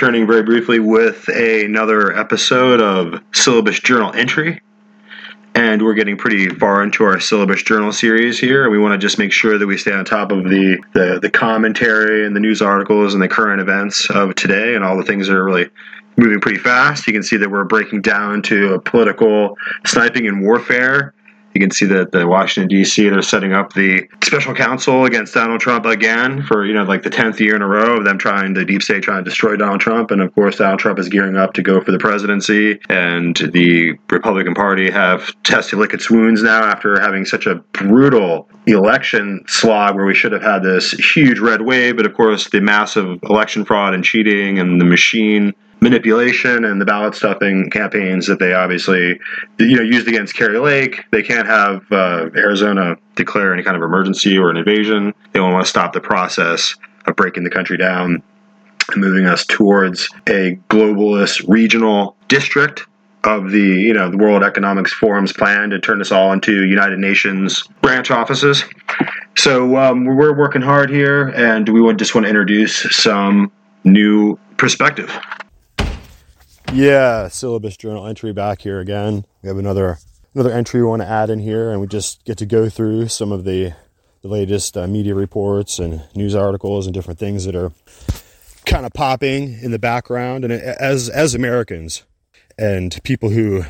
[0.00, 4.62] Returning very briefly with another episode of Syllabus Journal Entry.
[5.54, 8.62] And we're getting pretty far into our syllabus journal series here.
[8.62, 11.18] And we want to just make sure that we stay on top of the, the,
[11.20, 15.04] the commentary and the news articles and the current events of today and all the
[15.04, 15.68] things that are really
[16.16, 17.06] moving pretty fast.
[17.06, 21.12] You can see that we're breaking down to political sniping and warfare
[21.54, 23.08] you can see that the Washington D.C.
[23.08, 27.10] they're setting up the special counsel against Donald Trump again for you know like the
[27.10, 29.80] tenth year in a row of them trying the deep state trying to destroy Donald
[29.80, 33.36] Trump, and of course Donald Trump is gearing up to go for the presidency, and
[33.52, 39.42] the Republican Party have tested lick its wounds now after having such a brutal election
[39.46, 43.18] slog where we should have had this huge red wave, but of course the massive
[43.24, 48.52] election fraud and cheating and the machine manipulation and the ballot stuffing campaigns that they
[48.52, 49.18] obviously
[49.58, 51.04] you know used against Kari Lake.
[51.10, 55.14] They can't have uh, Arizona declare any kind of emergency or an invasion.
[55.32, 56.74] They want to stop the process
[57.06, 58.22] of breaking the country down
[58.92, 62.86] and moving us towards a globalist regional district
[63.24, 66.98] of the you know the World Economics Forum's plan to turn us all into United
[66.98, 68.64] Nations branch offices.
[69.36, 73.52] So um, we're working hard here, and we just want to introduce some
[73.84, 75.18] new perspective.
[76.72, 79.24] Yeah, syllabus journal entry back here again.
[79.42, 79.98] We have another
[80.34, 83.08] another entry we want to add in here, and we just get to go through
[83.08, 83.72] some of the
[84.22, 87.72] the latest uh, media reports and news articles and different things that are
[88.66, 90.44] kind of popping in the background.
[90.44, 92.04] And as as Americans
[92.56, 93.64] and people who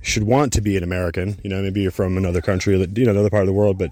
[0.00, 3.10] should want to be an American, you know, maybe you're from another country, you know,
[3.10, 3.90] another part of the world, but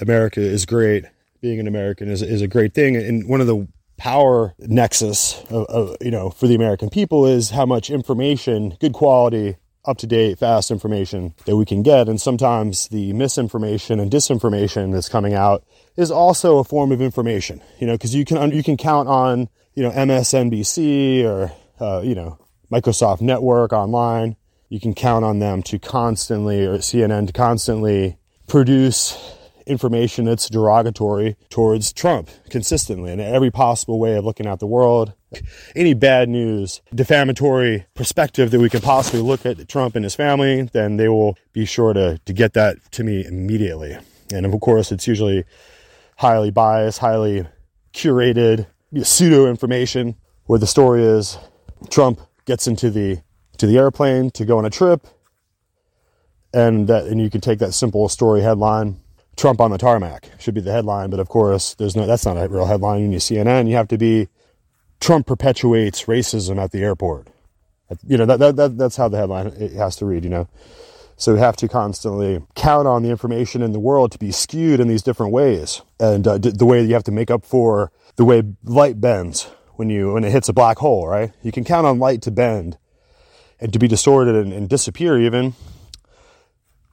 [0.00, 1.06] America is great.
[1.40, 5.66] Being an American is is a great thing, and one of the power nexus of,
[5.66, 10.06] of, you know for the American people is how much information, good quality, up to
[10.06, 15.34] date, fast information that we can get, and sometimes the misinformation and disinformation that's coming
[15.34, 15.64] out
[15.96, 17.62] is also a form of information.
[17.78, 22.14] You know, because you can you can count on you know MSNBC or uh, you
[22.14, 22.38] know
[22.70, 24.36] Microsoft Network online.
[24.68, 28.18] You can count on them to constantly or CNN to constantly
[28.48, 29.35] produce
[29.66, 35.12] information that's derogatory towards Trump consistently in every possible way of looking at the world.
[35.74, 40.62] Any bad news, defamatory perspective that we can possibly look at Trump and his family,
[40.72, 43.98] then they will be sure to, to get that to me immediately.
[44.32, 45.44] And of course, it's usually
[46.16, 47.46] highly biased, highly
[47.92, 48.66] curated,
[49.02, 51.38] pseudo information where the story is
[51.90, 53.18] Trump gets into the
[53.58, 55.06] to the airplane to go on a trip
[56.54, 59.00] and that and you can take that simple story headline
[59.36, 62.06] Trump on the tarmac should be the headline, but of course, there's no.
[62.06, 63.02] That's not a real headline.
[63.02, 64.28] When You CNN, you have to be
[64.98, 67.28] Trump perpetuates racism at the airport.
[68.06, 70.24] You know that, that, that that's how the headline it has to read.
[70.24, 70.48] You know,
[71.16, 74.80] so we have to constantly count on the information in the world to be skewed
[74.80, 78.24] in these different ways, and uh, the way you have to make up for the
[78.24, 81.06] way light bends when you when it hits a black hole.
[81.06, 81.32] Right?
[81.42, 82.78] You can count on light to bend
[83.60, 85.54] and to be distorted and, and disappear even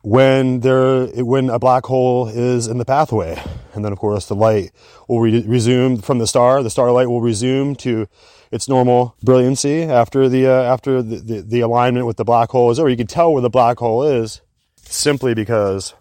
[0.03, 3.41] when there when a black hole is in the pathway.
[3.73, 4.71] And then of course the light
[5.07, 6.61] will re- resume from the star.
[6.61, 8.07] The starlight will resume to
[8.51, 12.69] its normal brilliancy after the uh, after the, the, the alignment with the black hole
[12.69, 12.89] is over.
[12.89, 14.41] You can tell where the black hole is
[14.75, 15.93] simply because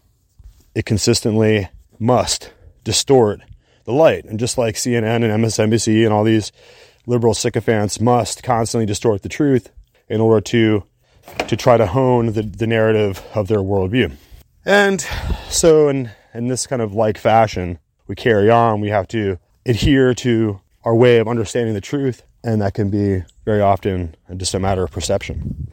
[0.74, 1.68] it consistently
[1.98, 2.52] must
[2.84, 3.41] distort
[3.84, 4.24] the light.
[4.24, 6.50] And just like CNN and MSNBC and all these
[7.06, 9.71] liberal sycophants must constantly distort the truth
[10.09, 10.84] in order to
[11.48, 14.12] to try to hone the, the narrative of their worldview.
[14.64, 15.00] And
[15.48, 18.80] so, in, in this kind of like fashion, we carry on.
[18.80, 23.22] We have to adhere to our way of understanding the truth, and that can be
[23.44, 25.68] very often just a matter of perception.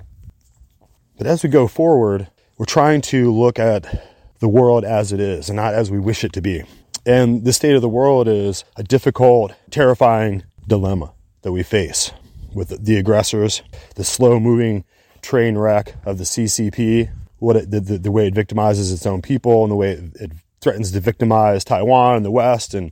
[1.18, 4.10] But as we go forward, we're trying to look at
[4.40, 6.64] the world as it is and not as we wish it to be.
[7.06, 12.12] And the state of the world is a difficult, terrifying dilemma that we face
[12.54, 13.62] with the aggressors,
[13.96, 14.84] the slow moving
[15.22, 19.64] train wreck of the CCP, what it, the, the, way it victimizes its own people
[19.64, 20.32] and the way it, it,
[20.62, 22.92] threatens to victimize Taiwan and the West and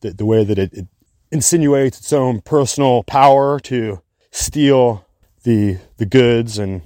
[0.00, 0.86] the, the way that it, it
[1.30, 4.00] insinuates its own personal power to
[4.30, 5.04] steal
[5.42, 6.82] the, the goods and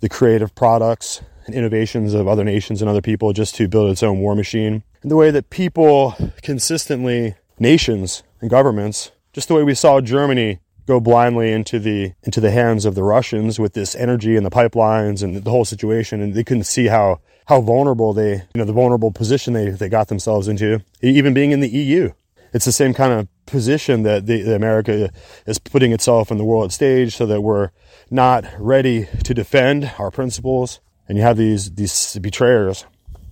[0.00, 4.02] the creative products and innovations of other nations and other people just to build its
[4.02, 4.82] own war machine.
[5.02, 10.58] And the way that people consistently, nations and governments, just the way we saw Germany
[10.86, 14.50] go blindly into the into the hands of the Russians with this energy and the
[14.50, 18.64] pipelines and the whole situation, and they couldn't see how how vulnerable they you know
[18.64, 22.12] the vulnerable position they they got themselves into, even being in the EU.
[22.52, 25.10] It's the same kind of position that the, America
[25.46, 27.70] is putting itself in the world stage, so that we're
[28.10, 30.80] not ready to defend our principles.
[31.08, 32.86] And you have these these betrayers,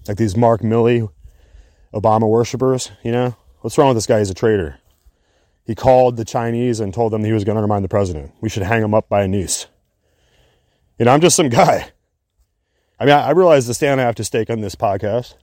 [0.06, 1.08] like these Mark Milley,
[1.92, 2.90] Obama worshippers.
[3.02, 4.18] You know what's wrong with this guy?
[4.18, 4.78] He's a traitor.
[5.64, 8.32] He called the Chinese and told them he was going to undermine the president.
[8.40, 9.66] We should hang him up by a noose.
[10.98, 11.90] You know, I'm just some guy.
[13.00, 15.34] I mean, I, I realize the stand I have to stake on this podcast.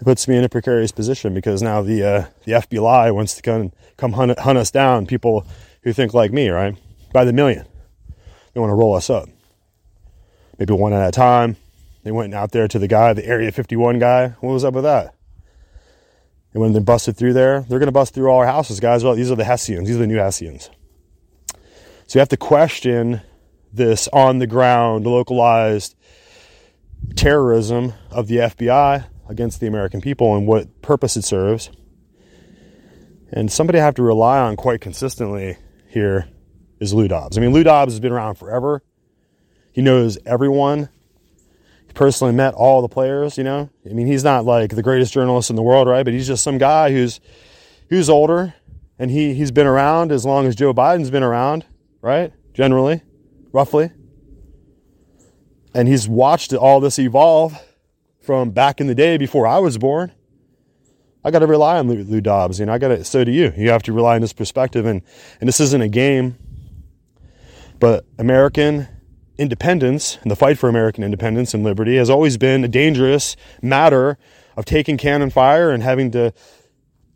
[0.00, 3.42] It puts me in a precarious position because now the uh, the FBI wants to
[3.42, 5.06] come come hunt, hunt us down.
[5.06, 5.46] People
[5.82, 6.76] who think like me, right?
[7.12, 7.64] By the million,
[8.52, 9.28] they want to roll us up.
[10.58, 11.56] Maybe one at a time.
[12.02, 14.28] They went out there to the guy, the Area 51 guy.
[14.40, 15.15] What was up with that?
[16.56, 19.04] And when they busted through there, they're going to bust through all our houses, guys.
[19.04, 19.88] Well, these are the Hessians.
[19.88, 20.70] These are the new Hessians.
[22.06, 23.20] So you have to question
[23.70, 25.94] this on the ground, localized
[27.14, 31.68] terrorism of the FBI against the American people and what purpose it serves.
[33.30, 35.58] And somebody I have to rely on quite consistently
[35.88, 36.26] here
[36.80, 37.36] is Lou Dobbs.
[37.36, 38.82] I mean, Lou Dobbs has been around forever.
[39.74, 40.88] He knows everyone.
[41.96, 43.68] Personally met all the players, you know.
[43.84, 46.04] I mean, he's not like the greatest journalist in the world, right?
[46.04, 47.20] But he's just some guy who's
[47.88, 48.54] who's older
[48.98, 51.64] and he he's been around as long as Joe Biden's been around,
[52.00, 52.32] right?
[52.54, 53.02] Generally,
[53.52, 53.90] roughly.
[55.74, 57.58] And he's watched all this evolve
[58.20, 60.12] from back in the day before I was born.
[61.22, 62.60] I got to rely on Lou, Lou Dobbs.
[62.60, 63.04] You know, I got to.
[63.04, 63.52] So do you.
[63.56, 65.02] You have to rely on his perspective, and
[65.40, 66.38] and this isn't a game.
[67.78, 68.88] But American
[69.38, 74.18] independence and the fight for American independence and liberty has always been a dangerous matter
[74.56, 76.32] of taking cannon fire and having to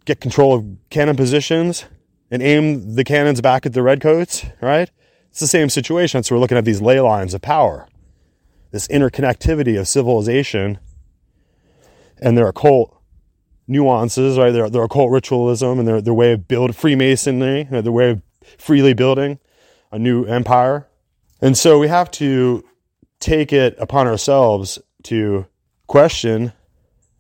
[0.05, 1.84] get control of cannon positions
[2.31, 4.44] and aim the cannons back at the redcoats.
[4.61, 4.90] Right?
[5.31, 6.22] It's the same situation.
[6.22, 7.88] So we're looking at these ley lines of power,
[8.70, 10.78] this interconnectivity of civilization
[12.20, 12.96] and their occult
[13.66, 14.50] nuances, right?
[14.50, 18.23] Their, their occult ritualism and their, their way of build Freemasonry, their way of
[18.58, 19.38] freely building
[19.93, 20.88] a new empire.
[21.40, 22.64] And so we have to
[23.19, 25.46] take it upon ourselves to
[25.87, 26.52] question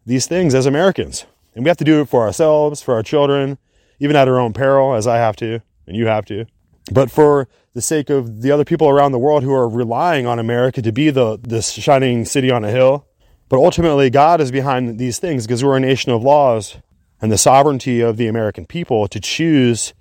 [0.06, 1.26] these things as Americans.
[1.54, 3.58] And we have to do it for ourselves, for our children,
[3.98, 6.46] even at our own peril, as I have to, and you have to.
[6.92, 10.38] But for the sake of the other people around the world who are relying on
[10.38, 13.06] America to be the this shining city on a hill,
[13.48, 16.76] but ultimately, God is behind these things because we're a nation of laws
[17.20, 19.92] and the sovereignty of the American people to choose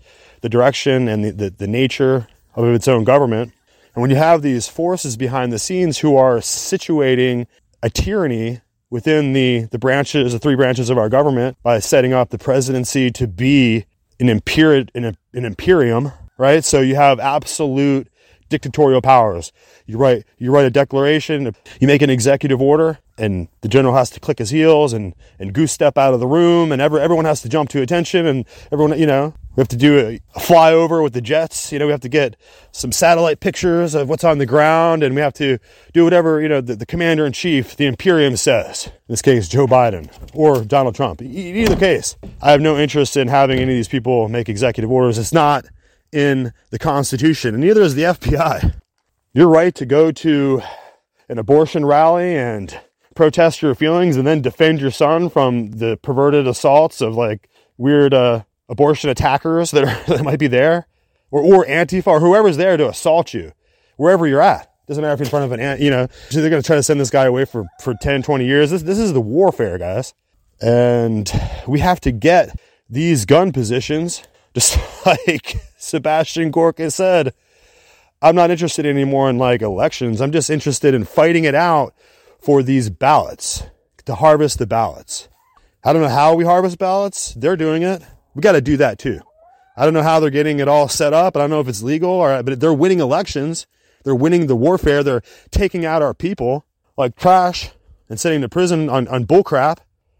[0.42, 3.52] the direction and the, the, the, nature of its own government.
[4.00, 7.48] And when you have these forces behind the scenes who are situating
[7.84, 12.30] a tyranny within the, the branches, the three branches of our government, by setting up
[12.30, 13.84] the presidency to be
[14.18, 16.64] an, imperi- an, an imperium, right?
[16.64, 18.08] So you have absolute
[18.48, 19.52] dictatorial powers.
[19.86, 24.10] You write you write a declaration, you make an executive order, and the general has
[24.12, 27.26] to click his heels and and goose step out of the room, and every, everyone
[27.26, 30.40] has to jump to attention, and everyone you know we have to do a, a
[30.40, 31.74] flyover with the jets.
[31.74, 32.38] You know we have to get
[32.72, 35.60] some satellite pictures of what's on the ground, and we have to
[35.92, 38.86] do whatever you know the, the commander in chief, the Imperium says.
[38.86, 41.22] In this case, Joe Biden or Donald Trump.
[41.22, 45.18] Either case, I have no interest in having any of these people make executive orders.
[45.18, 45.66] It's not
[46.14, 48.76] in the Constitution, and neither is the FBI.
[49.34, 50.62] Your right to go to
[51.28, 52.80] an abortion rally and
[53.14, 58.14] protest your feelings and then defend your son from the perverted assaults of like weird
[58.14, 60.88] uh, abortion attackers that, are, that might be there,
[61.32, 63.52] or, or Antifa, or whoever's there to assault you,
[63.98, 64.72] wherever you're at.
[64.88, 66.76] Doesn't matter if you're in front of an ant, you know, they're going to try
[66.76, 68.72] to send this guy away for, for 10, 20 years.
[68.72, 70.14] This, this is the warfare, guys.
[70.62, 71.32] And
[71.68, 72.58] we have to get
[72.90, 74.24] these gun positions
[74.54, 77.34] just like Sebastian Gorka said,
[78.22, 80.22] I'm not interested anymore in like elections.
[80.22, 81.94] I'm just interested in fighting it out
[82.40, 83.64] for these ballots,
[84.06, 85.30] to harvest the ballots.
[85.84, 87.34] I don't know how we harvest ballots.
[87.36, 88.02] They're doing it.
[88.36, 89.22] We got to do that too.
[89.76, 91.36] I don't know how they're getting it all set up.
[91.36, 93.66] I don't know if it's legal or, but they're winning elections.
[94.04, 95.04] They're winning the warfare.
[95.04, 95.22] They're
[95.52, 96.66] taking out our people
[96.98, 97.72] like trash
[98.10, 99.78] and sending to prison on, on bullcrap.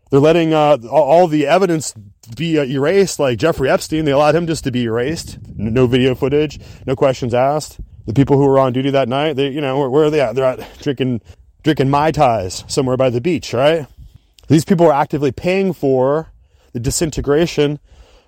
[0.10, 1.94] They're letting uh, all the evidence
[2.36, 4.06] be uh, erased, like Jeffrey Epstein.
[4.06, 5.38] They allowed him just to be erased.
[5.56, 7.80] No video footage, no questions asked.
[8.06, 10.22] The people who were on duty that night, they, you know, where, where are they
[10.22, 10.36] at?
[10.36, 11.22] They're at drinking,
[11.64, 13.86] drinking mai tais somewhere by the beach, right?
[14.48, 16.32] These people are actively paying for
[16.74, 17.80] the disintegration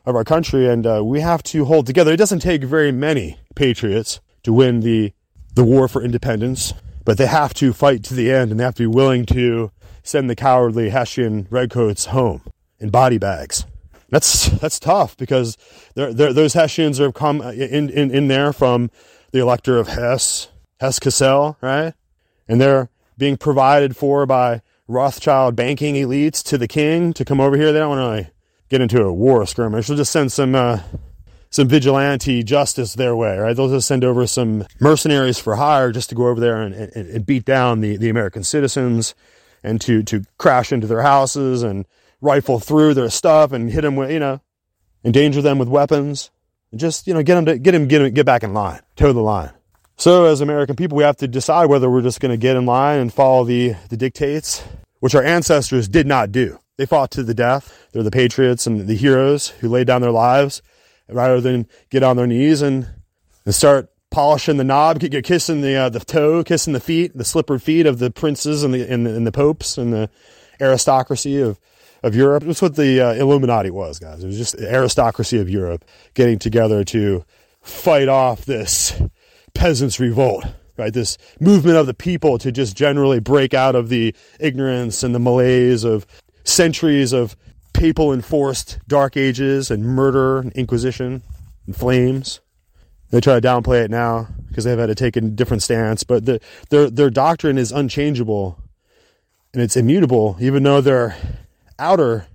[0.06, 2.12] of our country, and uh, we have to hold together.
[2.14, 5.14] It doesn't take very many patriots to win the
[5.54, 8.76] the war for independence, but they have to fight to the end, and they have
[8.76, 12.42] to be willing to send the cowardly Hessian redcoats home
[12.80, 13.66] in body bags.
[14.10, 15.58] That's that's tough because
[15.96, 18.90] they're, they're, those Hessians have come in, in, in there from
[19.32, 21.94] the elector of Hesse, Hesse Cassel, right?
[22.48, 27.56] And they're being provided for by Rothschild banking elites to the king to come over
[27.56, 27.72] here.
[27.72, 28.32] They don't want to
[28.72, 29.88] get into a war skirmish.
[29.88, 30.80] They'll just send some uh,
[31.52, 33.56] some vigilante justice their way, right?
[33.56, 36.96] They'll just send over some mercenaries for hire just to go over there and, and,
[36.96, 39.14] and beat down the, the American citizens
[39.62, 41.86] and to to crash into their houses and
[42.22, 44.40] rifle through their stuff and hit them with you know
[45.04, 46.32] endanger them with weapons,
[46.72, 48.80] and just you know get them to get them get them, get back in line,
[48.96, 49.52] toe the line.
[49.98, 52.66] So as American people, we have to decide whether we're just going to get in
[52.66, 54.64] line and follow the the dictates,
[55.02, 56.58] which our ancestors did not do.
[56.78, 57.88] They fought to the death.
[57.92, 60.62] They're the patriots and the heroes who laid down their lives
[61.08, 62.88] rather than get on their knees and,
[63.46, 67.26] and start polishing the knob, get kissing the uh, the toe, kissing the feet, the
[67.26, 70.10] slippered feet of the princes and the and the, and the popes and the
[70.60, 71.60] aristocracy of
[72.04, 72.44] of Europe.
[72.44, 74.24] That's what the uh, Illuminati was, guys.
[74.24, 77.26] It was just the aristocracy of Europe getting together to
[77.62, 79.00] fight off this
[79.54, 80.46] peasants' revolt,
[80.78, 80.94] right?
[80.94, 85.20] This movement of the people to just generally break out of the ignorance and the
[85.20, 86.06] malaise of
[86.44, 87.36] centuries of
[87.74, 91.24] papal enforced dark ages and murder and inquisition
[91.66, 92.42] and flames.
[93.10, 96.26] They try to downplay it now because they've had to take a different stance, but
[96.26, 98.58] the, their their doctrine is unchangeable
[99.54, 101.16] and it's immutable, even though their
[101.78, 102.28] outer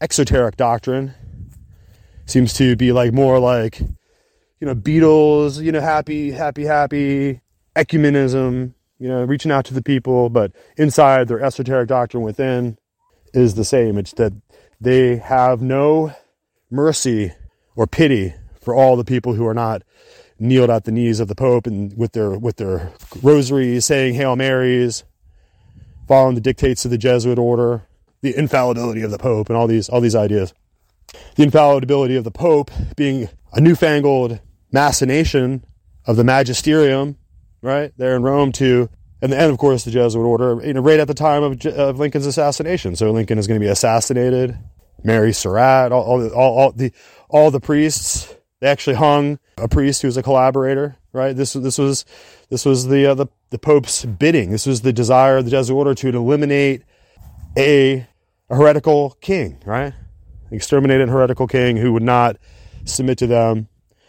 [0.00, 1.14] exoteric doctrine
[2.24, 7.40] seems to be like more like you know Beatles, you know happy, happy, happy
[7.76, 12.78] ecumenism, you know reaching out to the people, but inside their esoteric doctrine within
[13.32, 13.98] is the same.
[13.98, 14.32] It's that
[14.80, 16.12] they have no
[16.70, 17.32] mercy
[17.76, 19.82] or pity for all the people who are not
[20.38, 24.36] kneeled at the knees of the Pope and with their with their rosaries, saying Hail
[24.36, 25.04] Marys,
[26.08, 27.86] following the dictates of the Jesuit order,
[28.22, 30.54] the infallibility of the Pope, and all these all these ideas.
[31.36, 34.40] The infallibility of the Pope being a newfangled
[34.72, 35.64] machination
[36.06, 37.16] of the magisterium,
[37.62, 38.88] right there in Rome to
[39.22, 41.98] and, and of course the Jesuit order, you know, right at the time of, of
[41.98, 42.96] Lincoln's assassination.
[42.96, 44.58] So Lincoln is going to be assassinated.
[45.02, 46.92] Mary Surratt, all, all, all, all, the
[47.28, 48.34] all the priests.
[48.60, 50.96] They actually hung a priest who was a collaborator.
[51.12, 51.34] Right.
[51.34, 52.04] This this was
[52.50, 54.50] this was the uh, the the Pope's bidding.
[54.50, 56.82] This was the desire of the Jesuit order to eliminate
[57.56, 58.06] a,
[58.50, 59.58] a heretical king.
[59.64, 59.94] Right.
[60.50, 62.36] Exterminate a heretical king who would not
[62.84, 63.68] submit to them.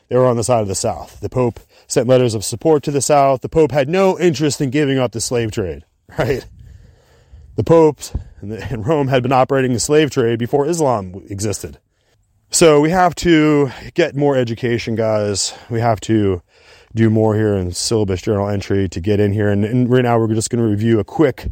[0.09, 1.21] They were on the side of the South.
[1.21, 1.59] The Pope
[1.91, 3.41] sent letters of support to the South.
[3.41, 5.85] The Pope had no interest in giving up the slave trade,
[6.17, 6.45] right?
[7.55, 11.77] The popes in Rome had been operating the slave trade before Islam existed.
[12.49, 15.53] So we have to get more education, guys.
[15.69, 16.41] We have to
[16.95, 19.49] do more here in syllabus journal entry to get in here.
[19.49, 21.47] And, and right now we're just going to review a quick,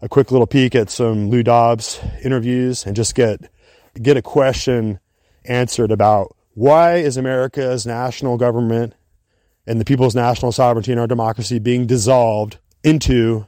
[0.00, 3.40] a quick little peek at some Lou Dobbs interviews and just get
[4.00, 5.00] get a question
[5.44, 8.94] answered about why is America's national government
[9.70, 13.46] and the people's national sovereignty and our democracy being dissolved into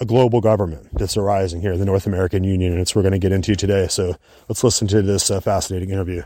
[0.00, 3.20] a global government that's arising here, the North American Union, and it's we're going to
[3.20, 3.86] get into today.
[3.86, 4.16] So
[4.48, 6.24] let's listen to this uh, fascinating interview.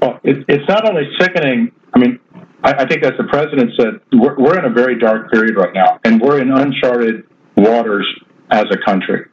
[0.00, 1.70] Well, it, it's not only sickening.
[1.92, 2.18] I mean,
[2.64, 5.74] I, I, think as the president said, we're, we're in a very dark period right
[5.74, 7.26] now, and we're in uncharted
[7.58, 8.06] waters
[8.50, 9.26] as a country.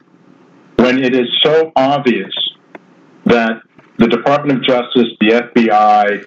[0.76, 2.34] When it is so obvious
[3.24, 3.62] that
[3.96, 6.26] the Department of Justice, the FBI,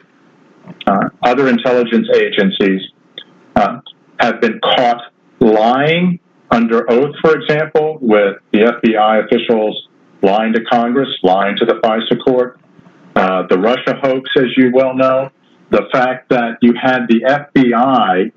[0.88, 2.82] uh, other intelligence agencies
[3.56, 3.80] uh,
[4.20, 9.88] have been caught lying under oath, for example, with the FBI officials
[10.22, 12.60] lying to Congress, lying to the FISA court,
[13.16, 15.30] uh, the Russia hoax, as you well know,
[15.70, 18.32] the fact that you had the FBI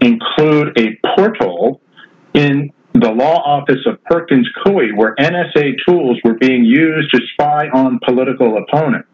[0.00, 1.80] include a portal
[2.34, 7.68] in the law office of Perkins Coie where NSA tools were being used to spy
[7.68, 9.08] on political opponents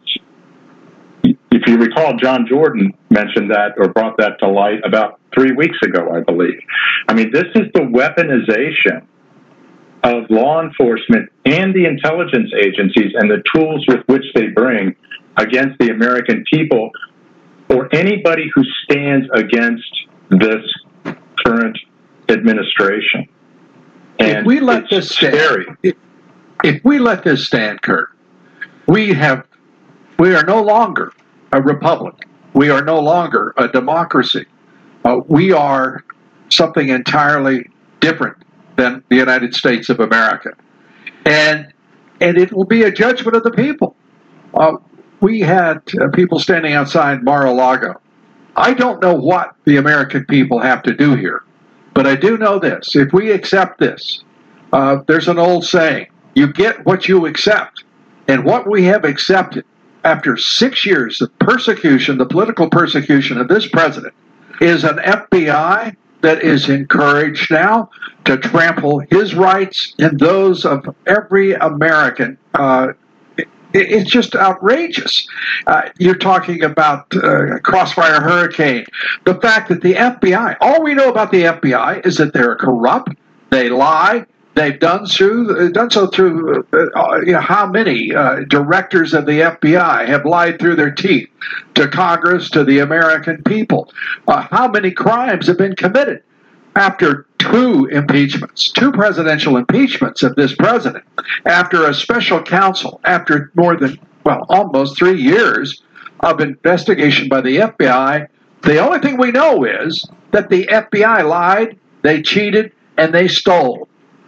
[1.23, 5.77] if you recall, John Jordan mentioned that or brought that to light about three weeks
[5.83, 6.59] ago, I believe.
[7.07, 9.05] I mean, this is the weaponization
[10.03, 14.95] of law enforcement and the intelligence agencies and the tools with which they bring
[15.37, 16.89] against the American people
[17.69, 19.89] or anybody who stands against
[20.29, 20.65] this
[21.45, 21.77] current
[22.29, 23.27] administration.
[24.19, 25.95] And if we let this stand, if,
[26.63, 28.09] if we let this stand, Kurt,
[28.87, 29.45] we have
[30.21, 31.11] we are no longer
[31.51, 32.13] a republic.
[32.53, 34.45] We are no longer a democracy.
[35.03, 36.05] Uh, we are
[36.49, 37.67] something entirely
[38.01, 38.37] different
[38.75, 40.51] than the United States of America.
[41.25, 41.73] And,
[42.19, 43.95] and it will be a judgment of the people.
[44.53, 44.73] Uh,
[45.21, 47.99] we had uh, people standing outside Mar a Lago.
[48.55, 51.41] I don't know what the American people have to do here,
[51.95, 52.95] but I do know this.
[52.95, 54.23] If we accept this,
[54.71, 57.85] uh, there's an old saying you get what you accept.
[58.27, 59.65] And what we have accepted
[60.03, 64.13] after six years of persecution, the political persecution of this president,
[64.59, 67.89] is an FBI that is encouraged now
[68.25, 72.37] to trample his rights and those of every American.
[72.53, 72.89] Uh,
[73.73, 75.27] it's just outrageous.
[75.65, 78.85] Uh, you're talking about uh, Crossfire Hurricane.
[79.23, 83.15] The fact that the FBI, all we know about the FBI is that they're corrupt,
[83.49, 89.13] they lie, They've done through done so through uh, you know how many uh, directors
[89.13, 91.29] of the FBI have lied through their teeth
[91.75, 93.91] to Congress to the American people.
[94.27, 96.21] Uh, how many crimes have been committed
[96.75, 101.03] after two impeachments, two presidential impeachments of this president,
[101.45, 105.81] after a special counsel, after more than well almost three years
[106.19, 108.27] of investigation by the FBI.
[108.63, 113.87] The only thing we know is that the FBI lied, they cheated, and they stole.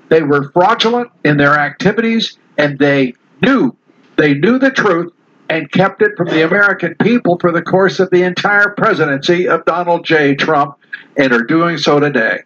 [0.09, 3.75] They were fraudulent in their activities and they knew
[4.17, 5.11] they knew the truth
[5.49, 9.65] and kept it from the American people for the course of the entire presidency of
[9.65, 10.35] Donald J.
[10.35, 10.77] Trump
[11.17, 12.39] and are doing so today.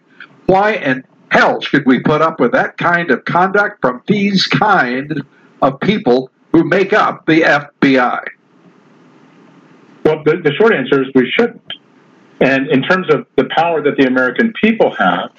[0.46, 5.24] Why in hell should we put up with that kind of conduct from these kind
[5.62, 8.24] of people who make up the FBI?
[10.04, 11.62] Well, the, the short answer is we shouldn't.
[12.40, 15.32] And in terms of the power that the American people have,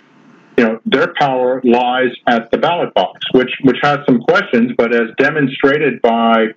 [0.58, 4.92] you know, their power lies at the ballot box, which which has some questions, but
[4.92, 6.48] as demonstrated by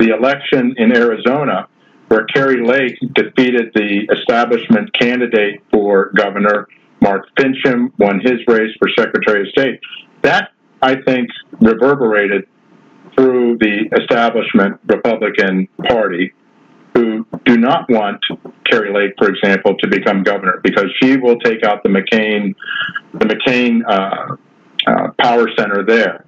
[0.00, 1.68] the election in Arizona,
[2.08, 6.66] where Kari Lake defeated the establishment candidate for governor,
[7.00, 9.80] Mark Finchem won his race for Secretary of State.
[10.22, 10.50] That
[10.82, 11.30] I think
[11.60, 12.48] reverberated
[13.14, 16.34] through the establishment Republican Party
[16.94, 18.20] who do not want
[18.70, 22.54] Kari Lake, for example, to become governor because she will take out the McCain,
[23.12, 24.36] the McCain uh,
[24.86, 26.24] uh, power center there.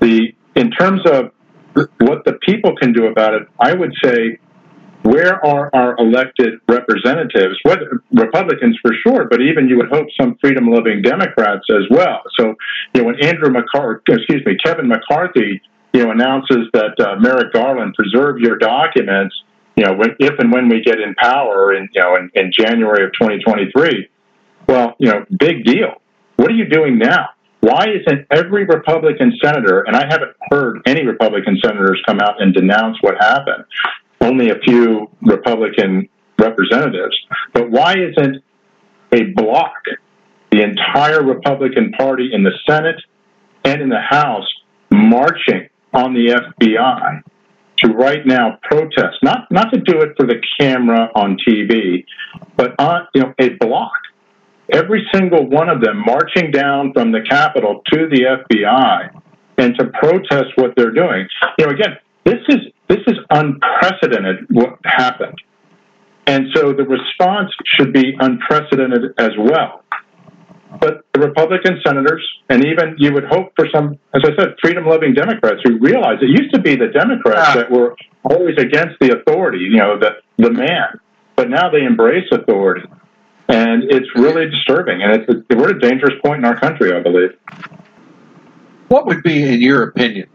[0.00, 1.32] The in terms of
[1.98, 4.38] what the people can do about it, I would say,
[5.02, 7.56] where are our elected representatives?
[7.62, 7.80] What
[8.12, 12.22] Republicans for sure, but even you would hope some freedom-loving Democrats as well.
[12.38, 12.54] So,
[12.94, 15.60] you know, when Andrew McCarthy, excuse me, Kevin McCarthy,
[15.92, 19.34] you know, announces that uh, Merrick Garland preserve your documents
[19.76, 22.50] you know, when, if and when we get in power in, you know, in, in
[22.50, 24.08] January of 2023,
[24.66, 26.00] well, you know, big deal.
[26.36, 27.28] What are you doing now?
[27.60, 32.54] Why isn't every Republican senator, and I haven't heard any Republican senators come out and
[32.54, 33.64] denounce what happened,
[34.20, 36.08] only a few Republican
[36.38, 37.16] representatives,
[37.52, 38.42] but why isn't
[39.12, 39.82] a block,
[40.52, 43.00] the entire Republican Party in the Senate
[43.64, 44.46] and in the House,
[44.90, 47.22] marching on the FBI
[47.86, 52.04] to right now protest, not not to do it for the camera on TV,
[52.56, 53.92] but on you know a block.
[54.72, 59.20] Every single one of them marching down from the Capitol to the FBI
[59.58, 61.28] and to protest what they're doing.
[61.58, 65.40] You know, again, this is this is unprecedented what happened.
[66.26, 69.84] And so the response should be unprecedented as well.
[70.80, 74.86] But the Republican senators, and even you would hope for some, as I said, freedom
[74.86, 79.18] loving Democrats who realize it used to be the Democrats that were always against the
[79.18, 81.00] authority, you know, the, the man.
[81.36, 82.88] But now they embrace authority.
[83.48, 85.02] And it's really disturbing.
[85.02, 87.30] And it's a, we're at a dangerous point in our country, I believe.
[88.88, 90.28] What would be, in your opinion,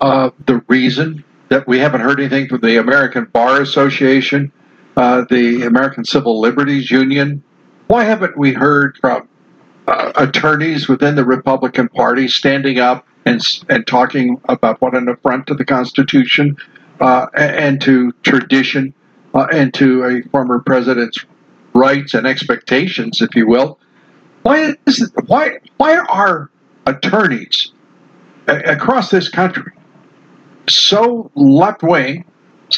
[0.00, 4.52] uh, the reason that we haven't heard anything from the American Bar Association,
[4.96, 7.42] uh, the American Civil Liberties Union?
[7.86, 9.28] Why haven't we heard from
[9.86, 15.46] uh, attorneys within the Republican Party standing up and and talking about what an affront
[15.46, 16.56] to the Constitution
[17.00, 18.94] uh, and to tradition
[19.34, 21.24] uh, and to a former president's
[21.74, 23.78] rights and expectations, if you will.
[24.42, 26.50] Why is it, why why are
[26.86, 27.72] attorneys
[28.46, 29.72] across this country
[30.68, 32.24] so left wing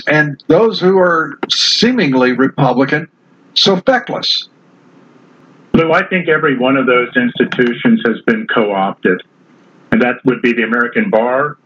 [0.06, 3.08] and those who are seemingly Republican
[3.54, 4.48] so feckless?
[5.76, 9.22] Lou, I think every one of those institutions has been co opted.
[9.92, 11.58] And that would be the American Bar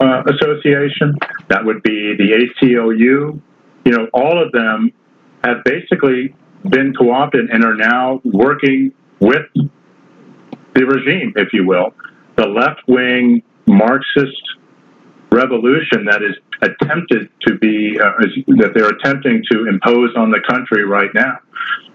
[0.00, 1.14] uh, Association,
[1.48, 3.40] that would be the ACLU.
[3.84, 4.92] You know, all of them
[5.44, 6.34] have basically
[6.68, 11.94] been co opted and are now working with the regime, if you will,
[12.36, 14.42] the left wing Marxist
[15.30, 18.12] revolution that is attempted to be uh,
[18.58, 21.38] that they're attempting to impose on the country right now.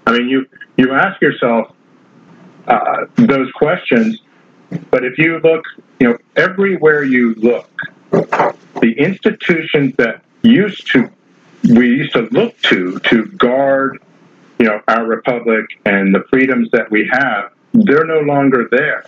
[0.05, 0.45] I mean, you
[0.77, 1.73] you ask yourself
[2.67, 4.21] uh, those questions,
[4.89, 5.63] but if you look,
[5.99, 7.69] you know, everywhere you look,
[8.11, 11.09] the institutions that used to
[11.63, 14.01] we used to look to to guard,
[14.59, 19.05] you know, our republic and the freedoms that we have, they're no longer there,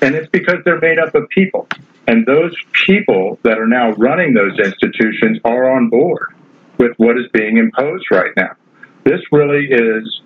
[0.00, 1.68] and it's because they're made up of people.
[2.08, 6.34] And those people that are now running those institutions are on board
[6.78, 8.56] with what is being imposed right now.
[9.04, 10.20] This really is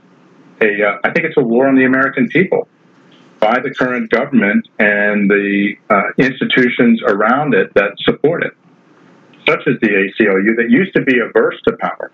[0.60, 2.68] a, uh, I think it's a war on the American people
[3.40, 8.52] by the current government and the uh, institutions around it that support it,
[9.46, 12.10] such as the ACLU that used to be averse to power.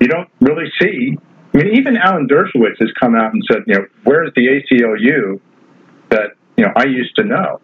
[0.00, 1.16] You don't really see,
[1.54, 5.40] I mean, even Alan Dershowitz has come out and said, you know, where's the ACLU
[6.10, 7.60] that you know I used to know.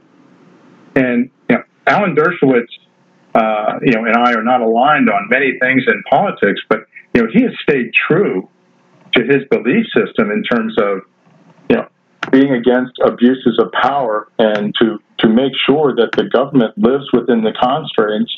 [0.94, 2.68] And you know, Alan Dershowitz,
[3.34, 7.22] uh, you know, and I are not aligned on many things in politics, but you
[7.22, 8.48] know, he has stayed true
[9.14, 11.00] to his belief system in terms of
[11.68, 11.88] you know
[12.30, 17.42] being against abuses of power and to to make sure that the government lives within
[17.42, 18.32] the constraints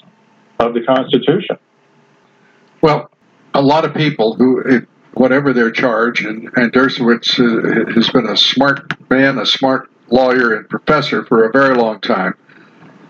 [0.59, 1.57] of the Constitution.
[2.81, 3.11] Well,
[3.55, 4.83] a lot of people who,
[5.15, 10.55] whatever their charge, and, and Dershowitz uh, has been a smart man, a smart lawyer
[10.55, 12.35] and professor for a very long time.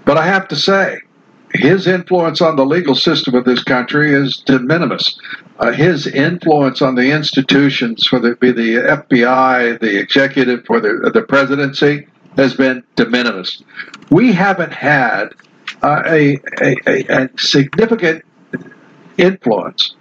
[0.04, 0.98] But I have to say,
[1.54, 5.18] his influence on the legal system of this country is de minimis.
[5.58, 11.10] Uh, his influence on the institutions, whether it be the FBI, the executive, or the,
[11.12, 13.62] the presidency, has been de minimis.
[14.10, 15.34] We haven't had
[15.82, 16.76] uh, a, a,
[17.08, 18.24] a, significant
[19.18, 19.94] influence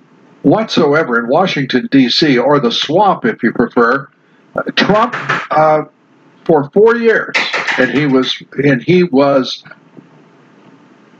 [0.44, 4.10] whatsoever in Washington, D.C., or the swamp, if you prefer.
[4.56, 5.16] Uh, Trump,
[5.52, 5.84] uh,
[6.46, 7.36] for four years,
[7.78, 9.64] and he was and he was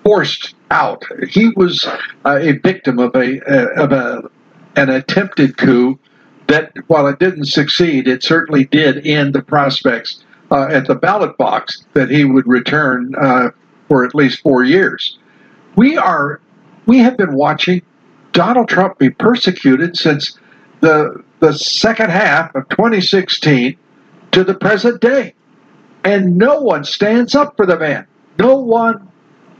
[0.04, 1.04] forced out.
[1.30, 1.86] He was
[2.26, 3.40] uh, a victim of a
[3.80, 4.30] of a
[4.76, 6.00] an attempted coup
[6.48, 11.38] that, while it didn't succeed, it certainly did end the prospects uh, at the ballot
[11.38, 13.50] box that he would return uh,
[13.88, 15.18] for at least four years.
[15.76, 16.40] We are
[16.86, 17.82] we have been watching
[18.34, 20.38] Donald Trump be persecuted since
[20.82, 23.78] the the second half of 2016
[24.32, 25.34] to the present day.
[26.04, 28.08] And no one stands up for the man.
[28.40, 29.11] No one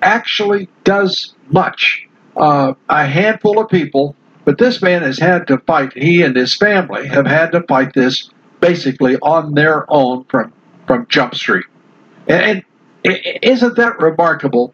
[0.02, 2.08] actually does much.
[2.36, 6.56] Uh, a handful of people, but this man has had to fight, he and his
[6.56, 8.30] family have had to fight this
[8.62, 10.54] basically on their own from,
[10.88, 11.66] from Jump Street.
[12.28, 12.64] And,
[13.04, 14.74] and isn't that remarkable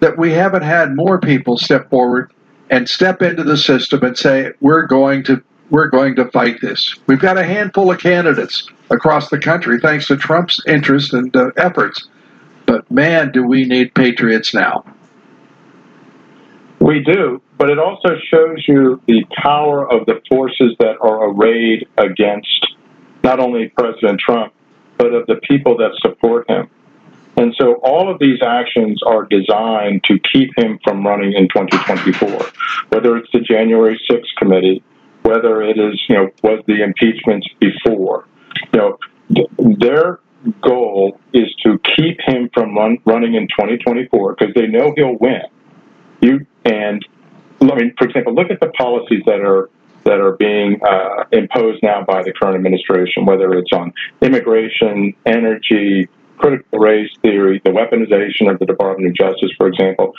[0.00, 2.32] that we haven't had more people step forward
[2.70, 6.96] and step into the system and say, we're going to we're going to fight this.
[7.06, 11.50] We've got a handful of candidates across the country, thanks to Trump's interest and uh,
[11.56, 12.08] efforts.
[12.72, 14.86] But man, do we need patriots now.
[16.78, 21.86] We do, but it also shows you the power of the forces that are arrayed
[21.98, 22.68] against
[23.22, 24.54] not only President Trump,
[24.96, 26.70] but of the people that support him.
[27.36, 32.52] And so all of these actions are designed to keep him from running in 2024,
[32.88, 34.82] whether it's the January 6th committee,
[35.24, 38.24] whether it is, you know, was the impeachments before.
[38.72, 38.98] You know,
[39.58, 40.20] their
[40.60, 45.42] goal is to keep him from run, running in 2024 because they know he'll win.
[46.20, 47.04] You and
[47.60, 49.70] I mean, for example, look at the policies that are
[50.04, 56.08] that are being uh, imposed now by the current administration, whether it's on immigration, energy,
[56.38, 60.12] critical race theory, the weaponization of the Department of Justice, for example.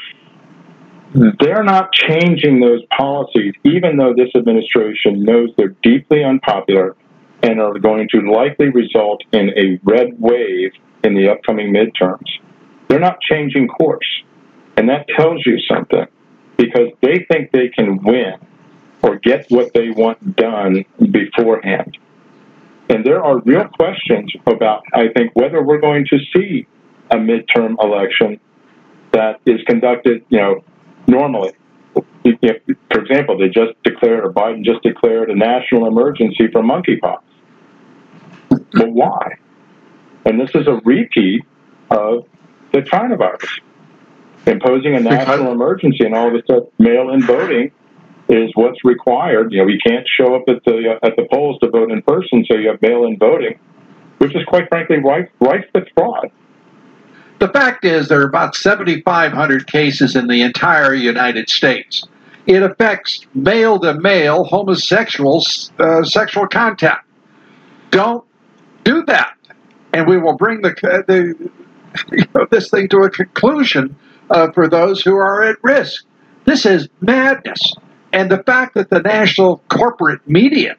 [1.14, 6.96] They're not changing those policies, even though this administration knows they're deeply unpopular
[7.44, 10.72] and are going to likely result in a red wave
[11.04, 12.28] in the upcoming midterms.
[12.88, 14.24] They're not changing course.
[14.78, 16.08] And that tells you something
[16.58, 18.36] because they think they can win
[19.04, 21.98] or get what they want done beforehand.
[22.90, 26.66] And there are real questions about, I think, whether we're going to see
[27.12, 28.40] a midterm election
[29.12, 30.64] that is conducted, you know,
[31.08, 31.52] normally.
[31.94, 37.20] For example, they just declared, or Biden just declared a national emergency for monkeypox.
[38.74, 39.38] But why?
[40.26, 41.44] And this is a repeat
[41.90, 42.26] of
[42.72, 43.60] the China virus.
[44.46, 47.72] Imposing a national emergency and all of a sudden mail-in voting
[48.28, 49.52] is what's required.
[49.52, 52.02] You know, you can't show up at the uh, at the polls to vote in
[52.02, 53.60] person, so you have mail-in voting,
[54.18, 56.32] which is quite frankly rife rife with fraud.
[57.40, 62.08] The fact is, there are about 7,500 cases in the entire United States.
[62.46, 67.06] It affects male to male homosexuals uh, sexual contact.
[67.90, 68.24] Don't
[68.84, 69.36] do that,
[69.94, 70.74] and we will bring the,
[71.08, 71.52] the
[72.12, 73.96] you know, this thing to a conclusion
[74.30, 76.06] uh, for those who are at risk.
[76.46, 77.74] This is madness.
[78.12, 80.76] And the fact that the national corporate media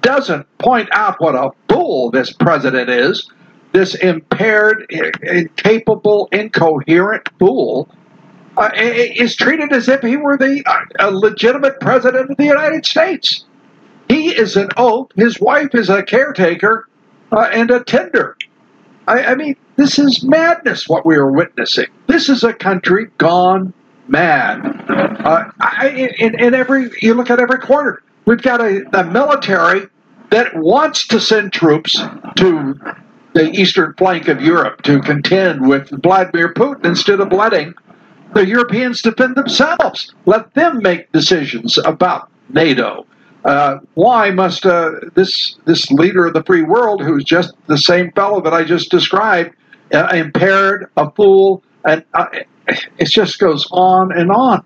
[0.00, 3.30] doesn't point out what a fool this president is,
[3.72, 4.90] this impaired,
[5.22, 7.88] incapable, incoherent fool,
[8.56, 10.62] uh, is treated as if he were the
[10.98, 13.44] uh, legitimate president of the United States.
[14.08, 15.10] He is an oaf.
[15.16, 16.86] His wife is a caretaker
[17.32, 18.36] uh, and a tender.
[19.08, 21.86] I, I mean, this is madness what we are witnessing.
[22.06, 23.72] This is a country gone
[24.08, 24.60] mad.
[24.88, 29.88] Uh, I, in, in, every you look at every corner, we've got a, a military
[30.30, 32.00] that wants to send troops
[32.36, 32.78] to
[33.34, 37.74] the eastern flank of Europe to contend with Vladimir Putin instead of letting
[38.34, 40.14] the Europeans defend themselves.
[40.26, 43.06] Let them make decisions about NATO.
[43.44, 48.12] Uh, why must uh, this this leader of the free world, who's just the same
[48.12, 49.54] fellow that I just described,
[49.92, 52.26] uh, impaired, a fool, and uh,
[52.98, 54.64] it just goes on and on.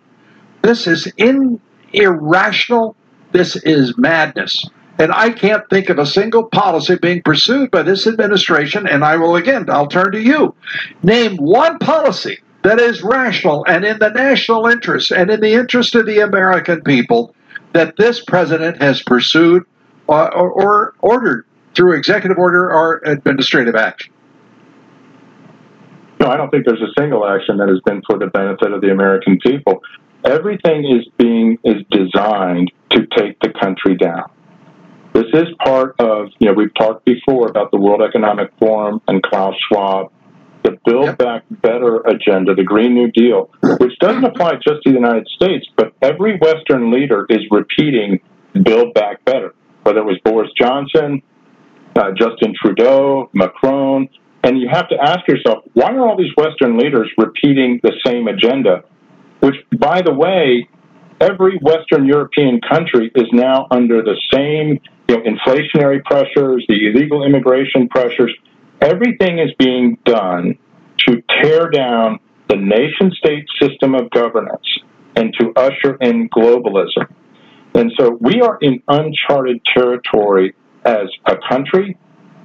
[0.62, 1.60] This is in,
[1.92, 2.96] irrational.
[3.32, 4.64] This is madness.
[4.98, 8.86] And I can't think of a single policy being pursued by this administration.
[8.88, 10.54] And I will again, I'll turn to you.
[11.02, 15.94] Name one policy that is rational and in the national interest and in the interest
[15.94, 17.34] of the American people
[17.76, 19.62] that this president has pursued
[20.06, 24.14] or, or, or ordered through executive order or administrative action.
[26.18, 28.80] No, I don't think there's a single action that has been for the benefit of
[28.80, 29.82] the American people.
[30.24, 34.30] Everything is being is designed to take the country down.
[35.12, 39.22] This is part of, you know, we've talked before about the World Economic Forum and
[39.22, 40.10] Klaus Schwab,
[40.66, 41.18] the Build yep.
[41.18, 45.66] Back Better agenda, the Green New Deal, which doesn't apply just to the United States,
[45.76, 48.20] but every Western leader is repeating
[48.62, 51.22] Build Back Better, whether it was Boris Johnson,
[51.94, 54.08] uh, Justin Trudeau, Macron,
[54.42, 58.26] and you have to ask yourself, why are all these Western leaders repeating the same
[58.26, 58.82] agenda?
[59.40, 60.68] Which, by the way,
[61.20, 67.24] every Western European country is now under the same you know, inflationary pressures, the illegal
[67.24, 68.34] immigration pressures.
[68.80, 70.58] Everything is being done
[71.06, 74.66] to tear down the nation state system of governance
[75.16, 77.08] and to usher in globalism.
[77.74, 81.98] And so we are in uncharted territory as a country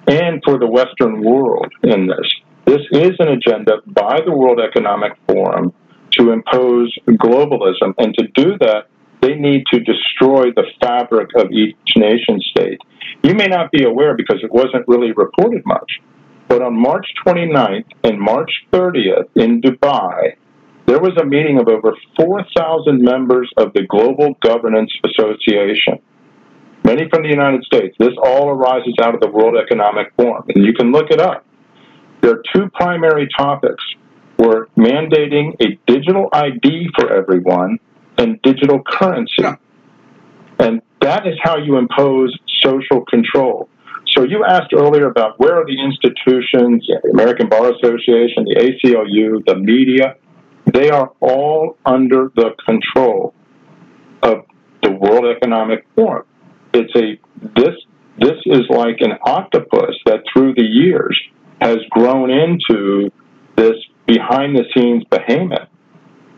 [0.08, 2.30] and for the Western world in this.
[2.66, 5.74] This is an agenda by the World Economic Forum
[6.12, 7.94] to impose globalism.
[7.98, 8.88] And to do that,
[9.22, 12.80] they need to destroy the fabric of each nation state.
[13.24, 16.00] You may not be aware because it wasn't really reported much,
[16.52, 20.36] but on March 29th and March 30th in Dubai,
[20.86, 26.00] there was a meeting of over 4,000 members of the Global Governance Association
[26.84, 27.96] many from the United States.
[27.98, 31.46] This all arises out of the World Economic Forum, and you can look it up.
[32.20, 33.84] There are two primary topics.
[34.38, 37.80] We're mandating a digital ID for everyone
[38.18, 39.44] and digital currency.
[39.44, 39.56] Yeah.
[40.60, 43.70] And that is how you impose social control.
[44.22, 49.44] So you asked earlier about where are the institutions, the American Bar Association, the ACLU,
[49.48, 50.16] the media.
[50.72, 53.34] They are all under the control
[54.22, 54.46] of
[54.84, 56.26] the World Economic Forum
[56.74, 57.20] it's a
[57.56, 57.76] this
[58.18, 61.20] this is like an octopus that through the years
[61.62, 63.12] has grown into
[63.56, 65.68] this behind the scenes behemoth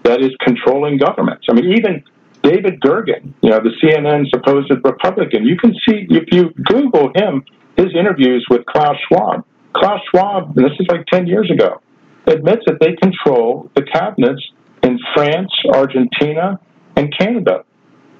[0.04, 1.46] that is controlling governments.
[1.50, 2.04] I mean, even
[2.42, 7.44] David Gergen, you know, the CNN supposed Republican, you can see if you Google him,
[7.78, 9.46] his interviews with Klaus Schwab.
[9.74, 11.82] Klaus Schwab, and this is like 10 years ago,
[12.28, 14.42] admits that they control the cabinets
[14.84, 16.60] in France, Argentina,
[16.96, 17.64] and Canada.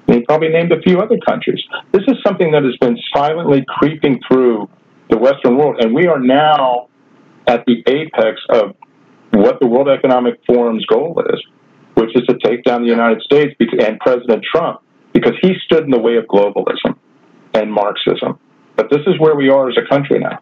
[0.08, 1.62] And he probably named a few other countries.
[1.92, 4.68] This is something that has been silently creeping through
[5.10, 6.88] the Western world, and we are now
[7.46, 8.74] at the apex of
[9.32, 11.40] what the World Economic Forum's goal is,
[11.94, 14.80] which is to take down the United States and President Trump
[15.12, 16.96] because he stood in the way of globalism
[17.52, 18.38] and Marxism.
[18.76, 20.40] But this is where we are as a country now.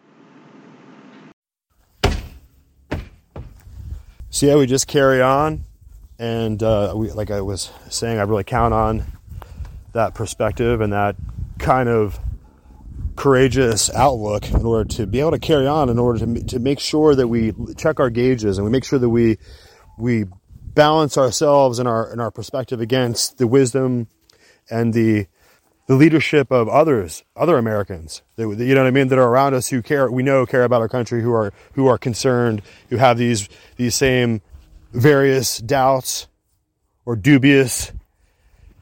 [4.29, 5.63] So yeah, we just carry on,
[6.17, 9.05] and uh, we, like I was saying, I really count on
[9.93, 11.15] that perspective and that
[11.59, 12.19] kind of
[13.15, 16.79] courageous outlook in order to be able to carry on in order to, to make
[16.79, 19.37] sure that we check our gauges and we make sure that we
[19.99, 20.25] we
[20.73, 24.07] balance ourselves and our and our perspective against the wisdom
[24.69, 25.27] and the
[25.85, 29.53] the leadership of others, other Americans, that, you know what I mean, that are around
[29.53, 32.97] us who care, we know care about our country, who are who are concerned, who
[32.97, 34.41] have these these same
[34.93, 36.27] various doubts
[37.05, 37.91] or dubious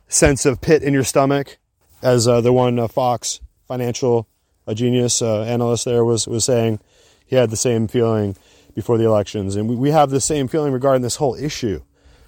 [0.07, 1.57] sense of pit in your stomach,
[2.03, 4.27] as uh, the one uh, Fox financial
[4.67, 6.79] a genius uh, analyst there was was saying.
[7.25, 8.35] He had the same feeling
[8.75, 11.81] before the elections, and we, we have the same feeling regarding this whole issue,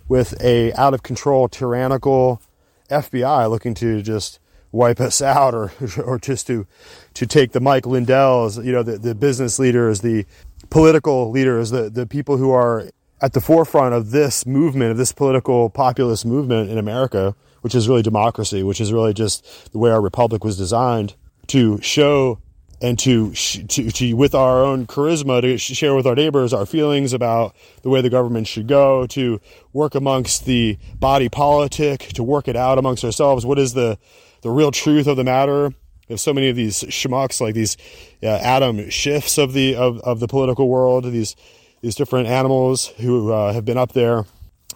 [0.07, 2.41] with a out of control, tyrannical
[2.89, 4.39] FBI looking to just
[4.73, 5.71] wipe us out, or
[6.03, 6.67] or just to
[7.13, 10.25] to take the Mike Lindells, you know, the, the business leaders, the
[10.69, 12.89] political leaders, the the people who are
[13.21, 17.88] at the forefront of this movement, of this political populist movement in America, which is
[17.88, 21.15] really democracy, which is really just the way our republic was designed
[21.47, 22.39] to show
[22.81, 27.13] and to, to, to with our own charisma to share with our neighbors our feelings
[27.13, 29.39] about the way the government should go to
[29.71, 33.45] work amongst the body politic to work it out amongst ourselves.
[33.45, 33.97] What is the
[34.43, 35.73] the real truth of the matter
[36.08, 37.75] There's so many of these schmucks like these
[38.21, 41.36] uh, Adam Schiffs of the of, of the political world these
[41.82, 44.25] these different animals who uh, have been up there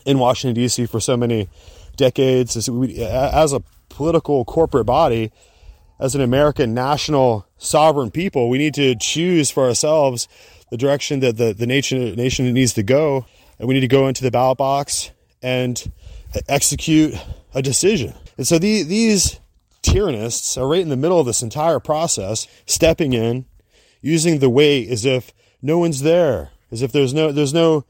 [0.05, 0.85] in Washington D.C.
[0.87, 1.47] for so many
[1.95, 2.57] decades.
[2.57, 5.31] As, we, as a political corporate body,
[5.99, 10.27] as an American national sovereign people, we need to choose for ourselves
[10.69, 13.25] the direction that the, the nation nation needs to go,
[13.57, 15.91] and we need to go into the ballot box and
[16.47, 17.15] execute
[17.53, 18.13] a decision.
[18.37, 19.39] And so the, these
[19.87, 23.45] tyrannists are right in the middle of this entire process, stepping in,
[24.01, 27.85] using the weight as if no one's there, as if there's no there's no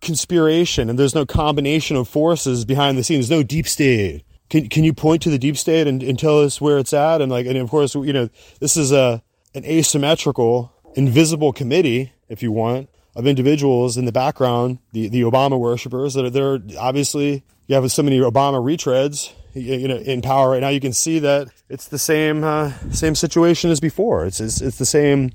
[0.00, 3.30] conspiration and there's no combination of forces behind the scenes.
[3.30, 4.24] No deep state.
[4.48, 7.20] Can can you point to the deep state and, and tell us where it's at?
[7.20, 8.28] And like and of course you know
[8.60, 9.22] this is a
[9.54, 15.58] an asymmetrical, invisible committee, if you want, of individuals in the background, the, the Obama
[15.58, 16.58] worshippers that are there.
[16.78, 20.68] Obviously, you have so many Obama retreads, you know, in power right now.
[20.68, 24.26] You can see that it's the same uh, same situation as before.
[24.26, 25.32] It's, it's it's the same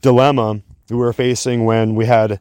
[0.00, 2.40] dilemma we were facing when we had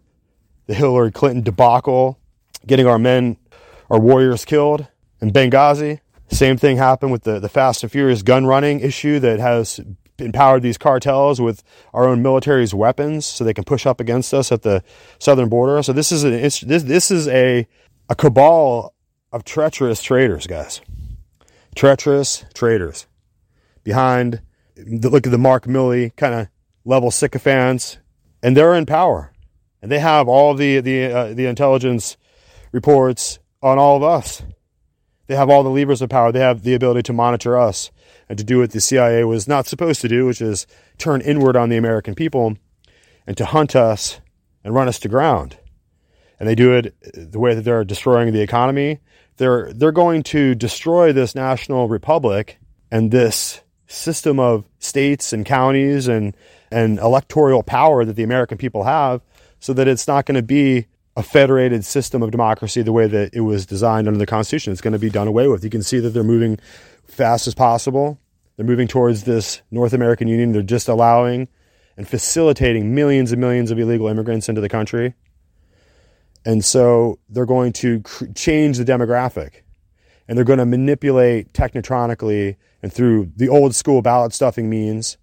[0.67, 2.19] the Hillary Clinton debacle,
[2.65, 3.37] getting our men,
[3.89, 4.87] our warriors killed
[5.21, 5.99] in Benghazi.
[6.29, 9.79] Same thing happened with the, the Fast and Furious gun running issue that has
[10.17, 14.51] empowered these cartels with our own military's weapons so they can push up against us
[14.51, 14.83] at the
[15.19, 15.81] southern border.
[15.83, 17.67] So this is an this this is a
[18.09, 18.93] a cabal
[19.31, 20.81] of treacherous traitors, guys.
[21.75, 23.07] Treacherous traitors
[23.83, 24.41] behind
[24.75, 26.47] the look at the Mark Milley kind of
[26.85, 27.97] level sycophants,
[28.41, 29.31] and they're in power,
[29.81, 32.17] and they have all the the uh, the intelligence
[32.71, 34.43] reports on all of us.
[35.27, 36.31] They have all the levers of power.
[36.31, 37.91] They have the ability to monitor us
[38.27, 41.55] and to do what the CIA was not supposed to do, which is turn inward
[41.55, 42.57] on the American people
[43.25, 44.19] and to hunt us
[44.63, 45.57] and run us to ground.
[46.39, 48.99] And they do it the way that they're destroying the economy.
[49.37, 52.59] They're they're going to destroy this national republic
[52.91, 56.35] and this system of states and counties and
[56.71, 59.21] and electoral power that the American people have
[59.59, 63.33] so that it's not going to be a federated system of democracy the way that
[63.33, 64.73] it was designed under the Constitution.
[64.73, 65.63] It's going to be done away with.
[65.63, 66.57] You can see that they're moving
[67.05, 68.19] fast as possible.
[68.57, 70.51] They're moving towards this North American Union.
[70.51, 71.47] They're just allowing
[71.97, 75.13] and facilitating millions and millions of illegal immigrants into the country.
[76.45, 79.61] And so they're going to cr- change the demographic
[80.27, 85.17] and they're going to manipulate technotronically and through the old school ballot stuffing means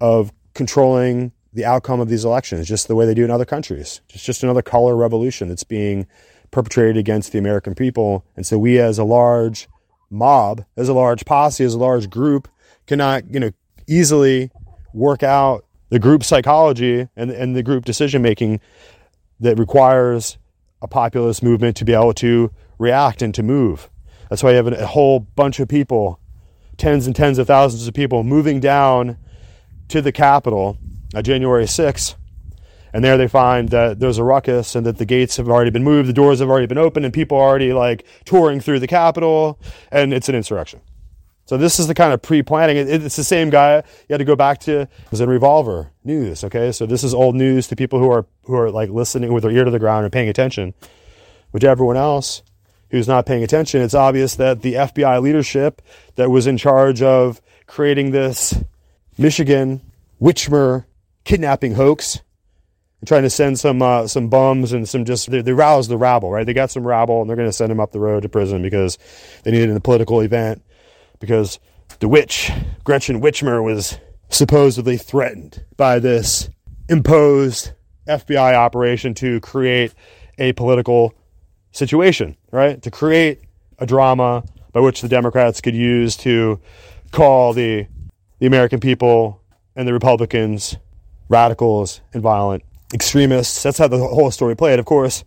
[0.00, 4.00] of controlling the outcome of these elections, just the way they do in other countries.
[4.10, 6.06] It's just another color revolution that's being
[6.50, 8.24] perpetrated against the American people.
[8.36, 9.68] And so we as a large
[10.10, 12.48] mob, as a large posse, as a large group,
[12.86, 13.50] cannot, you know,
[13.86, 14.50] easily
[14.92, 18.60] work out the group psychology and, and the group decision making
[19.44, 20.38] that requires
[20.82, 23.88] a populist movement to be able to react and to move.
[24.28, 26.20] That's why you have a whole bunch of people,
[26.76, 29.16] tens and tens of thousands of people moving down
[29.88, 30.76] to the Capitol
[31.14, 32.16] on January 6th
[32.94, 35.82] and there they find that there's a ruckus and that the gates have already been
[35.82, 38.86] moved, the doors have already been opened, and people are already like touring through the
[38.86, 39.58] Capitol,
[39.90, 40.80] and it's an insurrection.
[41.46, 42.76] So this is the kind of pre-planning.
[42.76, 43.76] It's the same guy.
[43.76, 46.42] You had to go back to was in Revolver News.
[46.42, 49.42] Okay, so this is old news to people who are who are like listening with
[49.42, 50.74] their ear to the ground and paying attention.
[51.50, 52.42] Which everyone else
[52.90, 55.82] who's not paying attention, it's obvious that the FBI leadership
[56.16, 58.54] that was in charge of creating this
[59.18, 59.80] Michigan
[60.20, 60.84] Witchmer
[61.24, 62.20] kidnapping hoax
[63.00, 65.98] and trying to send some uh, some bums and some just they, they roused the
[65.98, 66.46] rabble, right?
[66.46, 68.62] They got some rabble and they're going to send them up the road to prison
[68.62, 68.96] because
[69.42, 70.62] they needed a political event
[71.24, 71.58] because
[72.00, 72.50] the witch
[72.84, 76.50] Gretchen Whitmer was supposedly threatened by this
[76.88, 77.72] imposed
[78.06, 79.94] FBI operation to create
[80.38, 81.14] a political
[81.72, 82.82] situation, right?
[82.82, 83.40] To create
[83.78, 86.60] a drama by which the Democrats could use to
[87.10, 87.86] call the
[88.40, 89.40] the American people
[89.76, 90.76] and the Republicans
[91.28, 92.62] radicals and violent
[92.92, 93.62] extremists.
[93.62, 94.78] That's how the whole story played.
[94.78, 95.24] Of course,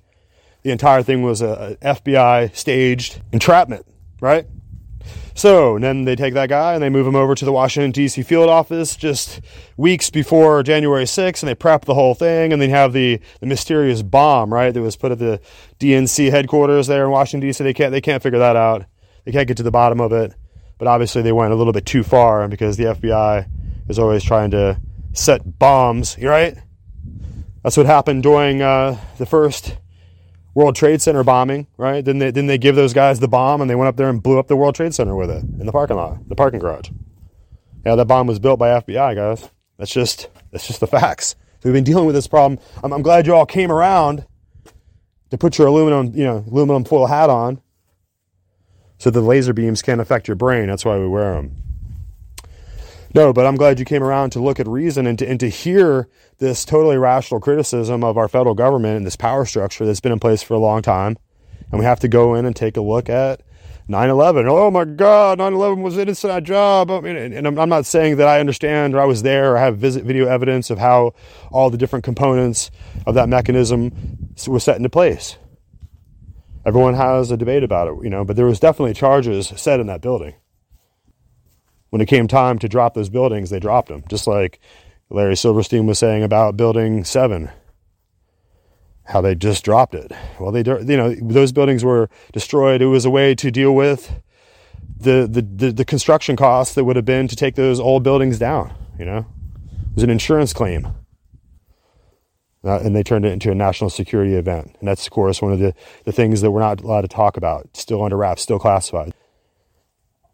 [0.62, 3.86] the entire thing was a, a FBI staged entrapment,
[4.22, 4.46] right?
[5.38, 8.24] So then they take that guy and they move him over to the Washington D.C.
[8.24, 9.40] field office just
[9.78, 13.46] weeks before January 6th, and they prep the whole thing, and they have the, the
[13.46, 15.40] mysterious bomb, right, that was put at the
[15.80, 17.64] DNC headquarters there in Washington D.C.
[17.64, 18.86] They can't they can't figure that out.
[19.26, 20.34] They can't get to the bottom of it,
[20.80, 23.48] but obviously they went a little bit too far because the FBI
[23.90, 24.82] is always trying to
[25.14, 26.58] set bombs, right?
[27.62, 29.78] That's what happened during uh, the first
[30.58, 32.04] World Trade Center bombing, right?
[32.04, 34.24] Didn't they, didn't they give those guys the bomb and they went up there and
[34.24, 36.90] blew up the World Trade Center with it in the parking lot, the parking garage?
[37.86, 39.52] Yeah, that bomb was built by FBI guys.
[39.78, 41.36] That's just that's just the facts.
[41.60, 42.60] So we've been dealing with this problem.
[42.84, 44.26] I'm, I'm glad you all came around
[45.30, 47.62] to put your aluminum, you know, aluminum foil hat on,
[48.98, 50.70] so the laser beams can't affect your brain.
[50.70, 51.56] That's why we wear them.
[53.18, 55.50] No, but I'm glad you came around to look at reason and to, and to
[55.50, 56.08] hear
[56.38, 60.20] this totally rational criticism of our federal government and this power structure that's been in
[60.20, 61.18] place for a long time.
[61.72, 63.42] And we have to go in and take a look at
[63.90, 64.46] 9/11.
[64.48, 66.92] Oh my God, 9/11 was an inside job.
[66.92, 69.80] I mean, and I'm not saying that I understand or I was there or have
[69.80, 71.16] visit video evidence of how
[71.52, 72.70] all the different components
[73.08, 75.38] of that mechanism was set into place.
[76.68, 79.88] Everyone has a debate about it, you know, but there was definitely charges set in
[79.88, 80.36] that building.
[81.90, 84.60] When it came time to drop those buildings, they dropped them, just like
[85.10, 87.50] Larry Silverstein was saying about Building Seven
[89.08, 90.12] how they just dropped it.
[90.40, 92.82] Well, they, you know, those buildings were destroyed.
[92.82, 94.22] It was a way to deal with
[95.00, 98.38] the, the, the, the, construction costs that would have been to take those old buildings
[98.38, 99.20] down, you know?
[99.20, 100.88] It was an insurance claim.
[102.64, 104.76] Uh, and they turned it into a national security event.
[104.80, 105.74] And that's, of course, one of the,
[106.04, 107.78] the things that we're not allowed to talk about.
[107.78, 109.14] Still under wraps, still classified.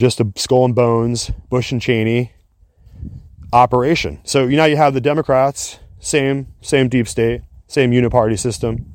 [0.03, 2.33] Just a skull and bones, Bush and Cheney
[3.53, 4.19] operation.
[4.23, 7.41] So you know you have the Democrats, same, same deep state
[7.73, 8.85] same uniparty system.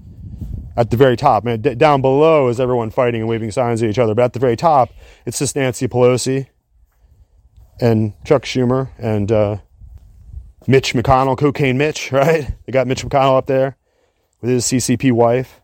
[0.77, 3.91] At the very top, man, d- down below is everyone fighting and waving signs at
[3.91, 4.15] each other.
[4.15, 4.91] But at the very top,
[5.27, 6.47] it's just Nancy Pelosi
[7.81, 9.57] and Chuck Schumer and uh,
[10.69, 12.55] Mitch McConnell, Cocaine Mitch, right?
[12.65, 13.77] They got Mitch McConnell up there
[14.41, 15.61] with his CCP wife.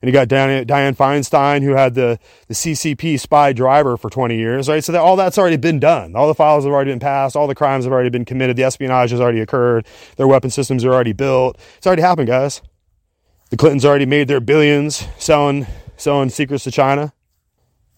[0.00, 4.68] And you got Dianne Feinstein, who had the, the CCP spy driver for 20 years,
[4.68, 4.82] right?
[4.82, 6.14] So that all that's already been done.
[6.14, 7.34] All the files have already been passed.
[7.34, 8.56] All the crimes have already been committed.
[8.56, 9.86] The espionage has already occurred.
[10.16, 11.58] Their weapon systems are already built.
[11.76, 12.62] It's already happened, guys.
[13.50, 17.12] The Clintons already made their billions selling selling secrets to China.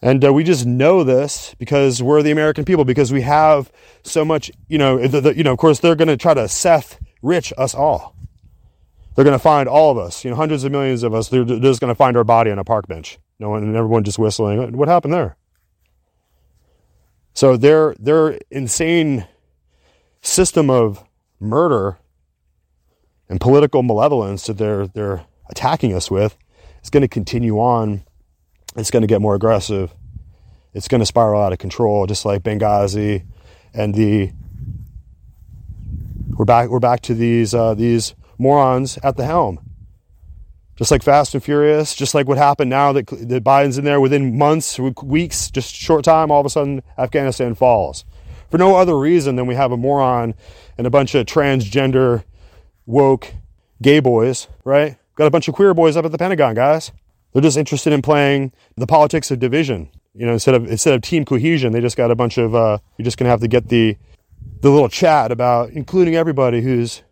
[0.03, 3.71] And uh, we just know this because we're the American people, because we have
[4.03, 6.49] so much, you know, the, the, you know, of course, they're going to try to
[6.49, 8.17] Seth rich us all.
[9.15, 11.29] They're going to find all of us, you know, hundreds of millions of us.
[11.29, 13.19] They're, they're just going to find our body on a park bench.
[13.39, 14.77] No one and everyone just whistling.
[14.77, 15.37] What happened there?
[17.33, 19.27] So their their insane
[20.21, 21.03] system of
[21.39, 21.99] murder
[23.29, 26.37] and political malevolence that they're they're attacking us with
[26.83, 28.03] is going to continue on.
[28.77, 29.95] It's going to get more aggressive.
[30.75, 33.25] It's going to spiral out of control, just like Benghazi
[33.75, 34.33] and the.
[36.37, 36.69] We're back.
[36.69, 39.61] We're back to these uh, these morons at the helm.
[40.77, 44.01] Just like Fast and Furious, just like what happened now that, that Biden's in there
[44.01, 48.07] within months, weeks, just short time, all of a sudden Afghanistan falls.
[48.51, 50.35] For no other reason than we have a moron
[50.79, 52.25] and a bunch of transgender,
[52.87, 53.35] woke,
[53.83, 54.97] gay boys, right?
[55.17, 56.93] Got a bunch of queer boys up at the Pentagon, guys.
[57.33, 59.91] They're just interested in playing the politics of division.
[60.15, 62.55] You know, instead of instead of team cohesion, they just got a bunch of.
[62.55, 63.97] Uh, you're just gonna have to get the
[64.61, 67.03] the little chat about including everybody who's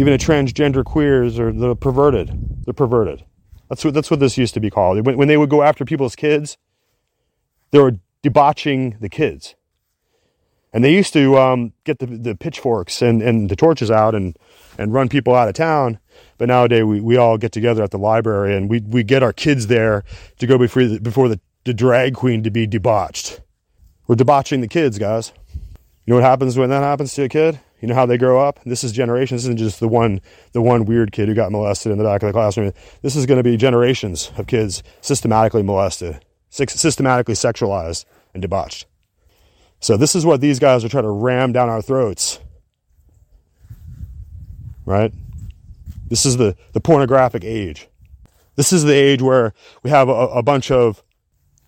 [0.00, 2.30] even a transgender queers or the perverted.
[2.64, 3.22] They're perverted.
[3.68, 5.04] That's what that's what this used to be called.
[5.04, 6.56] When, when they would go after people's kids,
[7.70, 9.56] they were debauching the kids.
[10.72, 14.36] And they used to um, get the, the pitchforks and, and the torches out and,
[14.78, 15.98] and run people out of town.
[16.38, 19.32] But nowadays we, we all get together at the library and we, we get our
[19.32, 20.04] kids there
[20.38, 23.40] to go before the, before the, the drag queen to be debauched.
[24.06, 25.32] We're debauching the kids, guys.
[26.06, 27.58] You know what happens when that happens to a kid?
[27.80, 28.60] You know how they grow up.
[28.64, 29.42] This is generations.
[29.42, 30.20] This isn't just the one
[30.52, 32.72] the one weird kid who got molested in the back of the classroom.
[33.02, 38.04] This is going to be generations of kids systematically molested, systematically sexualized
[38.34, 38.86] and debauched.
[39.80, 42.38] So this is what these guys are trying to ram down our throats.
[44.84, 45.12] Right?
[46.08, 47.88] This is the, the pornographic age.
[48.56, 51.02] This is the age where we have a, a bunch of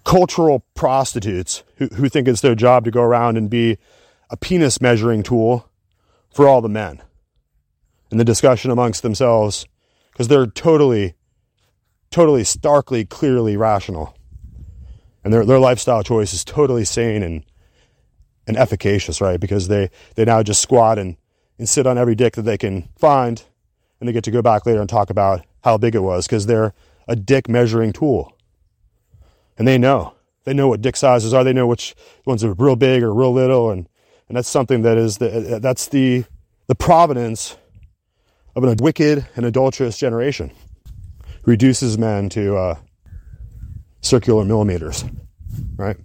[0.05, 3.79] cultural prostitutes who, who think it's their job to go around and be
[4.29, 5.69] a penis measuring tool
[6.33, 7.03] for all the men
[8.11, 9.67] in the discussion amongst themselves
[10.13, 11.15] because they're totally,
[12.11, 14.17] totally starkly, clearly rational.
[15.25, 17.45] And their, their lifestyle choice is totally sane and,
[18.47, 19.41] and efficacious, right?
[19.41, 21.17] Because they, they now just squat and,
[21.59, 23.45] and sit on every dick that they can find
[24.01, 26.47] and they get to go back later and talk about how big it was because
[26.47, 26.75] they're
[27.09, 28.37] a dick measuring tool.
[29.57, 30.15] And they know.
[30.45, 31.45] They know what dick sizes are.
[31.45, 31.95] They know which
[32.27, 33.89] ones are real big or real little and
[34.33, 36.25] and that's something that is the, that's the
[36.67, 37.59] the providence
[38.57, 40.51] of a wicked and adulterous generation.
[41.45, 42.79] Reduces men to uh,
[44.01, 45.05] circular millimeters
[45.77, 45.99] right?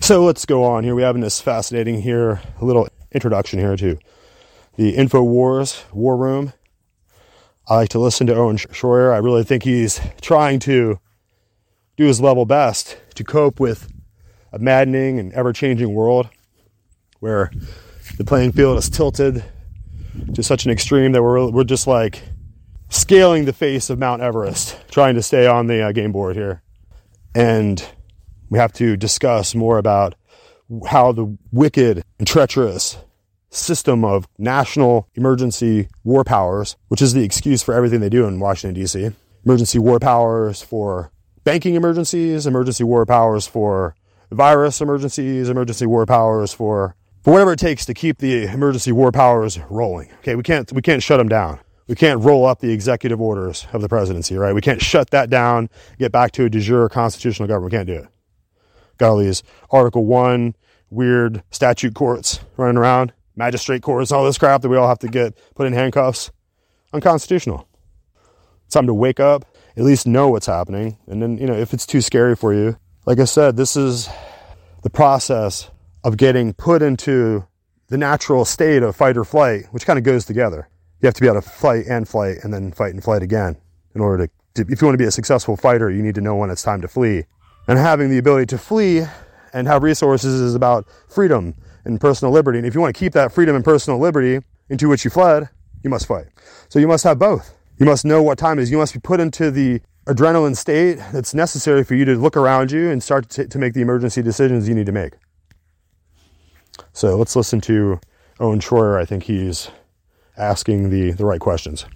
[0.00, 0.94] So let's go on here.
[0.94, 3.98] We have in this fascinating here a little introduction here to
[4.76, 6.54] the infowars war room.
[7.68, 9.12] I like to listen to Owen Shroyer.
[9.12, 10.98] I really think he's trying to
[11.98, 13.92] do his level best to cope with
[14.50, 16.30] a maddening and ever-changing world
[17.20, 17.50] where
[18.16, 19.44] the playing field is tilted
[20.34, 22.22] to such an extreme that we're, we're just like
[22.88, 26.62] scaling the face of Mount Everest, trying to stay on the uh, game board here.
[27.34, 27.82] And
[28.48, 30.16] we have to discuss more about
[30.88, 32.98] how the wicked and treacherous
[33.50, 38.40] system of national emergency war powers, which is the excuse for everything they do in
[38.40, 39.10] Washington, D.C.,
[39.44, 41.10] emergency war powers for
[41.44, 43.94] banking emergencies, emergency war powers for
[44.30, 49.12] virus emergencies, emergency war powers for for whatever it takes to keep the emergency war
[49.12, 50.10] powers rolling.
[50.18, 51.60] Okay, we can't we can't shut them down.
[51.86, 54.54] We can't roll up the executive orders of the presidency, right?
[54.54, 55.68] We can't shut that down,
[55.98, 57.72] get back to a de jure constitutional government.
[57.72, 58.08] We can't do it.
[58.98, 60.54] Got all these Article One
[60.90, 65.08] weird statute courts running around, magistrate courts, all this crap that we all have to
[65.08, 66.30] get put in handcuffs.
[66.92, 67.68] Unconstitutional.
[68.66, 69.44] It's time to wake up,
[69.76, 72.76] at least know what's happening, and then you know if it's too scary for you.
[73.06, 74.08] Like I said, this is
[74.82, 75.70] the process
[76.04, 77.46] of getting put into
[77.88, 80.68] the natural state of fight or flight, which kind of goes together.
[81.00, 83.56] You have to be able to fight and flight and then fight and flight again
[83.94, 86.20] in order to, to, if you want to be a successful fighter, you need to
[86.20, 87.24] know when it's time to flee.
[87.66, 89.02] And having the ability to flee
[89.52, 92.58] and have resources is about freedom and personal liberty.
[92.58, 95.48] And if you want to keep that freedom and personal liberty into which you fled,
[95.82, 96.26] you must fight.
[96.68, 97.54] So you must have both.
[97.78, 98.70] You must know what time it is.
[98.70, 102.70] You must be put into the adrenaline state that's necessary for you to look around
[102.70, 105.14] you and start to, to make the emergency decisions you need to make.
[106.92, 108.00] So let's listen to
[108.38, 109.00] Owen Shroyer.
[109.00, 109.70] I think he's
[110.36, 111.86] asking the, the right questions.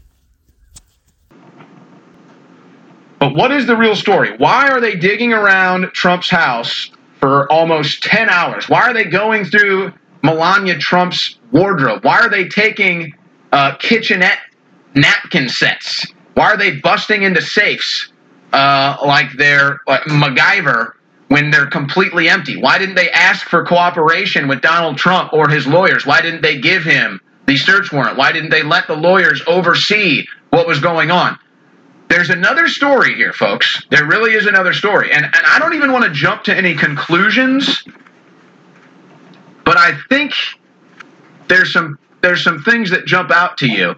[3.18, 4.36] But what is the real story?
[4.36, 6.90] Why are they digging around Trump's house
[7.20, 8.68] for almost 10 hours?
[8.68, 9.92] Why are they going through
[10.22, 12.04] Melania Trump's wardrobe?
[12.04, 13.14] Why are they taking
[13.52, 14.40] uh, kitchenette
[14.94, 16.06] napkin sets?
[16.34, 18.12] Why are they busting into safes
[18.52, 20.92] uh, like they're like MacGyver
[21.28, 22.56] when they're completely empty?
[22.56, 26.06] Why didn't they ask for cooperation with Donald Trump or his lawyers?
[26.06, 28.16] Why didn't they give him the search warrant?
[28.16, 31.38] Why didn't they let the lawyers oversee what was going on?
[32.08, 33.82] There's another story here, folks.
[33.90, 35.10] There really is another story.
[35.10, 37.84] And, and I don't even want to jump to any conclusions,
[39.64, 40.32] but I think
[41.48, 43.96] there's some there's some things that jump out to you.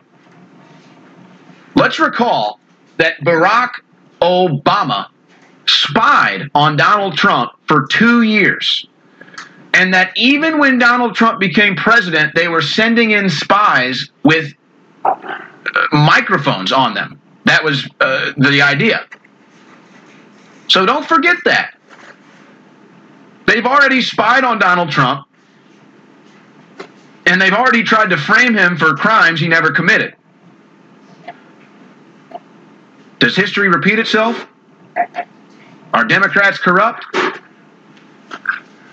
[1.74, 2.58] Let's recall
[2.96, 3.70] that Barack
[4.20, 5.08] Obama
[5.68, 8.86] spied on Donald Trump for two years.
[9.74, 14.54] And that even when Donald Trump became president, they were sending in spies with
[15.04, 15.42] uh,
[15.92, 17.20] microphones on them.
[17.44, 19.06] That was uh, the idea.
[20.68, 21.74] So don't forget that.
[23.46, 25.28] They've already spied on Donald Trump,
[27.26, 30.16] and they've already tried to frame him for crimes he never committed.
[33.18, 34.46] Does history repeat itself?
[35.96, 37.06] Are Democrats corrupt?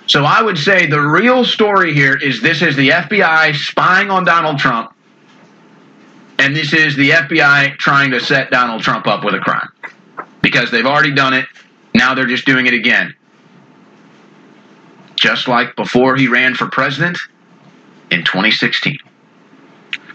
[0.08, 4.24] So I would say the real story here is this is the FBI spying on
[4.24, 4.94] Donald Trump,
[6.40, 9.68] and this is the FBI trying to set Donald Trump up with a crime.
[10.42, 11.46] Because they've already done it,
[11.94, 13.14] now they're just doing it again.
[15.18, 17.18] Just like before he ran for president
[18.12, 18.98] in 2016.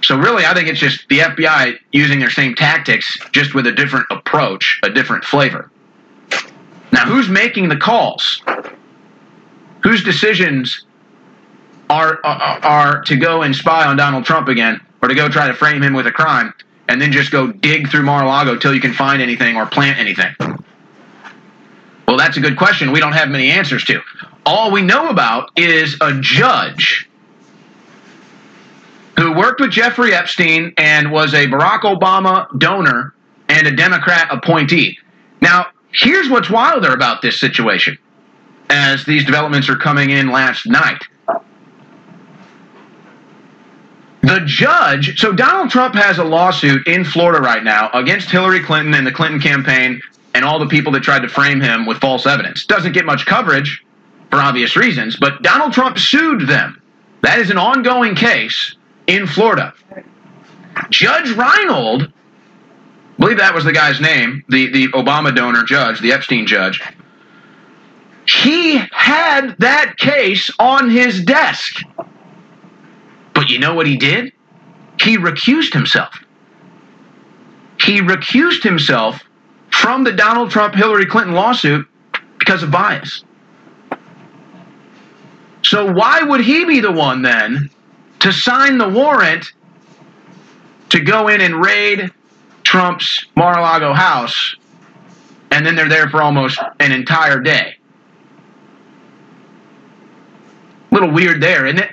[0.03, 3.72] So really, I think it's just the FBI using their same tactics, just with a
[3.72, 5.70] different approach, a different flavor.
[6.93, 8.43] Now, who's making the calls?
[9.82, 10.84] Whose decisions
[11.91, 15.47] are, are, are to go and spy on Donald Trump again, or to go try
[15.47, 16.53] to frame him with a crime,
[16.89, 20.34] and then just go dig through Mar-a-Lago till you can find anything or plant anything?
[22.07, 22.91] Well, that's a good question.
[22.91, 24.01] We don't have many answers to.
[24.47, 27.09] All we know about is a judge
[29.18, 33.14] who worked with Jeffrey Epstein and was a Barack Obama donor
[33.49, 34.99] and a Democrat appointee.
[35.43, 37.99] Now, here's what's wilder about this situation
[38.70, 41.03] as these developments are coming in last night.
[44.22, 48.93] The judge, so Donald Trump has a lawsuit in Florida right now against Hillary Clinton
[48.95, 50.01] and the Clinton campaign
[50.34, 52.66] and all the people that tried to frame him with false evidence.
[52.66, 53.84] Doesn't get much coverage
[54.30, 56.82] for obvious reasons, but Donald Trump sued them.
[57.22, 58.76] That is an ongoing case
[59.07, 59.72] in Florida.
[60.91, 62.12] Judge Reinhart,
[63.18, 66.80] I believe that was the guy's name, the, the Obama donor judge, the Epstein judge,
[68.26, 71.82] he had that case on his desk.
[73.34, 74.32] But you know what he did?
[75.00, 76.14] He recused himself.
[77.80, 79.20] He recused himself
[79.70, 81.88] from the Donald Trump Hillary Clinton lawsuit
[82.38, 83.24] because of bias.
[85.62, 87.68] So, why would he be the one then
[88.20, 89.52] to sign the warrant
[90.90, 92.12] to go in and raid
[92.68, 94.54] Trump's Mar a Lago house,
[95.50, 97.76] and then they're there for almost an entire day.
[100.90, 101.90] Little weird there, isn't it?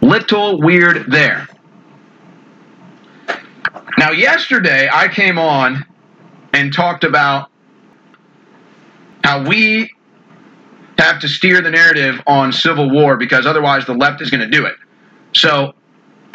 [0.00, 1.46] Little weird there.
[3.98, 5.84] Now, yesterday I came on
[6.54, 7.50] and talked about
[9.22, 9.92] how we
[10.96, 14.48] have to steer the narrative on civil war because otherwise the left is going to
[14.48, 14.76] do it.
[15.34, 15.74] So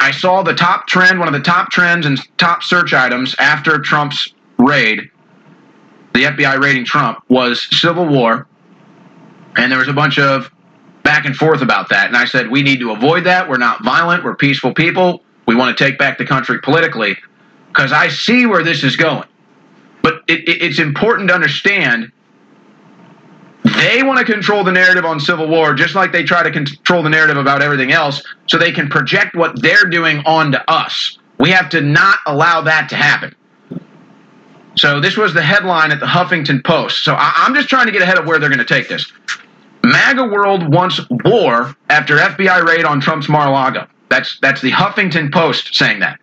[0.02, 3.78] I saw the top trend, one of the top trends and top search items after
[3.78, 5.10] Trump's raid
[6.14, 8.46] the FBI raiding Trump was civil war,
[9.56, 10.50] and there was a bunch of
[11.02, 12.06] back and forth about that.
[12.06, 13.48] And I said, we need to avoid that.
[13.48, 14.24] We're not violent.
[14.24, 15.22] We're peaceful people.
[15.46, 17.16] We want to take back the country politically
[17.68, 19.26] because I see where this is going.
[20.02, 22.12] But it, it, it's important to understand
[23.64, 27.02] they want to control the narrative on Civil War just like they try to control
[27.02, 31.18] the narrative about everything else so they can project what they're doing onto us.
[31.38, 33.34] We have to not allow that to happen.
[34.74, 37.04] So this was the headline at the Huffington Post.
[37.04, 39.10] So I, am just trying to get ahead of where they're going to take this.
[39.84, 43.86] MAGA world wants war after FBI raid on Trump's Mar-a-Lago.
[44.08, 46.20] That's that's the Huffington Post saying that.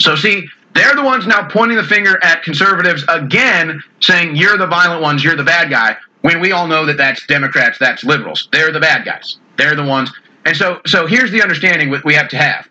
[0.00, 4.66] So see, they're the ones now pointing the finger at conservatives again, saying you're the
[4.66, 5.96] violent ones, you're the bad guy.
[6.22, 8.48] When we all know that that's Democrats, that's liberals.
[8.52, 9.38] They're the bad guys.
[9.56, 10.10] They're the ones.
[10.44, 12.68] And so, so here's the understanding we have to have.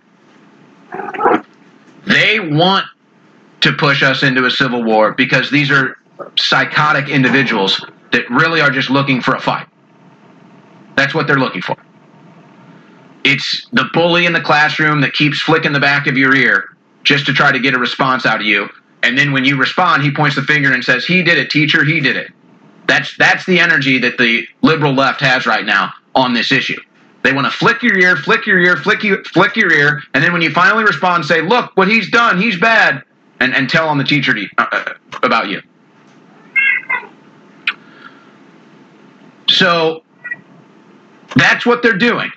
[2.05, 2.85] They want
[3.61, 5.97] to push us into a civil war because these are
[6.37, 9.67] psychotic individuals that really are just looking for a fight.
[10.95, 11.75] That's what they're looking for.
[13.23, 17.25] It's the bully in the classroom that keeps flicking the back of your ear just
[17.25, 18.69] to try to get a response out of you.
[19.03, 21.83] And then when you respond, he points the finger and says, "He did it, teacher.
[21.83, 22.31] He did it."
[22.87, 26.79] That's that's the energy that the liberal left has right now on this issue.
[27.23, 30.23] They want to flick your ear, flick your ear, flick you, flick your ear, and
[30.23, 32.39] then when you finally respond, say, "Look what he's done.
[32.39, 33.03] He's bad,"
[33.39, 35.61] and and tell on the teacher to, uh, uh about you.
[39.49, 40.03] So
[41.35, 42.31] that's what they're doing.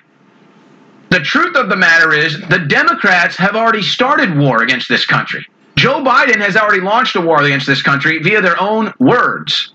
[1.09, 5.47] The truth of the matter is, the Democrats have already started war against this country.
[5.75, 9.73] Joe Biden has already launched a war against this country via their own words.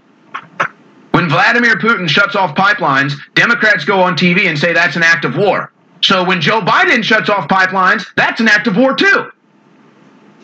[1.12, 5.24] When Vladimir Putin shuts off pipelines, Democrats go on TV and say that's an act
[5.24, 5.72] of war.
[6.02, 9.30] So when Joe Biden shuts off pipelines, that's an act of war too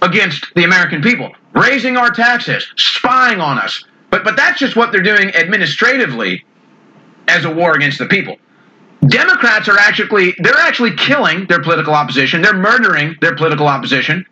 [0.03, 3.85] against the American people, raising our taxes, spying on us.
[4.11, 6.45] But but that's just what they're doing administratively
[7.29, 8.37] as a war against the people.
[9.07, 12.43] Democrats are actually they're actually killing their political opposition.
[12.43, 14.27] They're murdering their political opposition.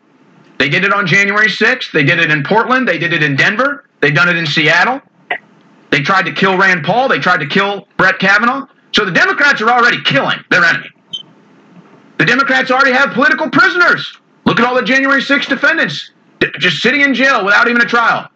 [0.59, 1.93] They did it on January 6th.
[1.93, 2.89] They did it in Portland.
[2.89, 3.85] They did it in Denver.
[4.01, 5.01] They've done it in Seattle.
[5.91, 7.09] They tried to kill Rand Paul.
[7.09, 8.67] They tried to kill Brett Kavanaugh.
[8.93, 10.91] So the Democrats are already killing their enemy.
[12.19, 14.19] The Democrats already have political prisoners.
[14.45, 16.11] Look at all the January 6th defendants
[16.59, 18.29] just sitting in jail without even a trial.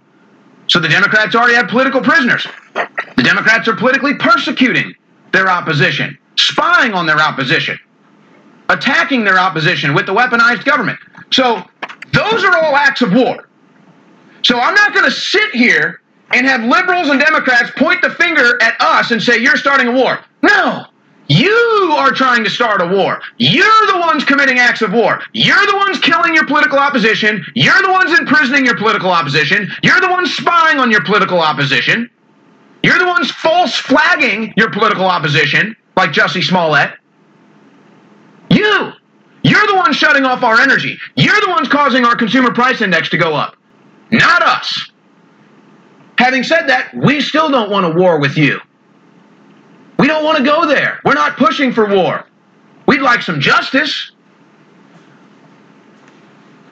[0.68, 2.46] So the Democrats already have political prisoners.
[2.74, 4.94] The Democrats are politically persecuting
[5.32, 7.78] their opposition spying on their opposition,
[8.68, 10.98] attacking their opposition with the weaponized government.
[11.30, 11.62] So
[12.12, 13.48] those are all acts of war.
[14.42, 16.00] So I'm not going to sit here
[16.32, 19.92] and have liberals and Democrats point the finger at us and say, you're starting a
[19.92, 20.18] war.
[20.42, 20.86] No.
[21.28, 23.20] You are trying to start a war.
[23.38, 25.20] You're the ones committing acts of war.
[25.32, 27.44] You're the ones killing your political opposition.
[27.54, 29.70] You're the ones imprisoning your political opposition.
[29.82, 32.10] You're the ones spying on your political opposition.
[32.82, 36.92] You're the ones false flagging your political opposition like Jussie Smollett.
[38.50, 38.92] You.
[39.44, 40.98] You're the ones shutting off our energy.
[41.16, 43.56] You're the ones causing our consumer price index to go up,
[44.10, 44.91] not us.
[46.22, 48.60] Having said that, we still don't want a war with you.
[49.98, 51.00] We don't want to go there.
[51.04, 52.24] We're not pushing for war.
[52.86, 54.12] We'd like some justice.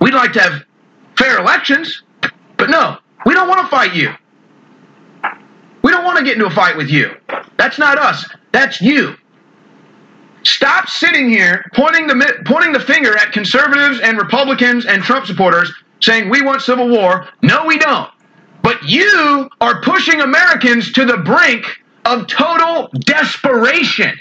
[0.01, 0.63] We'd like to have
[1.19, 2.05] fair elections.
[2.59, 4.13] But no, we don't want to fight you.
[5.83, 7.17] We don't want to get into a fight with you.
[7.57, 8.25] That's not us.
[8.53, 9.17] That's you.
[10.45, 15.73] Stop sitting here pointing the pointing the finger at conservatives and Republicans and Trump supporters
[15.99, 17.27] saying we want civil war.
[17.43, 18.10] No, we don't.
[18.63, 21.67] But you are pushing Americans to the brink
[22.05, 24.19] of total desperation.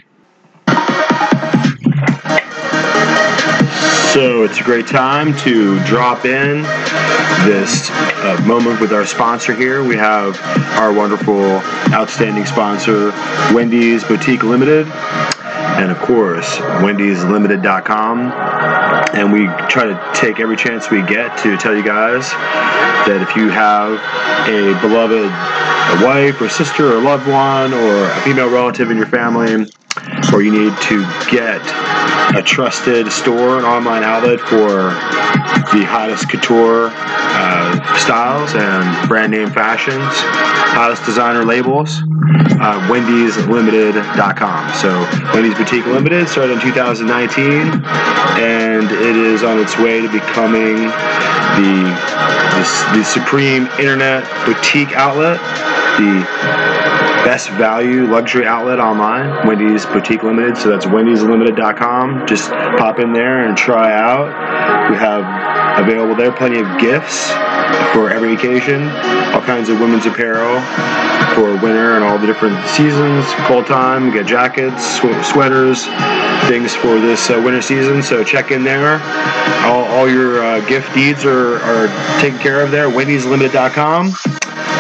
[4.14, 6.64] So it's a great time to drop in
[7.46, 9.84] this uh, moment with our sponsor here.
[9.84, 10.40] We have
[10.80, 11.62] our wonderful,
[11.94, 13.12] outstanding sponsor,
[13.54, 14.88] Wendy's Boutique Limited
[15.80, 18.32] and of course wendyslimited.com
[19.18, 22.30] and we try to take every chance we get to tell you guys
[23.08, 23.94] that if you have
[24.50, 29.08] a beloved a wife or sister or loved one or a female relative in your
[29.08, 29.66] family
[30.34, 31.62] or you need to get
[32.36, 34.94] a trusted store, an online outlet for
[35.74, 40.14] the hottest couture uh, styles and brand name fashions,
[40.74, 42.02] hottest designer labels.
[42.62, 44.74] Uh, Wendy'sLimited.com.
[44.76, 44.92] So
[45.34, 47.86] Wendy's Boutique Limited started in 2019,
[48.38, 52.20] and it is on its way to becoming the
[52.60, 55.40] the, the supreme internet boutique outlet,
[55.98, 56.28] the
[57.24, 60.58] best value luxury outlet online, Wendy's Boutique Limited.
[60.58, 62.28] So that's wendyslimited.com.
[62.28, 64.28] Just pop in there and try out.
[64.90, 65.24] We have
[65.84, 66.32] available there.
[66.32, 67.30] Plenty of gifts
[67.94, 68.90] for every occasion.
[69.34, 70.62] All kinds of women's apparel
[71.36, 73.26] for winter and all the different seasons.
[73.46, 75.86] Cold time, get jackets, sw- sweaters,
[76.48, 78.02] things for this uh, winter season.
[78.02, 79.00] So check in there.
[79.66, 82.90] All, all your uh, gift needs are, are taken care of there.
[82.90, 84.16] Wendy'sLimited.com.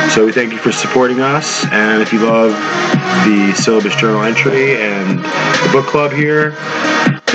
[0.09, 1.65] So we thank you for supporting us.
[1.67, 6.55] And if you love the syllabus journal entry and the book club here,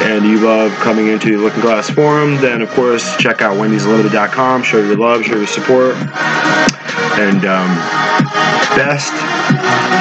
[0.00, 4.62] and you love coming into the Looking Glass Forum, then of course check out wendyslimited.com.
[4.62, 5.96] Show your love, show your support.
[7.16, 7.74] And um,
[8.76, 9.12] best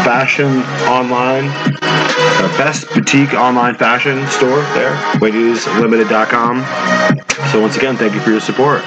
[0.05, 1.49] fashion online,
[1.81, 7.49] uh, best boutique online fashion store there, wendyslimited.com.
[7.51, 8.83] So once again, thank you for your support.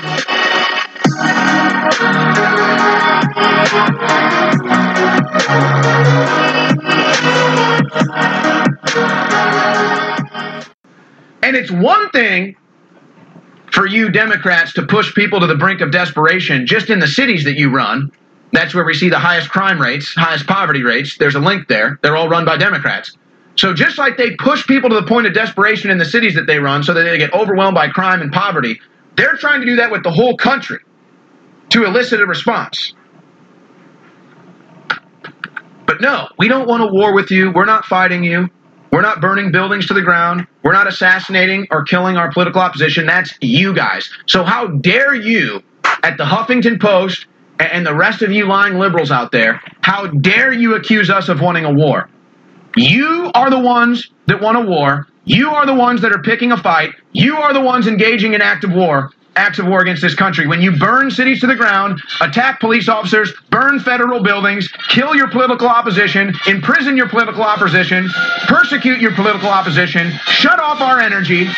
[11.46, 12.56] And it's one thing
[13.70, 17.44] for you Democrats to push people to the brink of desperation just in the cities
[17.44, 18.10] that you run.
[18.50, 21.18] That's where we see the highest crime rates, highest poverty rates.
[21.18, 22.00] There's a link there.
[22.02, 23.16] They're all run by Democrats.
[23.54, 26.48] So just like they push people to the point of desperation in the cities that
[26.48, 28.80] they run so that they get overwhelmed by crime and poverty,
[29.16, 30.80] they're trying to do that with the whole country
[31.68, 32.92] to elicit a response.
[35.86, 37.52] But no, we don't want a war with you.
[37.52, 38.50] We're not fighting you.
[38.92, 40.46] We're not burning buildings to the ground.
[40.62, 43.06] We're not assassinating or killing our political opposition.
[43.06, 44.10] That's you guys.
[44.26, 45.62] So how dare you
[46.02, 47.26] at the Huffington Post
[47.58, 51.40] and the rest of you lying liberals out there, how dare you accuse us of
[51.40, 52.08] wanting a war?
[52.76, 55.06] You are the ones that want a war.
[55.24, 56.94] You are the ones that are picking a fight.
[57.12, 60.46] You are the ones engaging in active war acts of war against this country.
[60.46, 65.28] When you burn cities to the ground, attack police officers, burn federal buildings, kill your
[65.28, 68.08] political opposition, imprison your political opposition,
[68.48, 71.48] persecute your political opposition, shut off our energy,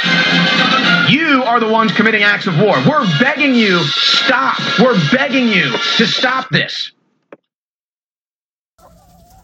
[1.09, 2.77] you are the ones committing acts of war.
[2.89, 4.59] We're begging you, stop.
[4.79, 6.93] We're begging you to stop this.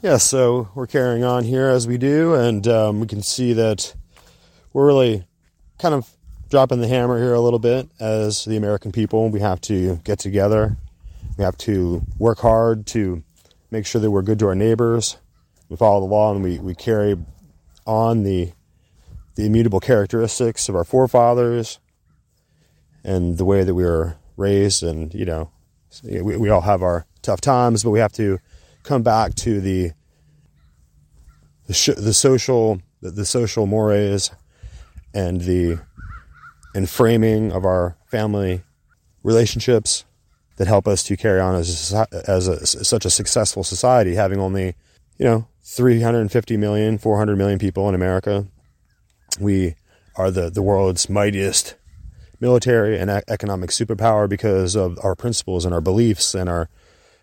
[0.02, 3.94] Yeah, so we're carrying on here as we do, and um, we can see that
[4.74, 5.24] we're really
[5.78, 6.13] kind of
[6.54, 9.28] dropping the hammer here a little bit as the American people.
[9.28, 10.76] We have to get together.
[11.36, 13.24] We have to work hard to
[13.72, 15.16] make sure that we're good to our neighbors.
[15.68, 17.16] We follow the law and we, we carry
[17.86, 18.52] on the
[19.34, 21.80] the immutable characteristics of our forefathers
[23.02, 24.84] and the way that we were raised.
[24.84, 25.50] And, you know,
[26.04, 28.38] we, we all have our tough times, but we have to
[28.84, 29.90] come back to the
[31.66, 34.30] the, sh- the social the, the social mores
[35.12, 35.80] and the
[36.74, 38.62] and framing of our family
[39.22, 40.04] relationships
[40.56, 44.40] that help us to carry on as a, as a, such a successful society, having
[44.40, 44.74] only
[45.18, 48.46] you know 350 million, 400 million people in America.
[49.40, 49.76] We
[50.16, 51.74] are the the world's mightiest
[52.40, 56.68] military and economic superpower because of our principles and our beliefs and our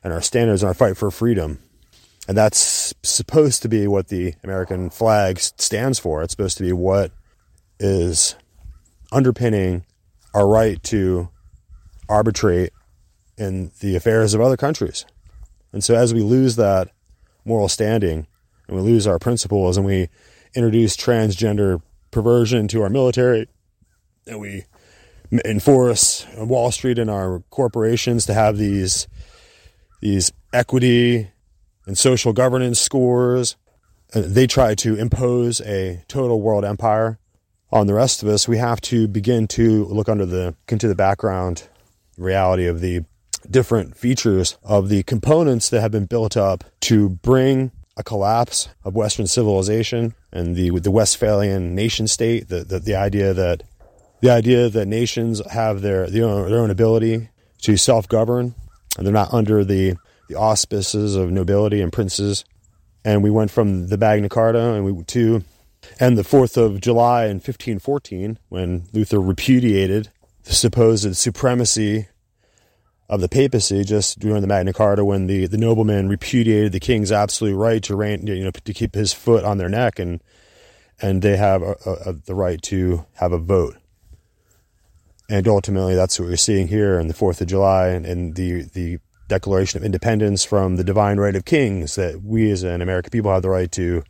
[0.04, 1.60] and our standards and our fight for freedom.
[2.28, 6.22] And that's supposed to be what the American flag stands for.
[6.22, 7.12] It's supposed to be what
[7.80, 8.36] is
[9.12, 9.86] underpinning
[10.34, 11.30] our right to
[12.07, 12.72] arbitrate
[13.38, 15.05] in the affairs of other countries.
[15.74, 16.89] And so, as we lose that
[17.45, 18.28] moral standing
[18.68, 20.09] and we lose our principles and we
[20.53, 21.82] introduce transgender
[22.12, 23.47] perversion to our military
[24.28, 24.66] and we
[25.45, 29.07] enforce Wall Street and our corporations to have these
[30.01, 31.30] these equity
[31.86, 33.55] and social governance scores.
[34.14, 37.18] Uh, they try to impose a total world empire
[37.72, 40.95] on the rest of us, we have to begin to look under the into the
[40.95, 41.67] background
[42.17, 43.03] reality of the
[43.49, 48.95] different features of the components that have been built up to bring a collapse of
[48.95, 52.49] Western civilization and the the Westphalian nation state.
[52.49, 53.63] The the, the idea that
[54.22, 57.30] the idea that nations have their their own, their own ability
[57.61, 58.55] to self govern
[58.97, 59.95] and they're not under the
[60.28, 62.45] the auspices of nobility and princes.
[63.03, 65.43] And we went from the Magna Carta and we to
[65.99, 70.09] and the 4th of July in 1514, when Luther repudiated
[70.43, 72.07] the supposed supremacy
[73.09, 77.11] of the papacy just during the Magna Carta, when the, the noblemen repudiated the king's
[77.11, 80.21] absolute right to reign, you know, to keep his foot on their neck, and
[81.01, 81.75] and they have a,
[82.05, 83.75] a, the right to have a vote.
[85.29, 88.63] And ultimately, that's what we're seeing here on the 4th of July and, and the,
[88.63, 93.11] the Declaration of Independence from the divine right of kings that we as an American
[93.11, 94.03] people have the right to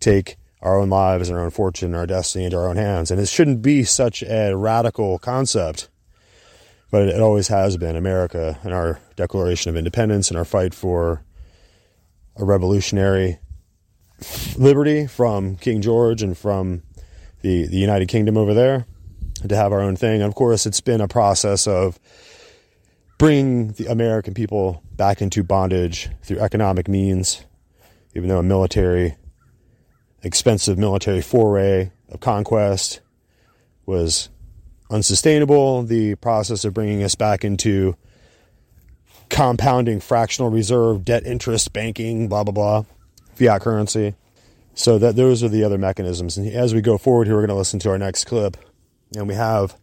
[0.00, 3.10] take our own lives our own fortune our destiny into our own hands.
[3.10, 5.88] And it shouldn't be such a radical concept,
[6.90, 7.96] but it always has been.
[7.96, 11.22] America and our Declaration of Independence and our fight for
[12.36, 13.38] a revolutionary
[14.56, 16.82] liberty from King George and from
[17.42, 18.86] the, the United Kingdom over there.
[19.46, 20.20] to have our own thing.
[20.22, 21.98] And of course, it's been a process of
[23.18, 27.44] bringing the American people back into bondage through economic means,
[28.14, 29.16] even though a military,
[30.22, 33.00] expensive military foray of conquest
[33.86, 34.28] was
[34.90, 35.82] unsustainable.
[35.82, 37.96] The process of bringing us back into
[39.28, 42.84] compounding fractional reserve, debt interest, banking, blah, blah, blah,
[43.34, 44.14] fiat currency.
[44.74, 46.38] So that those are the other mechanisms.
[46.38, 48.56] And as we go forward here, we're going to listen to our next clip.
[49.16, 49.76] And we have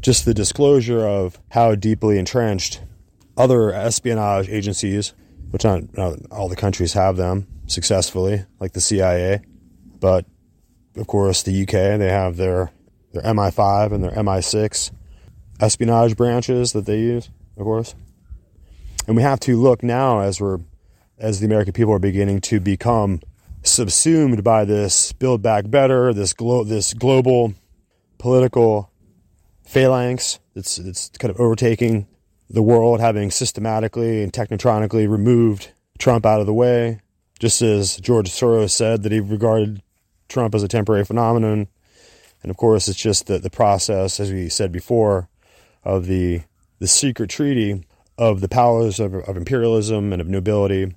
[0.00, 2.80] just the disclosure of how deeply entrenched
[3.36, 5.12] other espionage agencies,
[5.50, 9.42] which not, not all the countries have them successfully, like the CIA,
[10.02, 10.26] but
[10.96, 12.72] of course the UK, they have their
[13.12, 14.90] their MI5 and their MI6
[15.60, 17.94] espionage branches that they use, of course.
[19.06, 20.58] And we have to look now as we're
[21.18, 23.20] as the American people are beginning to become
[23.62, 27.54] subsumed by this build back better, this glo- this global
[28.18, 28.90] political
[29.64, 32.06] phalanx that's it's kind of overtaking
[32.50, 37.00] the world, having systematically and technotronically removed Trump out of the way,
[37.38, 39.82] just as George Soros said that he regarded
[40.32, 41.68] Trump as a temporary phenomenon.
[42.42, 45.28] And of course, it's just the, the process, as we said before,
[45.84, 46.42] of the
[46.78, 47.84] the secret treaty
[48.18, 50.92] of the powers of, of imperialism and of nobility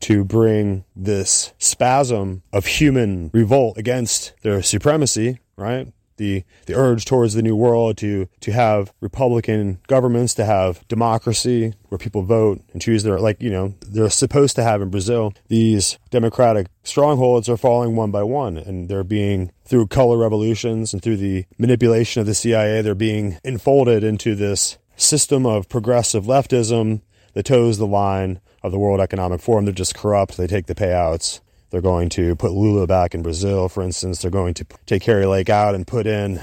[0.00, 5.92] to bring this spasm of human revolt against their supremacy, right?
[6.16, 11.74] The, the urge towards the new world to, to have Republican governments, to have democracy
[11.88, 15.34] where people vote and choose their, like, you know, they're supposed to have in Brazil.
[15.48, 21.02] These democratic strongholds are falling one by one and they're being, through color revolutions and
[21.02, 27.02] through the manipulation of the CIA, they're being enfolded into this system of progressive leftism
[27.34, 29.64] that toes the line of the World Economic Forum.
[29.64, 30.36] They're just corrupt.
[30.36, 31.40] They take the payouts.
[31.76, 34.22] They're going to put Lula back in Brazil, for instance.
[34.22, 36.40] They're going to take Kari Lake out and put in,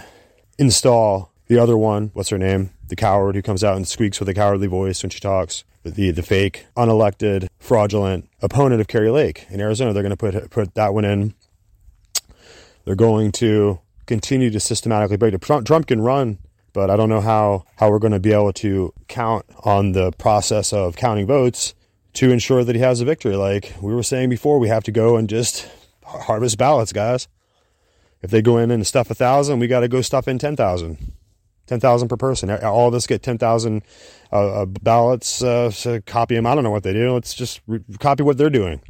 [0.59, 2.11] install the other one.
[2.13, 2.69] What's her name?
[2.89, 5.63] The coward who comes out and squeaks with a cowardly voice when she talks.
[5.81, 9.91] The the fake, unelected, fraudulent opponent of Kari Lake in Arizona.
[9.91, 11.33] They're going to put put that one in.
[12.85, 15.41] They're going to continue to systematically break it.
[15.41, 16.37] Trump, Trump can run
[16.73, 20.11] but I don't know how, how we're going to be able to count on the
[20.13, 21.75] process of counting votes
[22.13, 23.35] to ensure that he has a victory.
[23.35, 25.67] Like we were saying before, we have to go and just
[26.03, 27.27] harvest ballots, guys.
[28.21, 31.13] If they go in and stuff a thousand, we got to go stuff in 10,000.
[31.65, 32.51] 10,000 per person.
[32.51, 33.83] All of us get 10,000
[34.31, 36.45] uh, uh, ballots, uh, so copy them.
[36.45, 37.13] I don't know what they do.
[37.13, 38.81] Let's just re- copy what they're doing.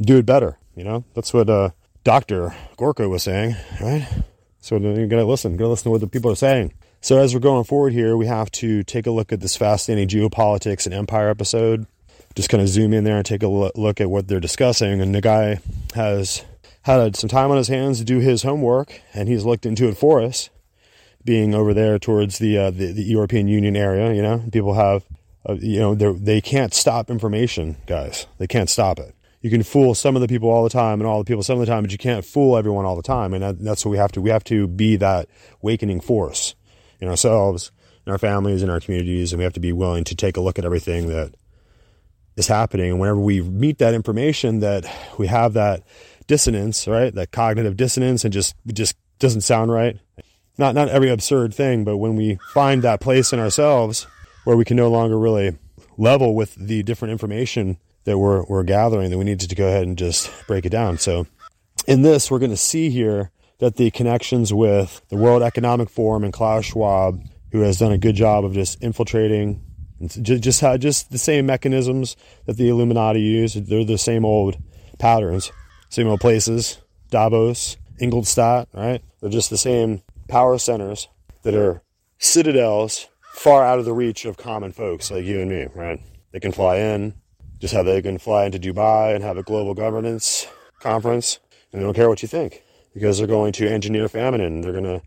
[0.00, 0.58] Do it better.
[0.74, 1.70] You know, that's what uh,
[2.04, 2.54] Dr.
[2.76, 4.06] Gorka was saying, right?
[4.60, 6.72] So you gotta listen, gotta listen to what the people are saying.
[7.02, 10.08] So as we're going forward here, we have to take a look at this fascinating
[10.08, 11.86] geopolitics and empire episode
[12.34, 15.00] just kind of zoom in there and take a look at what they're discussing.
[15.00, 15.60] And the guy
[15.94, 16.44] has
[16.82, 19.96] had some time on his hands to do his homework, and he's looked into it
[19.96, 20.50] for us.
[21.22, 25.04] Being over there towards the uh, the, the, European Union area, you know, people have,
[25.46, 28.26] uh, you know, they can't stop information, guys.
[28.38, 29.14] They can't stop it.
[29.42, 31.60] You can fool some of the people all the time, and all the people some
[31.60, 33.34] of the time, but you can't fool everyone all the time.
[33.34, 34.22] And that, that's what we have to.
[34.22, 35.28] We have to be that
[35.62, 36.54] awakening force
[37.00, 37.70] in ourselves,
[38.06, 40.40] in our families, in our communities, and we have to be willing to take a
[40.40, 41.34] look at everything that
[42.36, 42.90] is happening.
[42.90, 44.84] And whenever we meet that information, that
[45.18, 45.82] we have that
[46.26, 47.14] dissonance, right?
[47.14, 49.98] That cognitive dissonance, and just just doesn't sound right.
[50.58, 54.06] Not not every absurd thing, but when we find that place in ourselves
[54.44, 55.58] where we can no longer really
[55.98, 59.86] level with the different information that we're we're gathering, then we need to go ahead
[59.86, 60.98] and just break it down.
[60.98, 61.26] So
[61.86, 66.24] in this, we're going to see here that the connections with the World Economic Forum
[66.24, 67.22] and Klaus Schwab,
[67.52, 69.62] who has done a good job of just infiltrating
[70.06, 73.54] just just how just the same mechanisms that the Illuminati use.
[73.54, 74.56] They're the same old
[74.98, 75.52] patterns,
[75.88, 76.78] same old places.
[77.10, 79.02] Davos, Ingolstadt, right?
[79.20, 81.08] They're just the same power centers
[81.42, 81.82] that are
[82.18, 86.00] citadels far out of the reach of common folks like you and me, right?
[86.32, 87.14] They can fly in,
[87.58, 90.46] just how they can fly into Dubai and have a global governance
[90.80, 91.40] conference,
[91.72, 92.62] and they don't care what you think
[92.94, 95.02] because they're going to engineer famine and they're going to,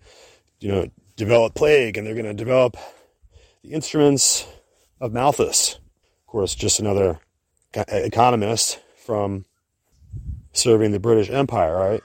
[0.59, 2.77] you know, develop plague and they're going to develop
[3.63, 4.45] the instruments
[5.03, 5.75] of Malthus.
[6.21, 7.19] Of course, just another
[7.75, 9.43] economist from
[10.53, 12.01] serving the British Empire, right?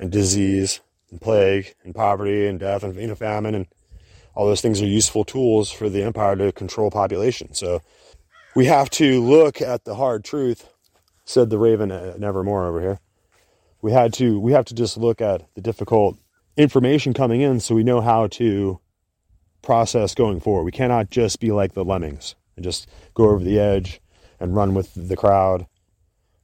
[0.00, 0.80] And disease
[1.12, 3.66] and plague and poverty and death and you know, famine and
[4.34, 7.54] all those things are useful tools for the empire to control population.
[7.54, 7.80] So
[8.56, 10.68] we have to look at the hard truth,
[11.24, 13.00] said the raven uh, nevermore over here.
[13.82, 16.18] We had to we have to just look at the difficult
[16.56, 18.80] information coming in so we know how to
[19.62, 20.64] process going forward.
[20.64, 24.00] We cannot just be like the lemmings and just go over the edge
[24.40, 25.66] and run with the crowd,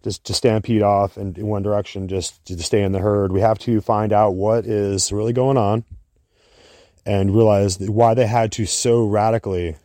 [0.02, 3.32] just to stampede off in one direction, just to stay in the herd.
[3.32, 5.84] We have to find out what is really going on.
[7.06, 9.76] and realized why they had to so radically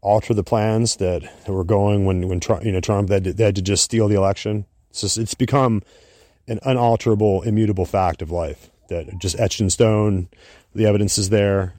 [0.00, 3.24] alter the plans that, that were going when when Trump, you know Trump they had,
[3.24, 4.66] to, they had to just steal the election.
[4.90, 5.82] It's just, it's become
[6.46, 10.28] an unalterable, immutable fact of life that just etched in stone.
[10.74, 11.74] The evidence is there,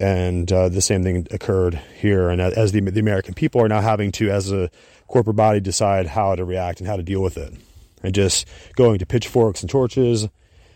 [0.00, 2.30] and uh, the same thing occurred here.
[2.30, 4.70] And as the the American people are now having to, as a
[5.06, 7.52] corporate body, decide how to react and how to deal with it,
[8.02, 10.28] and just going to pitchforks and torches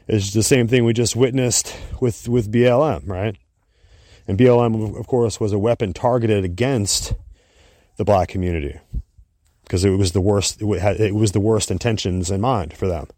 [0.07, 3.37] is the same thing we just witnessed with with BLM, right?
[4.29, 7.15] And BLM, of course, was a weapon targeted against
[7.97, 8.79] the black community
[9.65, 10.61] because it was the worst.
[10.61, 13.09] It, it was the worst intentions in mind for them,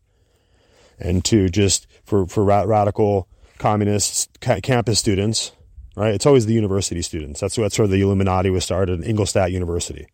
[1.01, 3.29] and to just for for radical
[3.59, 5.53] communist campus students,
[5.97, 6.15] right?
[6.15, 7.41] It's always the university students.
[7.41, 10.07] That's that's where the Illuminati was started, in Ingolstadt University,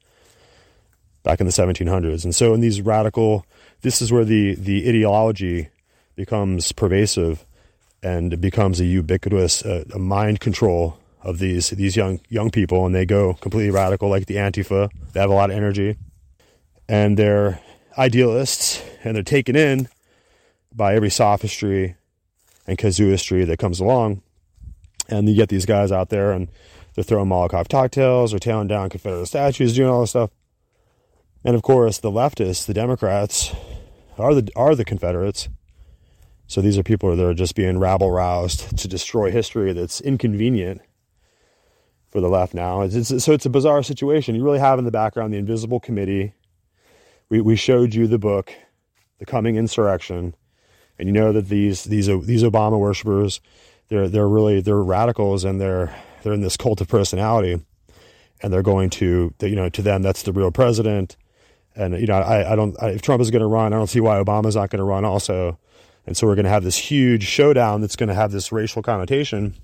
[1.22, 2.24] back in the 1700s.
[2.24, 3.44] And so, in these radical,
[3.82, 5.68] this is where the the ideology
[6.14, 7.44] becomes pervasive
[8.02, 12.94] and becomes a ubiquitous uh, a mind control of these these young young people, and
[12.94, 14.90] they go completely radical, like the Antifa.
[15.12, 15.96] They have a lot of energy,
[16.88, 17.60] and they're
[17.98, 19.88] idealists, and they're taken in
[20.74, 21.96] by every sophistry
[22.66, 24.22] and casuistry that comes along.
[25.08, 26.48] And you get these guys out there, and
[26.94, 30.30] they're throwing Molotov cocktails, or tearing down Confederate statues, doing all this stuff.
[31.44, 33.52] And of course, the leftists, the Democrats,
[34.18, 35.48] are the are the Confederates
[36.52, 40.82] so these are people that are just being rabble roused to destroy history that's inconvenient
[42.10, 42.82] for the left now.
[42.82, 44.34] It's, it's, so it's a bizarre situation.
[44.34, 46.34] You really have in the background the Invisible Committee.
[47.30, 48.52] We, we showed you the book,
[49.18, 50.34] The Coming Insurrection,
[50.98, 53.40] and you know that these these these Obama worshippers,
[53.88, 57.64] they're they're really they're radicals and they're they're in this cult of personality,
[58.42, 61.16] and they're going to you know to them that's the real president,
[61.74, 63.88] and you know I I don't I, if Trump is going to run, I don't
[63.88, 65.58] see why Obama's not going to run also.
[66.06, 68.82] And so we're going to have this huge showdown that's going to have this racial
[68.82, 69.54] connotation.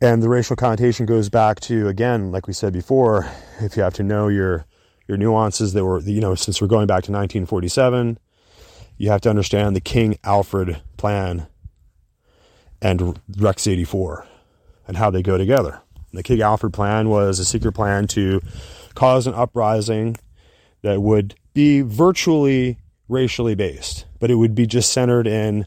[0.00, 3.30] And the racial connotation goes back to, again, like we said before,
[3.60, 4.66] if you have to know your,
[5.08, 8.18] your nuances that were, you know, since we're going back to 1947,
[8.98, 11.46] you have to understand the King Alfred plan
[12.80, 14.26] and Rex 84
[14.86, 15.80] and how they go together.
[16.12, 18.40] The King Alfred plan was a secret plan to
[18.94, 20.16] cause an uprising
[20.82, 25.66] that would be virtually racially based, but it would be just centered in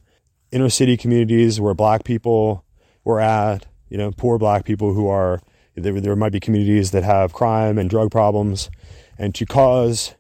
[0.52, 2.64] inner city communities where black people
[3.04, 5.42] were at, you know, poor black people who are,
[5.76, 8.70] there, there might be communities that have crime and drug problems,
[9.18, 10.16] and to cause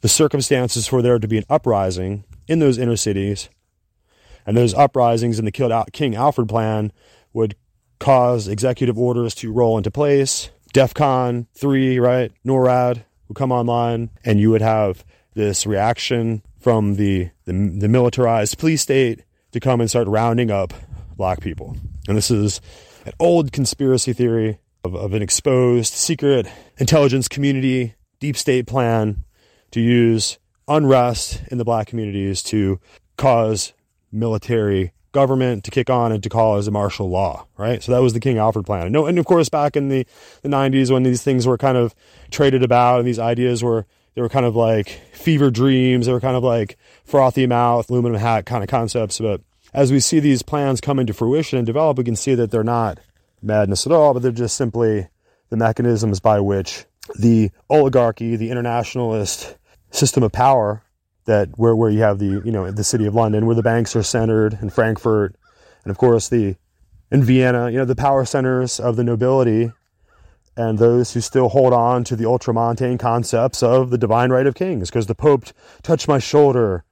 [0.00, 3.48] the circumstances for there to be an uprising in those inner cities,
[4.48, 6.90] and those uprisings in the King Alfred plan
[7.34, 7.54] would
[7.98, 10.48] cause executive orders to roll into place.
[10.72, 12.32] DEFCON 3, right?
[12.46, 18.58] NORAD would come online, and you would have this reaction from the, the, the militarized
[18.58, 19.22] police state
[19.52, 20.72] to come and start rounding up
[21.14, 21.76] black people.
[22.08, 22.62] And this is
[23.04, 26.46] an old conspiracy theory of, of an exposed secret
[26.78, 29.24] intelligence community, deep state plan
[29.72, 32.80] to use unrest in the black communities to
[33.18, 33.74] cause
[34.12, 37.82] military government to kick on and to call as a martial law, right?
[37.82, 38.84] So that was the King Alfred plan.
[38.84, 40.06] And, no, and of course, back in the,
[40.42, 41.94] the 90s when these things were kind of
[42.30, 46.06] traded about and these ideas were they were kind of like fever dreams.
[46.06, 49.20] They were kind of like frothy mouth, aluminum hat kind of concepts.
[49.20, 49.42] But
[49.72, 52.64] as we see these plans come into fruition and develop, we can see that they're
[52.64, 52.98] not
[53.42, 55.06] madness at all, but they're just simply
[55.50, 56.84] the mechanisms by which
[57.16, 59.56] the oligarchy, the internationalist
[59.90, 60.82] system of power
[61.28, 63.94] that where, where you have the, you know, the city of London, where the banks
[63.94, 65.36] are centered in Frankfurt,
[65.84, 66.56] and of course the
[67.10, 69.70] in Vienna, you know, the power centers of the nobility
[70.56, 74.54] and those who still hold on to the ultramontane concepts of the divine right of
[74.54, 75.44] kings, because the Pope
[75.82, 76.82] touched my shoulder,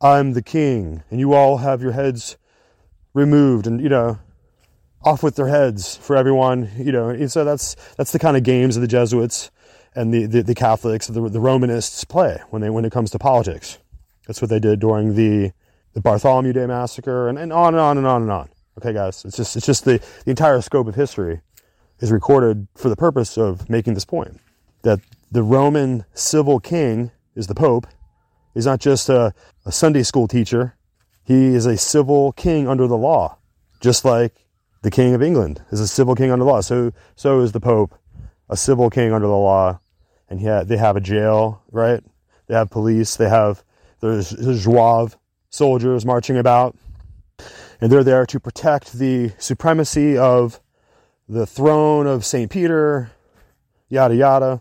[0.00, 2.36] I'm the king, and you all have your heads
[3.14, 4.18] removed, and you know,
[5.02, 7.08] off with their heads for everyone, you know.
[7.08, 9.50] And so that's that's the kind of games of the Jesuits
[9.94, 13.18] and the the, the Catholics, the, the Romanists play when they when it comes to
[13.18, 13.78] politics.
[14.26, 15.52] That's what they did during the
[15.92, 18.48] the Bartholomew Day massacre, and, and on and on and on and on.
[18.78, 21.40] Okay, guys, it's just it's just the, the entire scope of history
[22.00, 24.40] is recorded for the purpose of making this point
[24.82, 25.00] that
[25.30, 27.86] the Roman civil king is the Pope.
[28.52, 29.32] He's not just a,
[29.64, 30.76] a Sunday school teacher,
[31.24, 33.38] he is a civil king under the law,
[33.80, 34.46] just like
[34.82, 36.60] the King of England is a civil king under the law.
[36.60, 37.98] So, so is the Pope
[38.48, 39.80] a civil king under the law.
[40.28, 42.02] And yet they have a jail, right?
[42.46, 43.16] They have police.
[43.16, 43.62] They have
[44.10, 45.16] there's, Zouave
[45.50, 46.76] soldiers marching about,
[47.80, 50.60] and they're there to protect the supremacy of
[51.28, 52.50] the throne of St.
[52.50, 53.10] Peter,
[53.88, 54.60] yada yada.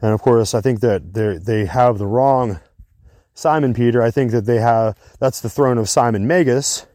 [0.00, 2.60] And of course, I think that they have the wrong
[3.34, 4.02] Simon Peter.
[4.02, 6.86] I think that they have that's the throne of Simon Magus,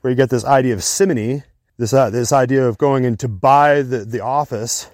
[0.00, 1.42] where you get this idea of simony,
[1.76, 4.90] this uh, this idea of going in to buy the, the office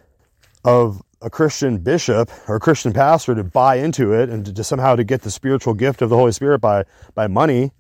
[0.65, 4.65] of a Christian bishop or a Christian pastor to buy into it and to, to
[4.65, 7.73] somehow to get the spiritual gift of the Holy Spirit by by money.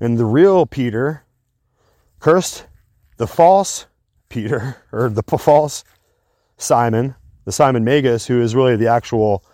[0.00, 1.24] And the real Peter
[2.20, 2.66] cursed
[3.16, 3.86] the false
[4.28, 5.84] Peter or the false
[6.56, 7.14] Simon,
[7.44, 9.44] the Simon Magus, who is really the actual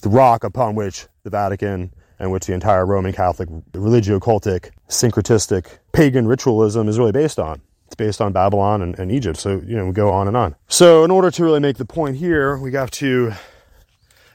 [0.00, 6.26] the rock upon which the Vatican and which the entire Roman Catholic religio-cultic, syncretistic, pagan
[6.26, 7.60] ritualism is really based on.
[7.88, 9.38] It's based on Babylon and, and, Egypt.
[9.38, 10.54] So, you know, we go on and on.
[10.68, 13.32] So, in order to really make the point here, we have to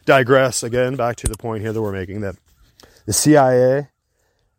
[0.05, 2.35] digress again back to the point here that we're making that
[3.05, 3.89] the CIA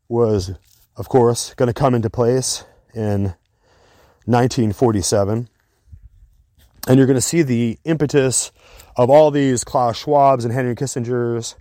[0.09, 0.53] was,
[0.97, 2.65] of course, going to come into place
[2.95, 3.35] in
[4.27, 5.49] 1947.
[6.87, 8.53] And you're going to see the impetus
[8.97, 11.57] of all these Klaus Schwabs and Henry Kissingers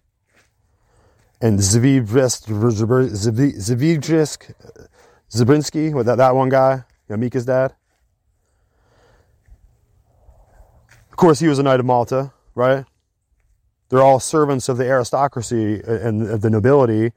[1.41, 2.47] and Zvibrisk,
[5.31, 7.73] Zabrinsky, that, that one guy, Mika's dad.
[11.11, 12.85] Of course, he was a knight of Malta, right?
[13.89, 17.13] They're all servants of the aristocracy and of the nobility,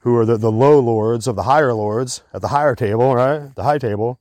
[0.00, 3.54] who are the, the low lords of the higher lords at the higher table, right?
[3.54, 4.20] The high table.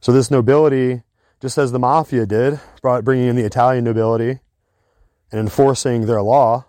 [0.00, 1.02] So this nobility,
[1.40, 4.40] just as the mafia did, brought bringing in the Italian nobility
[5.32, 6.66] and enforcing their law.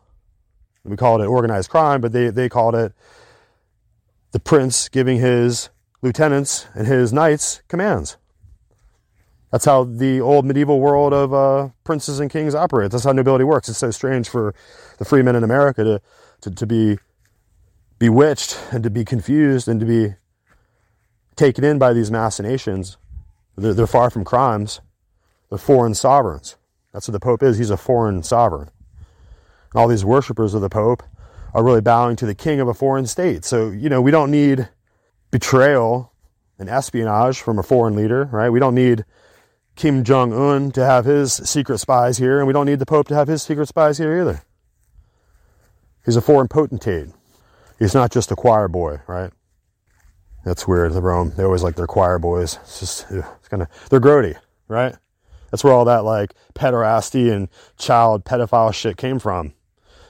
[0.84, 2.94] We called it organized crime, but they, they called it
[4.32, 5.70] the prince giving his
[6.02, 8.18] lieutenants and his knights commands.
[9.52, 12.92] That's how the old medieval world of uh, princes and kings operates.
[12.92, 13.70] That's how nobility works.
[13.70, 14.54] It's so strange for
[14.98, 16.02] the free men in America to,
[16.42, 17.00] to, to be
[17.98, 20.16] bewitched and to be confused and to be
[21.36, 22.98] taken in by these machinations.
[23.56, 24.82] They're, they're far from crimes.
[25.50, 26.58] They're foreign sovereigns.
[26.92, 27.58] That's what the Pope is.
[27.58, 28.70] He's a foreign sovereign.
[29.72, 31.04] And all these worshippers of the Pope
[31.54, 33.46] are really bowing to the king of a foreign state.
[33.46, 34.68] So, you know, we don't need
[35.32, 36.14] betrayal
[36.60, 38.50] and espionage from a foreign leader, right?
[38.50, 39.06] We don't need
[39.76, 43.08] Kim Jong un to have his secret spies here, and we don't need the Pope
[43.10, 44.42] to have his secret spies here either.
[46.04, 47.10] He's a foreign potentate.
[47.78, 49.32] He's not just a choir boy, right?
[50.44, 50.94] That's weird.
[50.94, 52.58] The Rome, they always like their choir boys.
[52.64, 54.96] It's just, it's kind of, they're grody, right?
[55.52, 59.54] That's where all that like pederasty and child pedophile shit came from.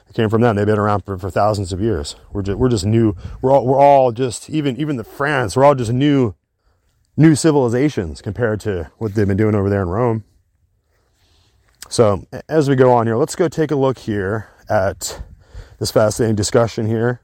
[0.08, 0.56] It came from them.
[0.56, 2.16] They've been around for, for thousands of years.
[2.32, 3.14] We're just, we're just new.
[3.42, 6.34] We're all, we're all just, even, even the France, we're all just new,
[7.16, 10.24] new civilizations compared to what they've been doing over there in Rome.
[11.88, 15.22] So as we go on here, let's go take a look here at
[15.78, 17.22] this fascinating discussion here.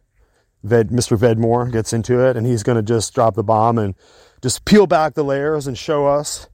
[0.63, 1.19] Ved, Mr.
[1.19, 3.95] Vedmore gets into it and he's going to just drop the bomb and
[4.41, 6.49] just peel back the layers and show us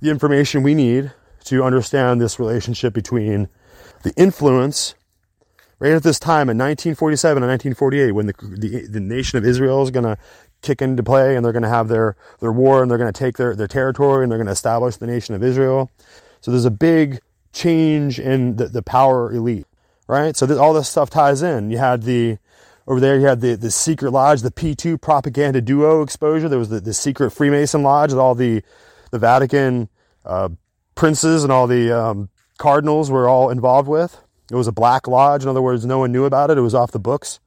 [0.00, 1.12] the information we need
[1.44, 3.48] to understand this relationship between
[4.02, 4.94] the influence
[5.84, 9.82] right at this time in 1947 and 1948 when the, the, the nation of Israel
[9.82, 10.16] is going to
[10.62, 13.18] kick into play and they're going to have their, their war and they're going to
[13.18, 15.90] take their, their territory and they're going to establish the nation of Israel.
[16.40, 17.20] So there's a big
[17.52, 19.66] change in the, the power elite,
[20.06, 20.34] right?
[20.34, 21.70] So all this stuff ties in.
[21.70, 22.38] You had the,
[22.86, 26.48] over there, you had the, the secret lodge, the P2 Propaganda Due exposure.
[26.48, 28.62] There was the, the secret Freemason lodge that all the,
[29.10, 29.90] the Vatican
[30.24, 30.48] uh,
[30.94, 34.23] princes and all the um, cardinals were all involved with.
[34.50, 35.42] It was a black lodge.
[35.42, 36.58] In other words, no one knew about it.
[36.58, 37.40] It was off the books.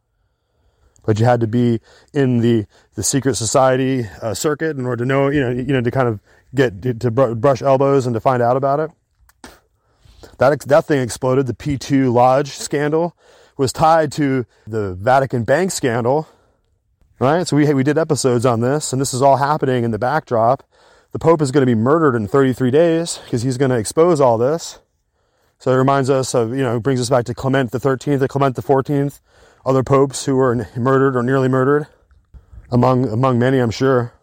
[1.05, 1.79] But you had to be
[2.13, 2.65] in the,
[2.95, 6.07] the secret society uh, circuit in order to know, you know, you know, to kind
[6.07, 6.19] of
[6.53, 8.91] get to brush elbows and to find out about it.
[10.37, 11.47] That that thing exploded.
[11.47, 13.15] The P2 Lodge scandal
[13.57, 16.27] was tied to the Vatican bank scandal,
[17.19, 17.47] right?
[17.47, 20.63] So we we did episodes on this, and this is all happening in the backdrop.
[21.11, 24.19] The Pope is going to be murdered in 33 days because he's going to expose
[24.19, 24.79] all this.
[25.59, 28.29] So it reminds us of, you know, brings us back to Clement the 13th and
[28.29, 29.21] Clement the 14th,
[29.65, 31.87] other popes who were murdered or nearly murdered,
[32.69, 34.13] among among many, I'm sure.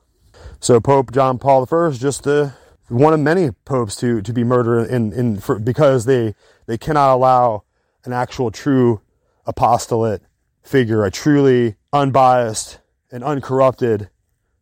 [0.61, 2.55] So Pope John Paul I, just the
[2.89, 6.35] one of many popes to to be murdered in in for, because they
[6.67, 7.65] they cannot allow
[8.05, 9.01] an actual true
[9.47, 10.23] apostolate
[10.63, 12.79] figure, a truly unbiased
[13.11, 14.09] and uncorrupted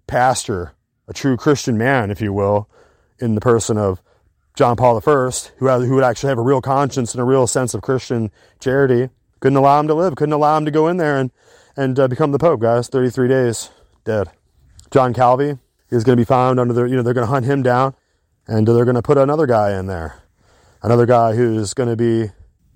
[0.07, 0.73] pastor,
[1.07, 2.69] a true Christian man, if you will,
[3.19, 4.03] in the person of
[4.55, 7.47] John Paul I, who, had, who would actually have a real conscience and a real
[7.47, 8.31] sense of Christian
[8.61, 9.09] charity,
[9.41, 11.31] couldn't allow him to live, couldn't allow him to go in there and,
[11.77, 12.89] and uh, become the Pope, guys.
[12.89, 13.71] 33 days,
[14.05, 14.29] dead.
[14.91, 15.59] John Calvi
[15.91, 17.95] is going to be found under the, you know, they're going to hunt him down
[18.47, 20.23] and they're going to put another guy in there.
[20.83, 22.31] Another guy who's going to be,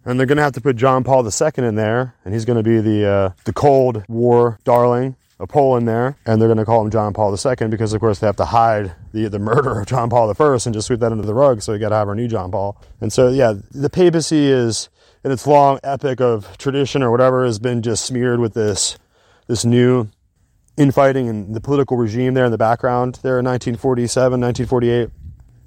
[0.04, 2.56] and they're going to have to put John Paul II in there, and he's going
[2.56, 6.58] to be the, uh, the Cold War darling a Pole in there, and they're going
[6.58, 9.38] to call him John Paul II because, of course, they have to hide the, the
[9.38, 11.60] murder of John Paul I and just sweep that under the rug.
[11.60, 12.80] So you got to have our new John Paul.
[13.00, 14.88] And so, yeah, the papacy is
[15.24, 18.98] in its long epic of tradition or whatever has been just smeared with this
[19.48, 20.08] this new
[20.76, 25.10] infighting and the political regime there in the background there in 1947, 1948.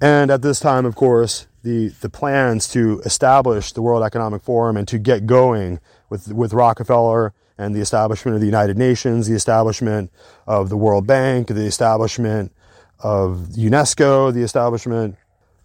[0.00, 4.76] And at this time, of course, the, the plans to establish the World Economic Forum
[4.76, 9.34] and to get going with, with Rockefeller and the establishment of the United Nations, the
[9.34, 10.10] establishment
[10.46, 12.52] of the World Bank, the establishment
[13.00, 15.16] of UNESCO, the establishment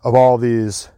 [0.03, 0.89] of all these,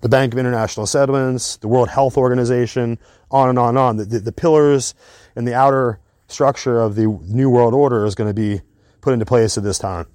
[0.00, 2.98] the Bank of International Settlements, the World Health Organization,
[3.30, 3.96] on and on and on.
[3.98, 4.94] The, the, the pillars
[5.36, 8.62] and the outer structure of the New World Order is going to be
[9.02, 10.06] put into place at this time.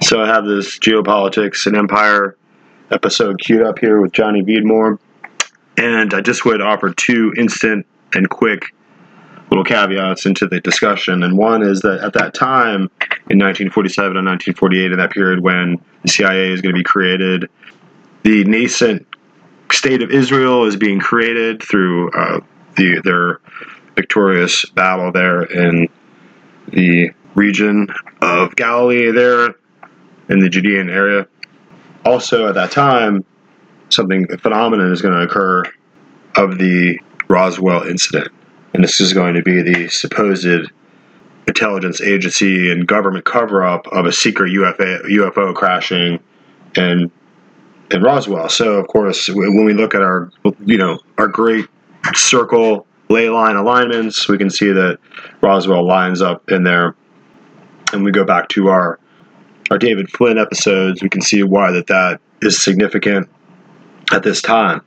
[0.00, 2.38] So I have this geopolitics and empire
[2.90, 4.98] episode queued up here with Johnny Vedmore,
[5.76, 8.64] and I just would offer two instant and quick
[9.52, 11.22] little caveats into the discussion.
[11.22, 12.90] And one is that at that time,
[13.28, 17.50] in 1947 and 1948, in that period when the CIA is going to be created,
[18.22, 19.06] the nascent
[19.70, 22.40] state of Israel is being created through uh,
[22.76, 23.40] the, their
[23.94, 25.86] victorious battle there in
[26.68, 27.88] the region
[28.22, 29.56] of Galilee, there
[30.30, 31.26] in the Judean area.
[32.06, 33.22] Also, at that time,
[33.90, 35.62] something a phenomenon is going to occur
[36.36, 36.98] of the
[37.28, 38.32] Roswell incident,
[38.74, 40.70] and this is going to be the supposed
[41.46, 46.20] intelligence agency and government cover-up of a secret UFO, UFO crashing
[46.76, 47.10] in
[47.90, 48.48] in Roswell.
[48.48, 50.30] So, of course, when we look at our
[50.64, 51.66] you know our great
[52.14, 54.98] circle ley line alignments, we can see that
[55.40, 56.96] Roswell lines up in there.
[57.92, 58.98] And we go back to our
[59.70, 63.28] our David Flynn episodes, we can see why that that is significant
[64.12, 64.82] at this time.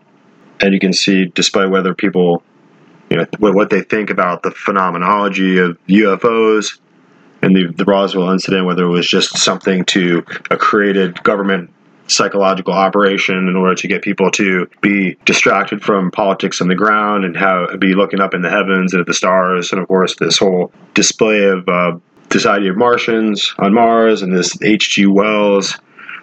[0.62, 2.44] And you can see, despite whether people,
[3.10, 6.80] you know, what they think about the phenomenology of UFOs
[7.41, 11.72] and the, the Roswell incident, whether it was just something to a created government
[12.07, 17.26] psychological operation in order to get people to be distracted from politics on the ground
[17.26, 20.15] and have be looking up in the heavens and at the stars and of course
[20.18, 21.98] this whole display of uh,
[22.30, 25.07] this idea of Martians on Mars and this H.G.
[25.07, 25.80] Wells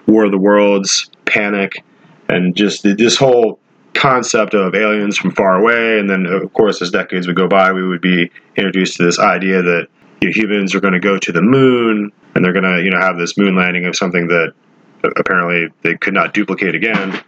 [0.06, 1.84] War of the Worlds panic
[2.28, 3.58] and just this whole
[3.94, 7.72] concept of aliens from far away and then of course as decades would go by
[7.72, 9.86] we would be introduced to this idea that
[10.22, 12.90] you know, humans are going to go to the moon and they're going to you
[12.90, 14.54] know have this moon landing of something that
[15.16, 17.22] apparently they could not duplicate again.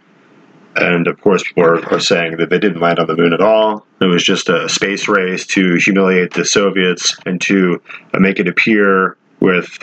[0.77, 3.39] And of course, people are, are, saying that they didn't land on the moon at
[3.39, 3.85] all.
[4.01, 7.81] It was just a space race to humiliate the Soviets and to
[8.13, 9.77] make it appear with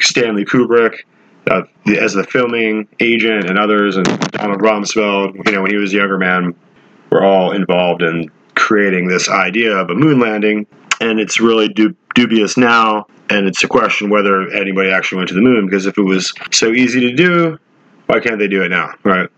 [0.00, 1.00] Stanley Kubrick
[1.50, 1.62] uh,
[2.00, 5.96] as the filming agent and others, and Donald Rumsfeld, you know, when he was a
[5.96, 6.54] younger man,
[7.10, 10.66] were all involved in creating this idea of a moon landing.
[11.00, 15.34] And it's really du- dubious now and it's a question whether anybody actually went to
[15.34, 17.58] the moon because if it was so easy to do,
[18.06, 19.28] why can't they do it now, right?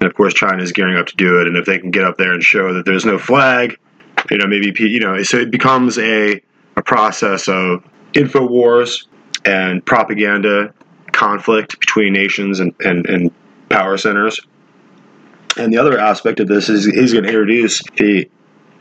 [0.00, 2.04] And of course, China is gearing up to do it, and if they can get
[2.04, 3.78] up there and show that there's no flag,
[4.30, 6.40] you know, maybe you know, so it becomes a
[6.76, 9.08] a process of info wars
[9.44, 10.74] and propaganda
[11.16, 13.32] conflict between nations and, and, and
[13.68, 14.38] power centers.
[15.56, 18.28] And the other aspect of this is he's going to introduce the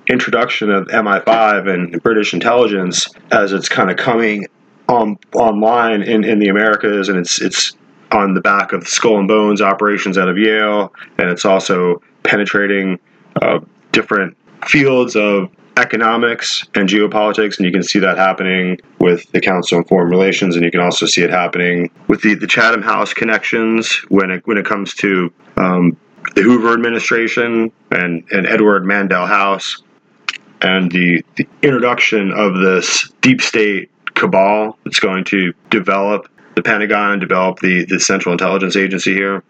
[0.07, 4.45] introduction of MI5 and British intelligence as it's kind of coming
[4.87, 7.75] on online in, in the Americas, and it's it's
[8.11, 12.99] on the back of Skull and Bones operations out of Yale, and it's also penetrating
[13.41, 13.59] uh,
[13.91, 14.37] different
[14.67, 19.84] fields of economics and geopolitics, and you can see that happening with the Council on
[19.85, 23.93] Foreign Relations, and you can also see it happening with the, the Chatham House connections
[24.10, 25.97] when it when it comes to um,
[26.35, 29.84] the Hoover administration and, and Edward Mandell House,
[30.61, 37.19] and the, the introduction of this deep state cabal that's going to develop the Pentagon,
[37.19, 39.43] develop the, the Central Intelligence Agency here.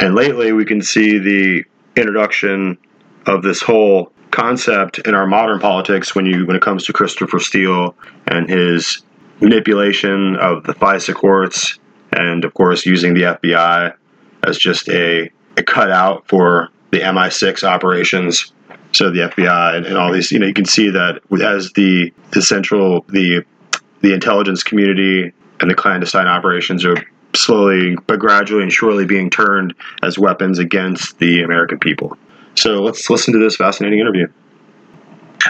[0.00, 1.64] And lately, we can see the
[1.96, 2.78] introduction
[3.26, 7.38] of this whole concept in our modern politics when you when it comes to Christopher
[7.38, 7.94] Steele
[8.26, 9.02] and his
[9.40, 11.78] manipulation of the FISA courts,
[12.12, 13.94] and of course using the FBI
[14.46, 18.52] as just a, a cutout for the MI6 operations.
[18.92, 22.12] So the FBI and, and all these, you know, you can see that as the
[22.32, 23.44] the central the
[24.00, 26.96] the intelligence community and the clandestine operations are
[27.34, 32.16] slowly but gradually and surely being turned as weapons against the American people.
[32.56, 34.26] So let's listen to this fascinating interview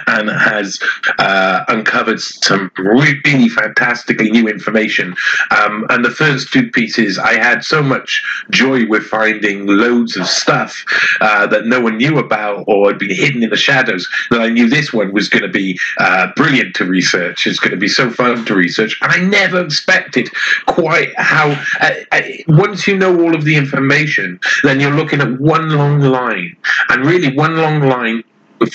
[0.06, 0.78] and has
[1.18, 5.14] uh, uncovered some really fantastically new information.
[5.50, 10.26] Um, and the first two pieces, I had so much joy with finding loads of
[10.26, 10.84] stuff
[11.20, 14.48] uh, that no one knew about or had been hidden in the shadows that I
[14.48, 17.46] knew this one was going to be uh, brilliant to research.
[17.46, 18.98] It's going to be so fun to research.
[19.02, 20.28] And I never expected
[20.66, 21.50] quite how,
[21.80, 26.00] uh, uh, once you know all of the information, then you're looking at one long
[26.00, 26.56] line.
[26.88, 28.24] And really, one long line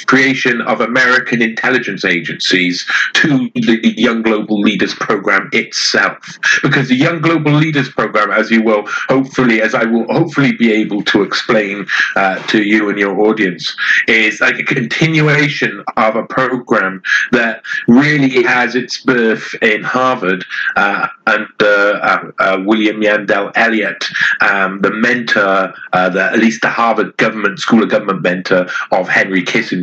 [0.06, 6.18] creation of American intelligence agencies to the Young Global Leaders Program itself.
[6.62, 10.72] Because the Young Global Leaders Program, as you will hopefully, as I will hopefully be
[10.72, 11.86] able to explain
[12.16, 13.76] uh, to you and your audience,
[14.08, 17.02] is like a continuation of a program
[17.32, 20.46] that really has its birth in Harvard
[20.76, 24.06] uh, under uh, uh, William Yandell Elliott,
[24.42, 29.08] um, the mentor, uh, the, at least the Harvard government school of government mentor of
[29.08, 29.79] Henry Kissinger,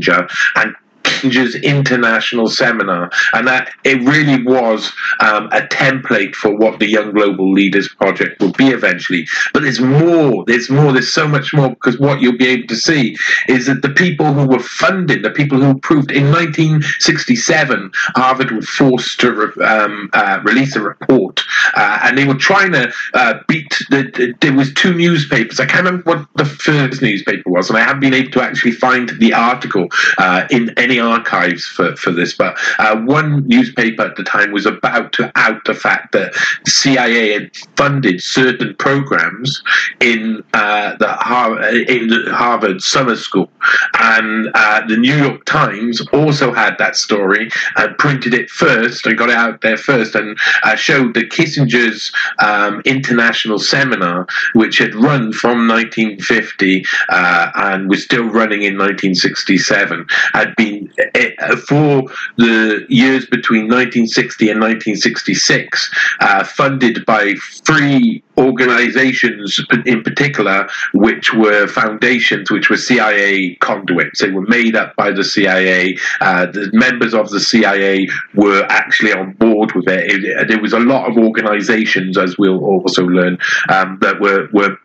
[0.54, 0.76] and
[1.56, 7.52] International seminar, and that it really was um, a template for what the Young Global
[7.52, 9.26] Leaders Project will be eventually.
[9.52, 10.44] But there's more.
[10.46, 10.92] There's more.
[10.92, 13.16] There's so much more because what you'll be able to see
[13.48, 18.68] is that the people who were funded, the people who proved in 1967, Harvard was
[18.68, 21.42] forced to re- um, uh, release a report,
[21.74, 23.68] uh, and they were trying to uh, beat.
[23.90, 25.60] The, the, there was two newspapers.
[25.60, 28.72] I can't remember what the first newspaper was, and I haven't been able to actually
[28.72, 29.88] find the article
[30.18, 34.66] uh, in any archives for, for this, but uh, one newspaper at the time was
[34.66, 36.32] about to out the fact that
[36.64, 39.62] the CIA had funded certain programs
[40.00, 43.50] in uh, the Harvard, in the Harvard summer school,
[43.98, 49.18] and uh, the New York Times also had that story and printed it first and
[49.18, 54.94] got it out there first and uh, showed that Kissinger's um, international seminar, which had
[54.94, 60.90] run from 1950 uh, and was still running in 1967, had been
[61.66, 62.04] for
[62.36, 65.90] the years between 1960 and 1966,
[66.20, 74.20] uh, funded by three organizations in particular, which were foundations, which were CIA conduits.
[74.20, 75.96] They were made up by the CIA.
[76.20, 80.24] Uh, the members of the CIA were actually on board with it.
[80.24, 84.76] it there was a lot of organizations, as we'll also learn, um, that were, were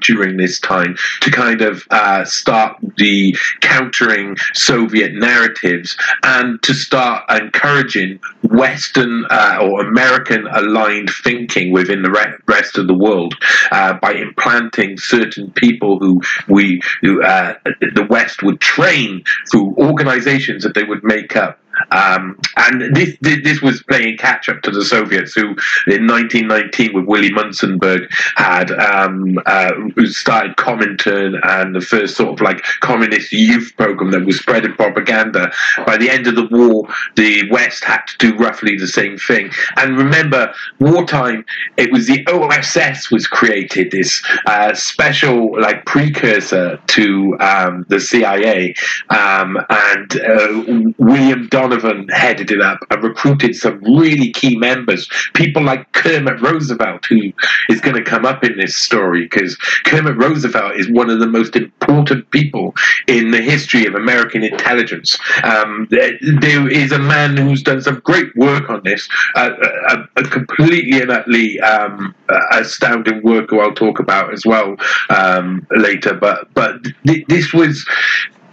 [0.00, 7.24] during this time to kind of uh, start the countering Soviet narratives and to start
[7.30, 13.34] encouraging Western uh, or American aligned thinking within the rest of the world
[13.70, 20.62] uh, by implanting certain people who we who, uh, the West would train through organizations
[20.62, 21.58] that they would make up
[21.90, 25.48] um, and this, this was playing catch up to the Soviets, who
[25.86, 29.72] in 1919 with Willy Munzenberg had um, uh,
[30.04, 35.52] started Comintern and the first sort of like communist youth program that was spreading propaganda.
[35.86, 39.50] By the end of the war, the West had to do roughly the same thing.
[39.76, 41.44] And remember, wartime,
[41.76, 48.74] it was the OSS was created, this uh, special like precursor to um, the CIA,
[49.10, 55.08] um, and uh, William Don Donovan headed it up and recruited some really key members,
[55.34, 57.32] people like Kermit Roosevelt, who
[57.68, 61.26] is going to come up in this story because Kermit Roosevelt is one of the
[61.26, 62.72] most important people
[63.08, 65.16] in the history of American intelligence.
[65.42, 71.00] Um, there is a man who's done some great work on this, a, a, completely
[71.00, 72.14] and utterly um,
[72.52, 74.76] astounding work who I'll talk about as well
[75.10, 76.14] um, later.
[76.14, 77.84] But but th- this was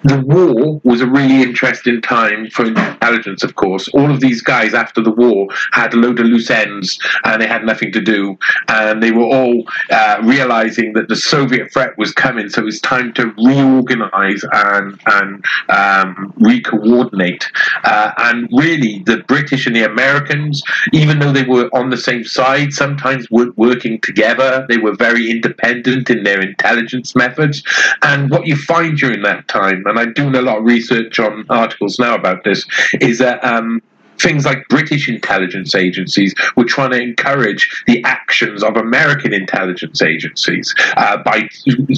[0.03, 3.88] the war was a really interesting time for intelligence, of course.
[3.89, 7.47] All of these guys after the war had a load of loose ends and they
[7.47, 8.38] had nothing to do.
[8.67, 12.49] And they were all uh, realizing that the Soviet threat was coming.
[12.49, 17.45] So it was time to reorganize and, and um, re-coordinate.
[17.84, 20.61] Uh, and really, the British and the Americans,
[20.91, 24.65] even though they were on the same side, sometimes weren't working together.
[24.67, 27.63] They were very independent in their intelligence methods.
[28.01, 31.45] And what you find during that time, and I'm doing a lot of research on
[31.49, 32.65] articles now about this,
[32.99, 33.81] is that um,
[34.19, 40.73] things like British intelligence agencies were trying to encourage the actions of American intelligence agencies
[40.98, 41.48] uh, by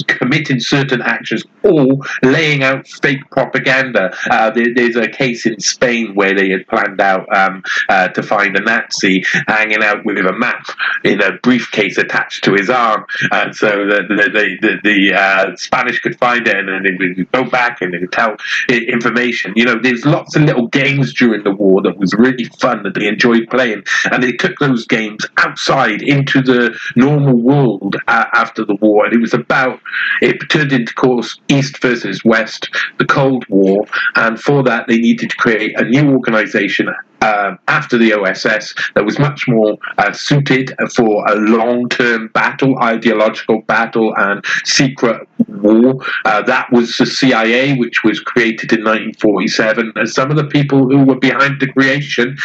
[0.06, 4.14] committing certain actions or laying out fake propaganda.
[4.30, 8.22] Uh, there, there's a case in Spain where they had planned out um, uh, to
[8.22, 10.66] find a Nazi hanging out with a map
[11.04, 16.00] in a briefcase attached to his arm, uh, so that the, the, the, uh, Spanish
[16.00, 18.36] could find it and then they would go back and they tell
[18.68, 19.52] information.
[19.56, 22.94] You know, there's lots of little games during the war that was really fun that
[22.94, 23.84] they enjoyed playing.
[24.10, 29.06] And they took those games outside into the normal world uh, after the war.
[29.06, 29.80] And it was about,
[30.20, 32.68] it turned into, of course, East versus West,
[32.98, 33.84] the Cold War.
[34.14, 36.88] And for that, they needed to create a new organization
[37.20, 42.78] uh, after the OSS that was much more uh, suited for a long term battle,
[42.78, 45.94] ideological battle, and secret war.
[46.24, 49.92] Uh, that was the CIA, which was created in 1947.
[49.96, 52.36] And some of the people who were behind the creation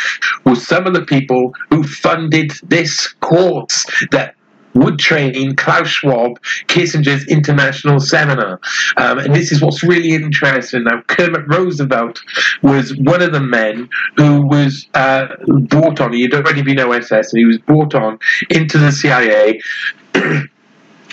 [0.45, 4.35] were some of the people who funded this course that
[4.73, 8.59] would train Klaus Schwab, Kissinger's international seminar.
[8.97, 10.83] Um, and this is what's really interesting.
[10.83, 12.21] Now, Kermit Roosevelt
[12.61, 17.11] was one of the men who was uh, brought on, he had already been OSS,
[17.11, 18.19] and he was brought on
[18.49, 19.61] into the CIA.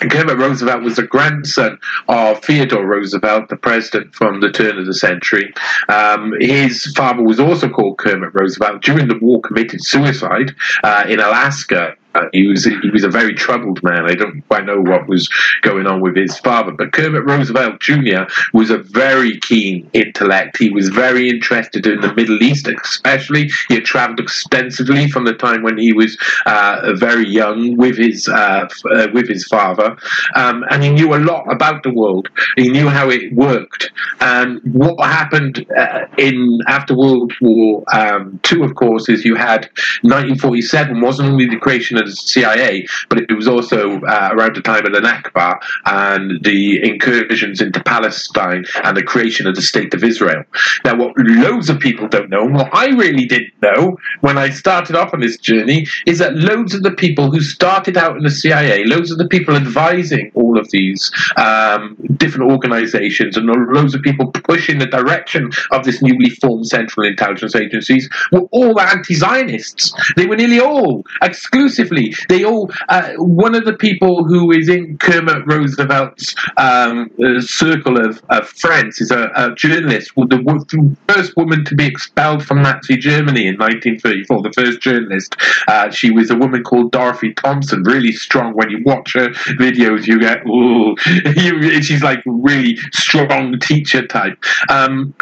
[0.00, 1.78] Kermit Roosevelt was the grandson
[2.08, 5.52] of Theodore Roosevelt, the president from the turn of the century.
[5.88, 8.82] Um, his father was also called Kermit Roosevelt.
[8.82, 10.54] During the war, committed suicide
[10.84, 14.06] uh, in Alaska uh, he was he was a very troubled man.
[14.06, 15.28] I don't quite know what was
[15.62, 18.22] going on with his father, but Kermit Roosevelt Jr.
[18.52, 20.58] was a very keen intellect.
[20.58, 23.50] He was very interested in the Middle East, especially.
[23.68, 28.28] He had travelled extensively from the time when he was uh, very young with his
[28.28, 29.96] uh, uh, with his father,
[30.34, 32.28] um, and he knew a lot about the world.
[32.56, 33.90] He knew how it worked,
[34.20, 39.68] and what happened uh, in after World War um, Two, of course, is you had
[40.02, 44.86] 1947 wasn't only the creation of CIA, but it was also uh, around the time
[44.86, 50.04] of the Nakba and the incursions into Palestine and the creation of the State of
[50.04, 50.44] Israel.
[50.84, 54.50] Now, what loads of people don't know, and what I really didn't know when I
[54.50, 58.22] started off on this journey, is that loads of the people who started out in
[58.22, 63.94] the CIA, loads of the people advising all of these um, different organizations, and loads
[63.94, 69.14] of people pushing the direction of this newly formed Central Intelligence Agencies were all anti
[69.14, 69.92] Zionists.
[70.16, 71.87] They were nearly all exclusive
[72.28, 72.70] they all.
[72.88, 78.48] Uh, one of the people who is in Kermit Roosevelt's um, uh, circle of, of,
[78.48, 83.56] friends is a, a journalist, the first woman to be expelled from Nazi Germany in
[83.56, 84.42] 1934.
[84.42, 85.36] The first journalist.
[85.66, 87.82] Uh, she was a woman called Dorothy Thompson.
[87.82, 88.54] Really strong.
[88.54, 89.28] When you watch her
[89.58, 90.96] videos, you get ooh.
[91.82, 94.42] she's like really strong teacher type.
[94.68, 95.14] Um,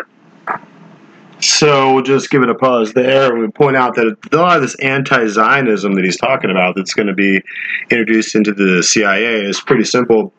[1.41, 4.57] so we'll just give it a pause there and we point out that a lot
[4.57, 7.43] of this anti-Zionism that he's talking about that's going to be
[7.91, 10.33] introduced into the CIA is pretty simple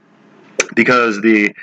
[0.76, 1.54] because the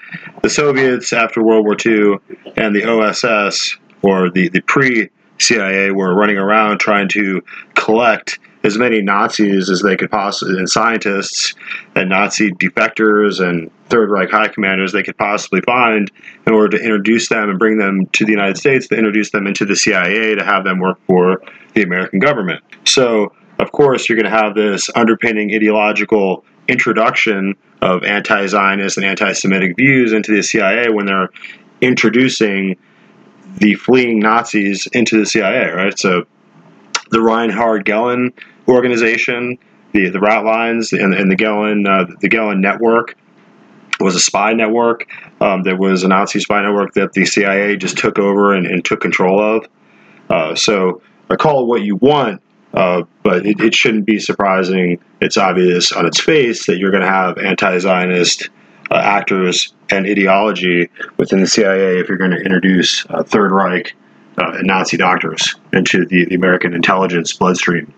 [0.43, 2.19] the Soviets after World War II
[2.57, 7.43] and the OSS or the, the pre CIA were running around trying to
[7.75, 11.55] collect as many Nazis as they could possibly, and scientists
[11.95, 16.11] and Nazi defectors and Third Reich high commanders they could possibly find
[16.47, 19.47] in order to introduce them and bring them to the United States, to introduce them
[19.47, 21.43] into the CIA, to have them work for
[21.75, 22.63] the American government.
[22.85, 29.07] So, of course, you're going to have this underpinning ideological introduction of anti Zionist and
[29.07, 31.29] anti Semitic views into the CIA when they're
[31.81, 32.77] introducing
[33.59, 35.99] the fleeing Nazis into the CIA, right?
[35.99, 36.25] So
[37.11, 38.33] the Reinhard Gehlen
[38.67, 39.59] organization,
[39.93, 43.17] the the Ratlines and, and the Gehlen uh, the Gehlen network
[44.05, 45.09] was a spy network.
[45.41, 48.85] Um, there was a Nazi spy network that the CIA just took over and, and
[48.85, 49.67] took control of.
[50.31, 52.43] Uh, so I call it what you want,
[52.75, 54.99] uh, but it, it, shouldn't be surprising.
[55.21, 58.51] It's obvious on its face that you're going to have anti-Zionist
[58.91, 63.95] uh, actors and ideology within the CIA if you're going to introduce uh, Third Reich
[64.39, 67.93] uh, and Nazi doctors into the, the American intelligence bloodstream.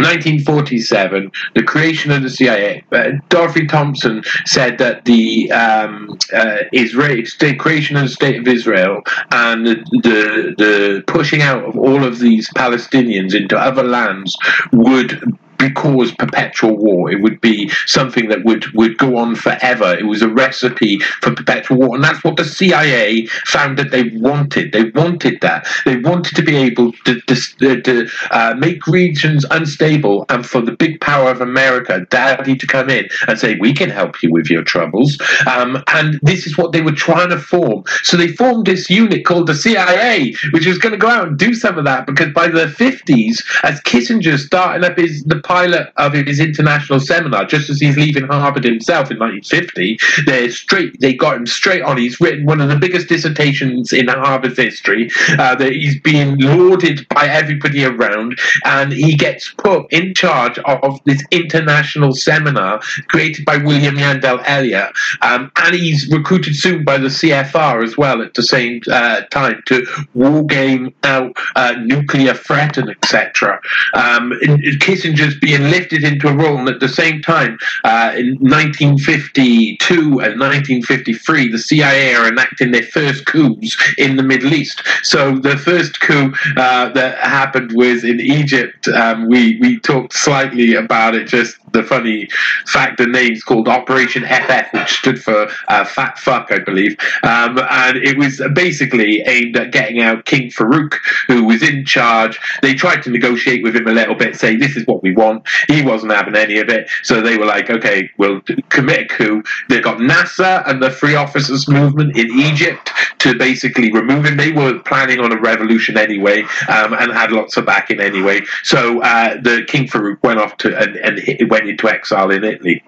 [0.00, 2.84] 1947, the creation of the CIA.
[2.92, 7.22] Uh, Dorothy Thompson said that the um, uh, Israel,
[7.58, 12.18] creation of the state of Israel and the, the, the pushing out of all of
[12.18, 14.36] these Palestinians into other lands
[14.72, 17.10] would be cause perpetual war.
[17.10, 19.94] It would be something that would, would go on forever.
[19.94, 21.94] It was a recipe for perpetual war.
[21.94, 24.72] And that's what the CIA found that they wanted.
[24.72, 25.66] They wanted that.
[25.84, 30.72] They wanted to be able to, to, to uh, make regions unstable and for the
[30.72, 34.50] big power of America, daddy, to come in and say, we can help you with
[34.50, 35.18] your troubles.
[35.46, 37.84] Um, and this is what they were trying to form.
[38.02, 41.38] So they formed this unit called the CIA, which was going to go out and
[41.38, 45.92] do some of that because by the 50s, as Kissinger starting up his the pilot
[45.96, 51.12] of his international seminar, just as he's leaving Harvard himself in 1950, they straight they
[51.12, 51.96] got him straight on.
[51.98, 55.10] He's written one of the biggest dissertations in Harvard's history.
[55.30, 61.00] Uh, that he's being lauded by everybody around, and he gets put in charge of
[61.04, 62.78] this international seminar
[63.08, 68.22] created by William Yandell Elliott, um, and he's recruited soon by the CFR as well
[68.22, 73.60] at the same uh, time to war game out uh, nuclear threat and etc.
[73.94, 74.32] Um,
[74.78, 80.40] Kissinger's being lifted into a role, and at the same time, uh, in 1952 and
[80.40, 84.82] 1953, the CIA are enacting their first coups in the Middle East.
[85.02, 88.88] So the first coup uh, that happened was in Egypt.
[88.88, 92.28] Um, we we talked slightly about it just the funny
[92.66, 96.96] fact the name's called Operation FF, which stood for uh, Fat Fuck, I believe.
[97.22, 100.94] Um, and it was basically aimed at getting out King Farouk,
[101.26, 102.38] who was in charge.
[102.62, 105.46] They tried to negotiate with him a little bit, say, this is what we want.
[105.68, 106.88] He wasn't having any of it.
[107.02, 109.42] So they were like, okay, we'll commit a coup.
[109.68, 114.36] They got Nasser and the Free Officers Movement in Egypt to basically remove him.
[114.36, 118.40] They were planning on a revolution anyway um, and had lots of backing anyway.
[118.62, 122.82] So uh, the King Farouk went off to and, and went into exile in Italy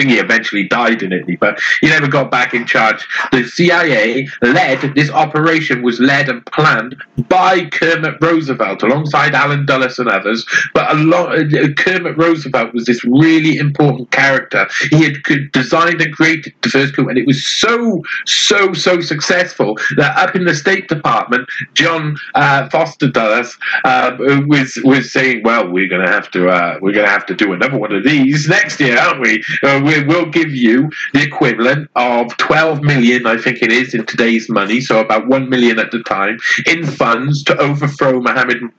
[0.00, 3.06] he eventually died in Italy, but he never got back in charge.
[3.32, 6.96] The CIA led this operation was led and planned
[7.28, 10.46] by Kermit Roosevelt alongside Allen Dulles and others.
[10.74, 11.36] But a lot,
[11.76, 14.68] Kermit Roosevelt was this really important character.
[14.90, 15.14] He had
[15.52, 20.34] designed and created the first coup, and it was so so so successful that up
[20.34, 24.16] in the State Department, John uh, Foster Dulles uh,
[24.46, 27.34] was was saying, "Well, we're going to have to uh, we're going to have to
[27.34, 31.22] do another one of these next year, aren't we?" Uh, we will give you the
[31.22, 35.78] equivalent of 12 million, I think it is, in today's money, so about 1 million
[35.78, 38.70] at the time, in funds to overthrow Mohammed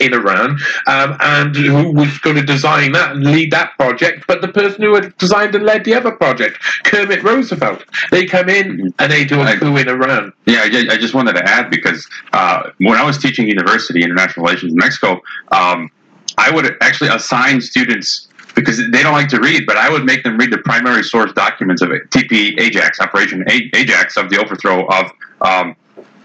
[0.00, 4.40] in Iran, um, and who was going to design that and lead that project, but
[4.40, 7.84] the person who had designed and led the other project, Kermit Roosevelt.
[8.10, 10.32] They come in and they do a coup in Iran.
[10.46, 14.72] Yeah, I, just wanted to add because uh, when I was teaching university international relations
[14.72, 15.20] in Mexico,
[15.52, 15.90] um,
[16.38, 18.27] I would actually assign students
[18.60, 21.32] because they don't like to read, but I would make them read the primary source
[21.32, 25.76] documents of it, TP Ajax, Operation Ajax of the overthrow of um,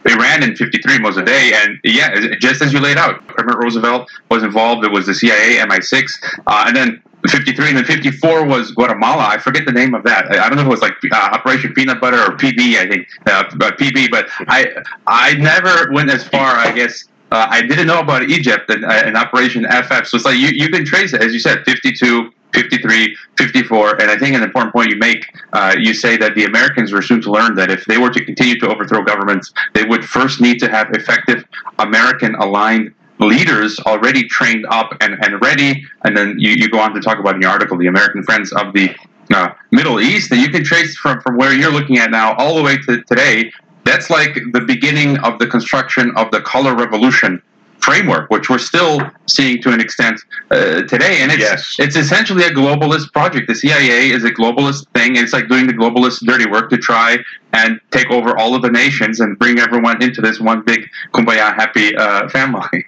[0.06, 1.54] Iran in 53 Mossadegh.
[1.54, 4.84] And yeah, just as you laid out, President Roosevelt was involved.
[4.84, 6.10] It was the CIA, MI6.
[6.48, 9.26] Uh, and then 53 and then 54 was Guatemala.
[9.26, 10.30] I forget the name of that.
[10.32, 13.08] I don't know if it was like uh, Operation Peanut Butter or PB, I think,
[13.28, 14.68] uh, PB, but I,
[15.08, 18.90] I never went as far, I guess, uh, I didn't know about Egypt and, uh,
[18.90, 20.06] and Operation FF.
[20.06, 24.02] So it's like you, you can trace it, as you said, 52, 53, 54.
[24.02, 27.02] And I think an important point you make, uh, you say that the Americans were
[27.02, 30.42] soon to learn that if they were to continue to overthrow governments, they would first
[30.42, 31.44] need to have effective
[31.80, 35.84] American aligned leaders already trained up and, and ready.
[36.04, 38.54] And then you, you go on to talk about in your article the American Friends
[38.54, 38.96] of the
[39.34, 42.56] uh, Middle East, and you can trace from, from where you're looking at now all
[42.56, 43.52] the way to today
[43.84, 47.42] that's like the beginning of the construction of the color revolution
[47.84, 51.18] framework, which we're still seeing to an extent uh, today.
[51.22, 51.76] And it's yes.
[51.80, 53.48] it's essentially a globalist project.
[53.48, 55.18] The CIA is a globalist thing.
[55.18, 57.18] It's like doing the globalist dirty work to try
[57.52, 61.54] and take over all of the nations and bring everyone into this one big kumbaya
[61.54, 62.86] happy uh, family.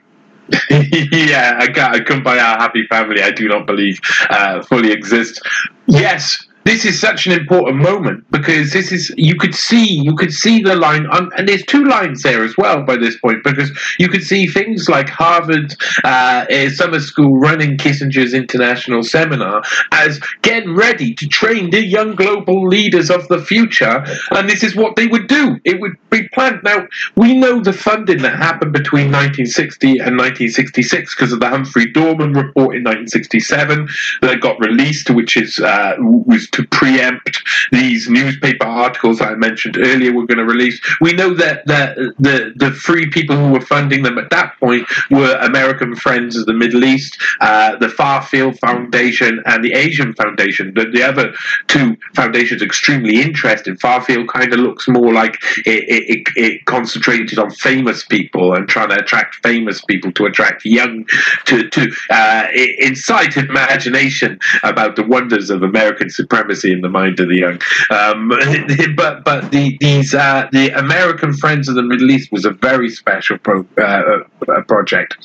[0.70, 3.22] yeah, a, a kumbaya happy family.
[3.22, 4.00] I do not believe
[4.30, 5.42] uh, fully exists.
[5.88, 10.34] Yes, this is such an important moment because this is you could see you could
[10.34, 13.72] see the line on, and there's two lines there as well by this point because
[14.00, 19.62] you could see things like Harvard uh, summer school running Kissinger's international seminar
[19.92, 24.76] as getting ready to train the young global leaders of the future, and this is
[24.76, 25.60] what they would do.
[25.66, 26.64] It would be planned.
[26.64, 31.92] Now we know the funding that happened between 1960 and 1966 because of the Humphrey
[31.92, 33.88] Dorman report in 1967
[34.22, 37.42] that got released, which is uh, was to preempt
[37.72, 40.80] these newspaper articles I mentioned earlier were going to release.
[41.02, 44.88] We know that the, the, the three people who were funding them at that point
[45.12, 50.74] were American Friends of the Middle East, uh, the Farfield Foundation, and the Asian Foundation.
[50.74, 51.34] The, the other
[51.68, 53.80] two foundations extremely interested.
[53.80, 58.90] Farfield kind of looks more like it, it, it, concentrated on famous people and trying
[58.90, 61.06] to attract famous people to attract young,
[61.46, 62.48] to, to uh,
[62.80, 67.60] incite imagination about the wonders of American supremacy supremacy in the mind of the young.
[67.90, 68.30] Um,
[68.96, 72.90] but but the, these uh, the American Friends of the Middle East was a very
[72.90, 75.18] special pro, uh, uh project.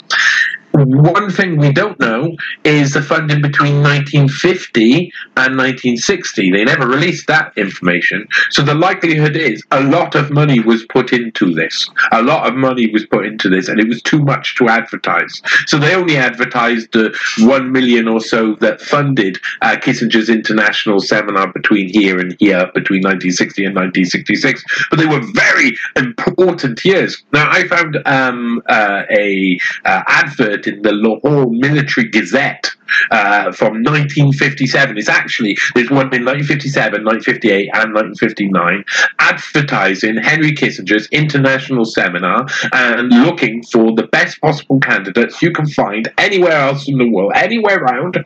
[0.73, 6.51] One thing we don't know is the funding between 1950 and 1960.
[6.51, 8.29] They never released that information.
[8.51, 11.91] So the likelihood is a lot of money was put into this.
[12.13, 15.43] A lot of money was put into this, and it was too much to advertise.
[15.67, 21.53] So they only advertised the one million or so that funded uh, Kissinger's international seminar
[21.53, 24.65] between here and here, between 1960 and 1966.
[24.89, 27.23] But they were very important years.
[27.33, 32.71] Now, I found um, uh, a uh, advert in the Lahore Military Gazette
[33.11, 34.99] uh, from 1957.
[34.99, 38.85] It's actually, there's one in 1957, 1958, and 1959,
[39.19, 46.13] advertising Henry Kissinger's international seminar and looking for the best possible candidates you can find
[46.19, 48.25] anywhere else in the world, anywhere around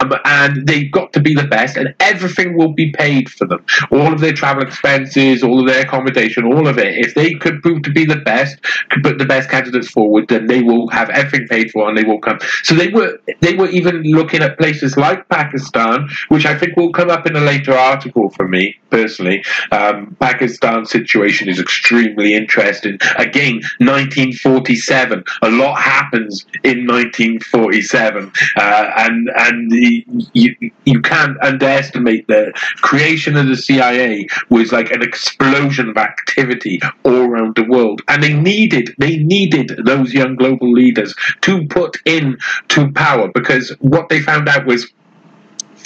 [0.00, 3.64] um, and they've got to be the best, and everything will be paid for them.
[3.90, 6.98] All of their travel expenses, all of their accommodation, all of it.
[6.98, 10.46] If they could prove to be the best, could put the best candidates forward, then
[10.46, 12.38] they will have everything paid for, and they will come.
[12.62, 16.92] So they were they were even looking at places like Pakistan, which I think will
[16.92, 19.44] come up in a later article for me personally.
[19.72, 22.98] Um, Pakistan's situation is extremely interesting.
[23.16, 25.24] Again, 1947.
[25.42, 33.46] A lot happens in 1947, uh, and and you you can't underestimate the creation of
[33.46, 38.94] the CIA was like an explosion of activity all around the world, and they needed
[38.98, 42.36] they needed those young global leaders to put in
[42.68, 44.92] to power because what they found out was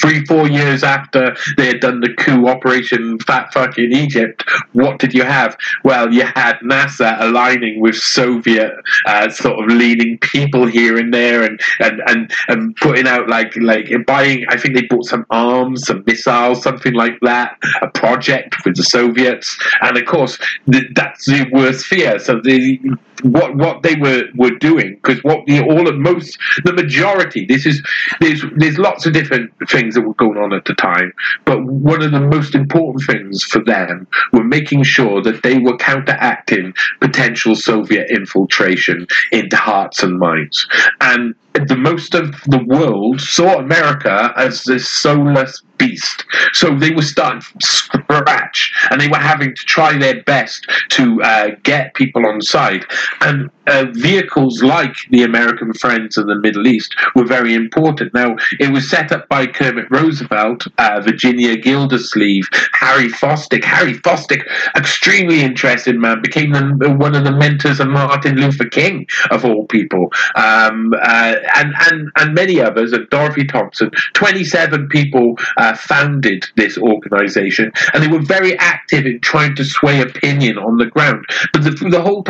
[0.01, 4.99] three, four years after they had done the coup operation Fat Fuck in Egypt, what
[4.99, 5.57] did you have?
[5.85, 8.73] Well, you had Nasser aligning with Soviet
[9.07, 13.57] uh, sort of leading people here and there and, and, and, and putting out like,
[13.57, 18.57] like buying, I think they bought some arms, some missiles, something like that, a project
[18.65, 19.59] with the Soviets.
[19.83, 20.39] And of course,
[20.71, 22.19] th- that's the worst fear.
[22.19, 22.81] So the,
[23.23, 27.67] what what they were were doing because what the all of most the majority this
[27.67, 27.83] is
[28.21, 31.13] there's there's lots of different things that were going on at the time
[31.45, 35.77] but one of the most important things for them were making sure that they were
[35.77, 40.67] counteracting potential soviet infiltration into hearts and minds.
[41.01, 46.25] And the most of the world saw America as this soulless beast.
[46.53, 51.23] So they were starting from scratch and they were having to try their best to
[51.23, 52.85] uh, get people on side.
[53.23, 58.13] And uh, vehicles like the American Friends of the Middle East were very important.
[58.13, 63.65] Now, it was set up by Kermit Roosevelt, uh, Virginia Gildersleeve, Harry Fosdick.
[63.65, 64.45] Harry Fosdick,
[64.77, 69.67] extremely interested man, became the, one of the mentors of Martin Luther King, of all
[69.67, 70.13] people.
[70.35, 76.79] Um, uh, and, and, and many others, and Dorothy Thompson, 27 people uh, founded this
[76.79, 81.27] organization, and they were very active in trying to sway opinion on the ground.
[81.53, 82.25] But the, the whole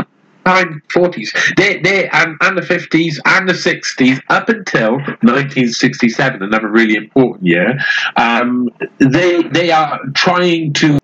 [0.45, 6.69] time 40s they, they and, and the 50s and the 60s up until 1967 another
[6.69, 7.78] really important year
[8.16, 10.99] um, they they are trying to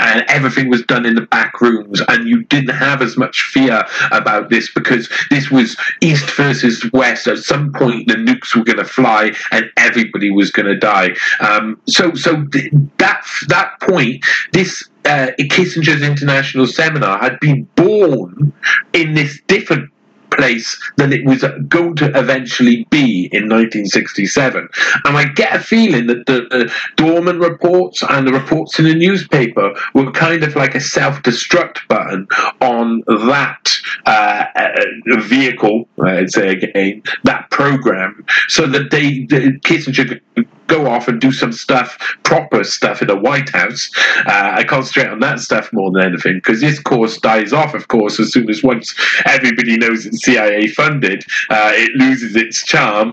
[0.00, 3.84] and everything was done in the back rooms, and you didn't have as much fear
[4.10, 7.26] about this because this was East versus West.
[7.26, 11.10] At some point, the nukes were going to fly, and everybody was going to die.
[11.40, 18.52] Um, so, so th- that that point, this uh, Kissinger's International Seminar had been born
[18.92, 19.90] in this different
[20.30, 24.68] place than it was going to eventually be in 1967.
[25.04, 28.94] And I get a feeling that the, the Dorman reports and the reports in the
[28.94, 32.26] newspaper were kind of like a self destruct button
[32.60, 33.70] on that
[34.06, 40.20] uh, uh, vehicle, I'd say again, that program, so that they, the Kissinger
[40.70, 43.90] go off and do some stuff, proper stuff in the White House.
[44.26, 47.88] Uh, I concentrate on that stuff more than anything because this course dies off, of
[47.88, 48.94] course, as soon as once
[49.26, 53.12] everybody knows it's CIA funded, uh, it loses its charm.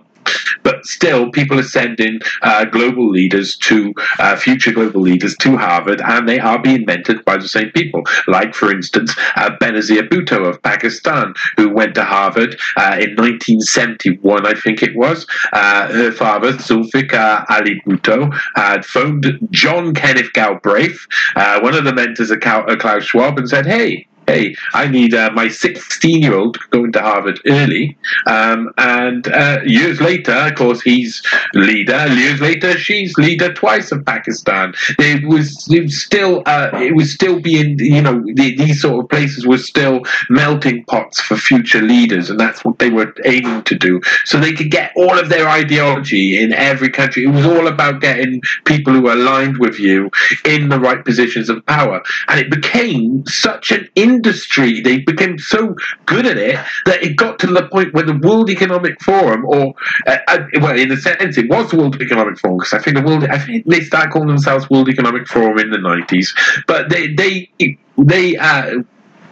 [0.63, 6.01] But still, people are sending uh, global leaders to uh, future global leaders to Harvard,
[6.01, 8.03] and they are being mentored by the same people.
[8.27, 14.45] Like, for instance, uh, Benazir Bhutto of Pakistan, who went to Harvard uh, in 1971,
[14.45, 15.25] I think it was.
[15.53, 21.05] Uh, her father, Zulfikar Ali Bhutto, had phoned John Kenneth Galbraith,
[21.35, 25.31] uh, one of the mentors of Klaus Schwab, and said, "Hey." Hey, I need uh,
[25.33, 27.97] my 16 year old going to Harvard early.
[28.27, 31.23] Um, and uh, years later, of course, he's
[31.53, 32.07] leader.
[32.13, 34.73] Years later, she's leader twice of Pakistan.
[34.99, 39.03] It was, it was still, uh, it was still being, you know, the, these sort
[39.03, 43.63] of places were still melting pots for future leaders, and that's what they were aiming
[43.63, 44.01] to do.
[44.25, 47.23] So they could get all of their ideology in every country.
[47.23, 50.11] It was all about getting people who aligned with you
[50.43, 54.81] in the right positions of power, and it became such an in industry.
[54.81, 55.75] They became so
[56.05, 59.73] good at it that it got to the point where the World Economic Forum, or
[60.07, 62.97] uh, uh well, in a sense, it was the World Economic Forum because I think
[62.97, 66.33] the world, I think they started calling themselves World Economic Forum in the nineties,
[66.67, 67.49] but they they
[67.97, 68.37] they.
[68.37, 68.83] Uh,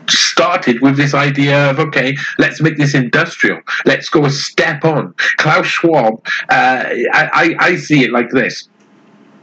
[0.07, 3.59] started with this idea of okay, let's make this industrial.
[3.85, 5.15] Let's go a step on.
[5.37, 8.69] Klaus Schwab, uh, I, I, see it like this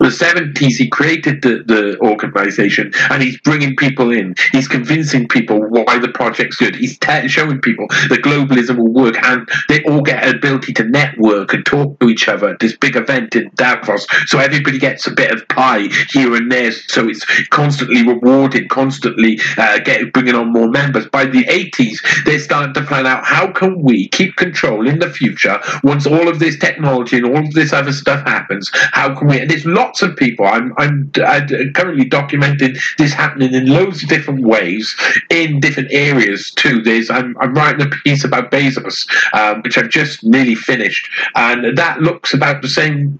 [0.02, 4.34] the 70s, he created the, the organization and he's bringing people in.
[4.52, 6.74] He's convincing people why the project's good.
[6.74, 11.52] He's showing people that globalism will work and they all get an ability to network
[11.52, 14.06] and talk to each other at this big event in Davos.
[14.26, 16.72] So everybody gets a bit of pie here and there.
[16.72, 21.06] So it's constantly rewarded, constantly uh, get, bringing on more members.
[21.06, 25.10] By the 80s, they're starting to plan out how can we keep control in the
[25.10, 28.70] future once all of this technology and all of this other stuff happens?
[28.72, 29.40] How can we?
[29.40, 30.46] And it's lots of people.
[30.46, 34.94] I'm, I'm, I'm currently documenting this happening in loads of different ways
[35.28, 36.80] in different areas too.
[36.80, 41.76] There's I'm, I'm writing a piece about Bezos, um, which I've just nearly finished, and
[41.76, 43.18] that looks about the same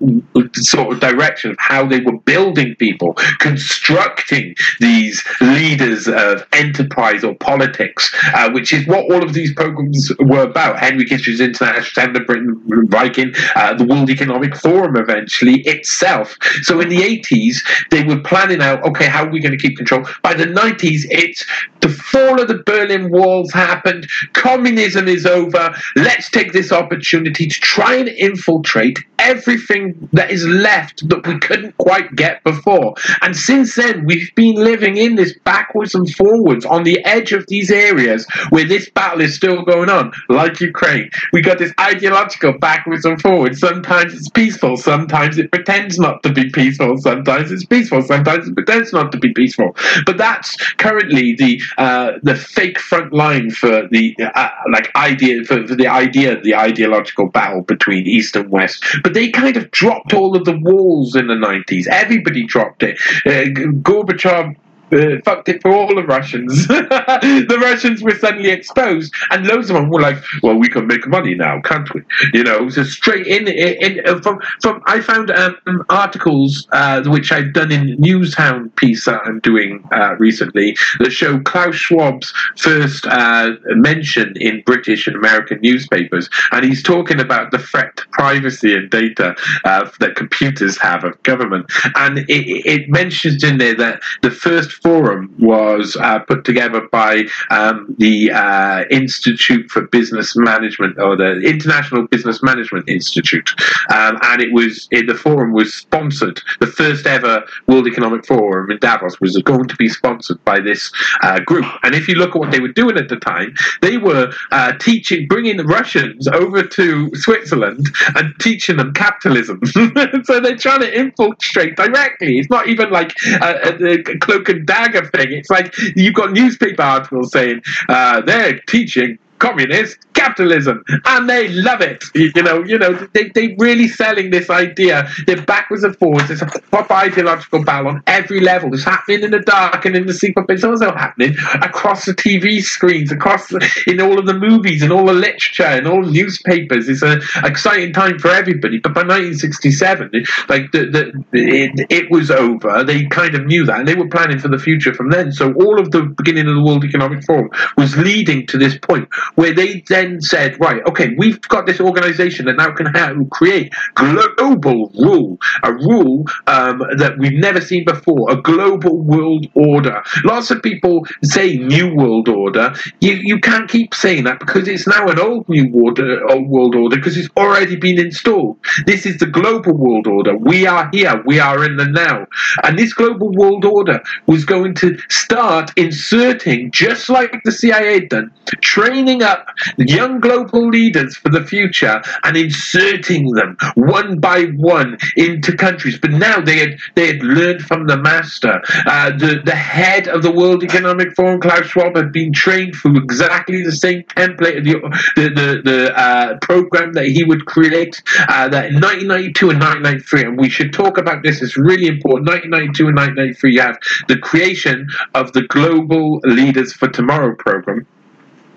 [0.54, 7.34] sort of direction of how they were building people, constructing these leaders of enterprise or
[7.34, 10.78] politics, uh, which is what all of these programs were about.
[10.78, 16.36] Henry Kissinger's International Standard Britain Viking, uh, the World Economic Forum eventually itself.
[16.62, 17.56] So in the 80s,
[17.90, 20.06] they were planning out, okay, how are we going to keep control?
[20.22, 21.44] By the 90s, it's
[21.80, 27.60] the fall of the Berlin Walls happened, communism is over, let's take this opportunity to
[27.60, 32.94] try and infiltrate everything that is left that we couldn't quite get before.
[33.20, 37.46] And since then, we've been living in this backwards and forwards on the edge of
[37.48, 41.10] these areas where this battle is still going on, like Ukraine.
[41.32, 43.60] We got this ideological backwards and forwards.
[43.60, 48.54] Sometimes it's peaceful, sometimes it pretends not to be peaceful, sometimes it's peaceful, sometimes it
[48.54, 49.76] pretends not to be peaceful.
[50.06, 55.66] But that's currently the uh, the fake front line for the uh, like idea for,
[55.66, 58.84] for the idea the ideological battle between East and West.
[59.02, 61.86] But they kind of dropped all of the walls in the 90s.
[61.86, 62.98] Everybody dropped it.
[63.26, 63.50] Uh,
[63.82, 64.56] Gorbachev
[64.92, 66.66] uh, fucked it for all the Russians.
[66.68, 71.06] the Russians were suddenly exposed, and loads of them were like, "Well, we can make
[71.06, 72.02] money now, can't we?"
[72.32, 73.48] You know, so straight in.
[73.48, 75.56] in, in uh, from from I found um,
[75.88, 81.40] articles uh, which I've done in Newshound piece that I'm doing uh, recently that show
[81.40, 87.58] Klaus Schwab's first uh, mention in British and American newspapers, and he's talking about the
[87.58, 91.66] threat to privacy and data uh, that computers have of government,
[91.96, 97.24] and it, it mentions in there that the first forum was uh, put together by
[97.50, 103.48] um, the uh, Institute for Business Management or the International Business Management Institute,
[103.94, 106.40] um, and it was it, the forum was sponsored.
[106.60, 110.92] The first ever World Economic Forum in Davos was going to be sponsored by this
[111.22, 111.64] uh, group.
[111.82, 114.72] And if you look at what they were doing at the time, they were uh,
[114.78, 119.60] teaching, bringing the Russians over to Switzerland and teaching them capitalism.
[120.24, 122.38] so they're trying to infiltrate directly.
[122.38, 125.32] It's not even like a, a, a cloak and dagger thing.
[125.32, 131.80] It's like you've got newspaper articles saying uh, they're teaching communist capitalism, and they love
[131.80, 132.04] it.
[132.14, 135.08] You know, you know, they they really selling this idea.
[135.26, 136.30] They're backwards and forwards.
[136.30, 138.72] It's a proper ideological battle on every level.
[138.72, 142.12] It's happening in the dark and in the secret, but it's also happening across the
[142.12, 143.58] TV screens, across the,
[143.88, 146.88] in all of the movies and all the literature and all newspapers.
[146.88, 148.78] It's an exciting time for everybody.
[148.78, 150.10] But by 1967,
[150.48, 152.84] like the, the it, it was over.
[152.84, 155.32] They kind of knew that, and they were planning for the future from then.
[155.32, 159.08] So all of the beginning of the World Economic Forum was leading to this point
[159.34, 164.90] where they then said, right, okay, we've got this organization that now can create global
[164.98, 170.02] rule, a rule um, that we've never seen before, a global world order.
[170.24, 172.74] Lots of people say new world order.
[173.00, 176.48] You, you can't keep saying that because it's now an old new world, uh, old
[176.48, 178.58] world order because it's already been installed.
[178.86, 180.36] This is the global world order.
[180.36, 181.22] We are here.
[181.24, 182.26] We are in the now.
[182.64, 188.08] And this global world order was going to start inserting, just like the CIA had
[188.08, 194.98] done, training up young global leaders for the future and inserting them one by one
[195.16, 195.98] into countries.
[195.98, 198.60] But now they had they had learned from the master.
[198.86, 202.98] Uh, the the head of the World Economic Forum, Klaus Schwab, had been trained through
[202.98, 204.74] exactly the same template the
[205.16, 208.02] the the, the uh, program that he would create.
[208.28, 211.42] Uh, that in 1992 and 1993, and we should talk about this.
[211.42, 212.28] It's really important.
[212.28, 213.78] 1992 and 1993, you have
[214.08, 217.86] the creation of the Global Leaders for Tomorrow program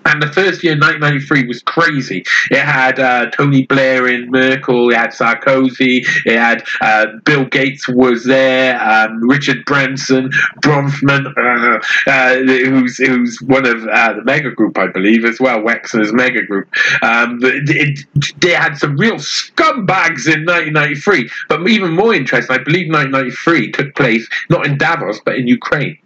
[0.06, 2.24] and the first year, 1993, was crazy.
[2.50, 7.88] It had uh, Tony Blair in Merkel, it had Sarkozy, it had uh, Bill Gates
[7.88, 10.30] was there, um, Richard Branson,
[10.60, 15.60] Bronfman, uh, uh, who's who's one of uh, the mega group, I believe, as well,
[15.60, 16.68] Wexner's mega group.
[17.02, 23.72] Um, they had some real scumbags in 1993, but even more interesting, I believe 1993
[23.72, 25.98] took place not in Davos, but in Ukraine.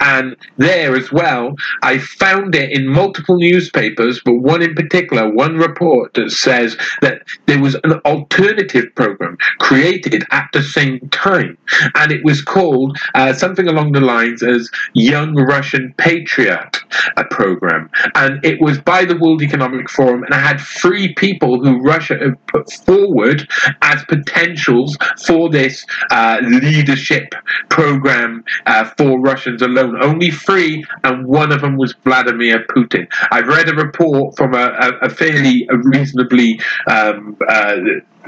[0.00, 5.56] And there as well, I found it in multiple newspapers, but one in particular, one
[5.56, 11.56] report that says that there was an alternative program created at the same time.
[11.94, 16.80] And it was called uh, something along the lines as Young Russian Patriot
[17.16, 17.90] a program.
[18.14, 22.18] And it was by the World Economic Forum, and I had three people who Russia
[22.18, 23.48] had put forward
[23.82, 27.34] as potentials for this uh, leadership
[27.68, 29.20] program uh, for
[29.60, 30.02] Russians alone.
[30.02, 33.06] Only three, and one of them was Vladimir Putin.
[33.30, 37.76] I've read a report from a, a, a fairly a reasonably um, uh,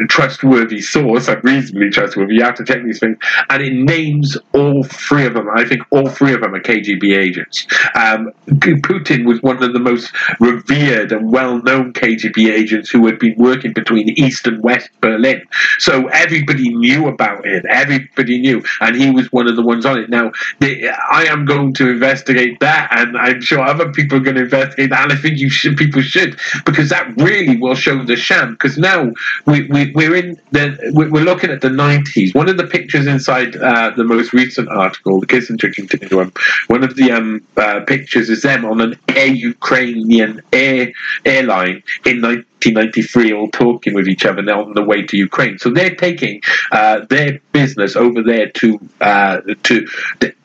[0.09, 2.35] trustworthy source, a reasonably trustworthy.
[2.35, 3.19] You have to check these things,
[3.51, 5.49] and it names all three of them.
[5.55, 7.67] I think all three of them are KGB agents.
[7.95, 13.35] Um, Putin was one of the most revered and well-known KGB agents who had been
[13.37, 15.43] working between East and West Berlin.
[15.79, 17.65] So everybody knew about it.
[17.67, 20.11] Everybody knew, and he was one of the ones on it.
[20.11, 24.37] Now, they, I am going to investigate that, and I'm sure other people are going
[24.37, 25.05] to investigate that.
[25.05, 28.53] And I think you should, people should, because that really will show the sham.
[28.53, 29.13] Because now
[29.47, 32.35] we, we we're in the we're looking at the 90s.
[32.35, 36.33] One of the pictures inside uh, the most recent article, the Kissinger continuum, one,
[36.69, 40.93] one of the um, uh, pictures is them on an Air Ukrainian air
[41.25, 42.21] airline in
[42.71, 45.59] 1993, all talking with each other now on the way to Ukraine.
[45.59, 49.87] So they're taking uh, their business over there to uh, to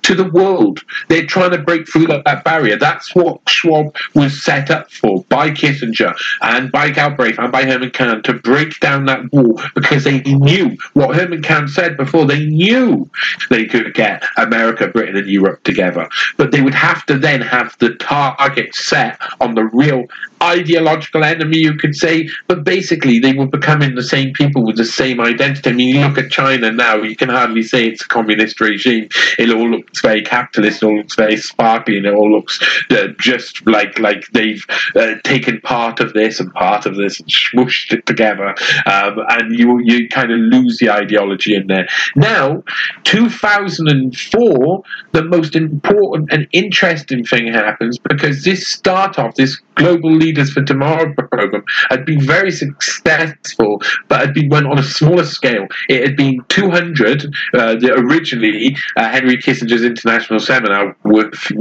[0.07, 0.83] to the world.
[1.09, 2.77] They're trying to break through that, that, barrier.
[2.77, 7.91] That's what Schwab was set up for by Kissinger and by Galbraith and by Herman
[7.91, 12.25] Kahn to break down that wall because they knew what Herman Kahn said before.
[12.25, 13.09] They knew
[13.49, 16.07] they could get America, Britain, and Europe together,
[16.37, 20.05] but they would have to then have the target set on the real
[20.41, 24.85] ideological enemy, you could say, but basically they were becoming the same people with the
[24.85, 25.69] same identity.
[25.69, 29.09] I mean, you look at China now, you can hardly say it's a communist regime.
[29.37, 32.59] It all looks very capitalist, it all looks very sparkly, and it all looks
[32.91, 34.65] uh, just like like they've
[34.95, 38.55] uh, taken part of this and part of this and smooshed it together,
[38.85, 41.87] um, and you you kind of lose the ideology in there.
[42.15, 42.63] Now,
[43.03, 50.51] 2004, the most important and interesting thing happens because this start off, this global Leaders
[50.51, 55.67] for Tomorrow program had been very successful, but had been run on a smaller scale.
[55.87, 57.23] It had been 200.
[57.53, 61.51] Uh, the, originally, uh, Henry Kissinger's international seminar was,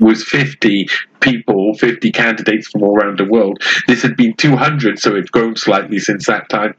[0.00, 0.88] was 50
[1.20, 3.62] people, 50 candidates from all around the world.
[3.86, 6.74] This had been 200, so it's grown slightly since that time.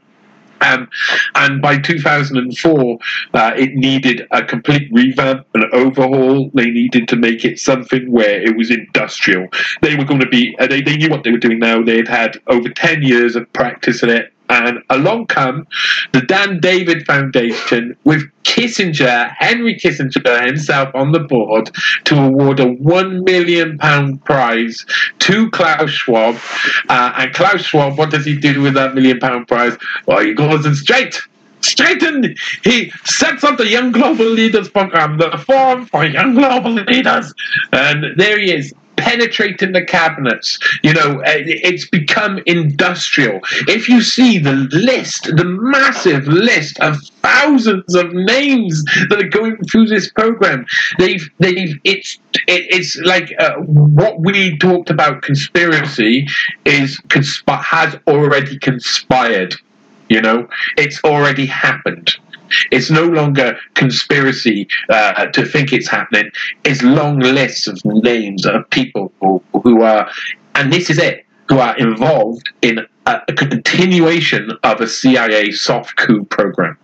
[0.62, 0.88] Um,
[1.34, 2.98] and by 2004,
[3.34, 6.50] uh, it needed a complete revamp, an overhaul.
[6.54, 9.48] They needed to make it something where it was industrial.
[9.80, 11.82] They were going to be, uh, they, they knew what they were doing now.
[11.82, 14.32] They'd had over 10 years of practice in it.
[14.48, 15.66] And along come
[16.12, 21.70] the Dan David Foundation with Kissinger, Henry Kissinger himself on the board
[22.04, 24.84] to award a one million pound prize
[25.20, 26.36] to Klaus Schwab.
[26.88, 29.76] Uh, and Klaus Schwab, what does he do with that million pound prize?
[30.06, 31.20] Well, he goes and straight
[31.64, 32.34] straighten.
[32.64, 37.32] He sets up the Young Global Leaders program, the Forum for Young Global Leaders.
[37.72, 38.74] And there he is,
[39.12, 40.58] penetrating the cabinets.
[40.82, 43.40] You know, uh, it's become industrial.
[43.68, 49.56] If you see the list, the massive list of thousands of names that are going
[49.64, 50.64] through this program,
[50.98, 52.18] they've they've it's
[52.48, 56.26] it's like uh, what we talked about conspiracy
[56.64, 59.54] is consp- has already conspired.
[60.08, 62.16] You know, it's already happened.
[62.70, 66.30] It's no longer conspiracy uh, to think it's happening.
[66.64, 69.12] It's long lists of names of people
[69.62, 70.10] who, are,
[70.54, 75.96] and this is it, who are involved in a, a continuation of a CIA soft
[75.96, 76.78] coup program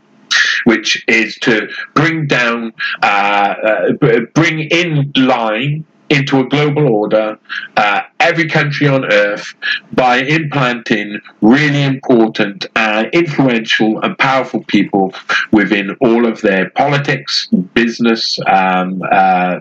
[0.64, 2.72] which is to bring down,
[3.02, 7.38] uh, uh, bring in line into a global order
[7.76, 9.54] uh, every country on earth
[9.92, 15.14] by implanting really important, uh, influential, and powerful people
[15.52, 19.60] within all of their politics, business, um, uh,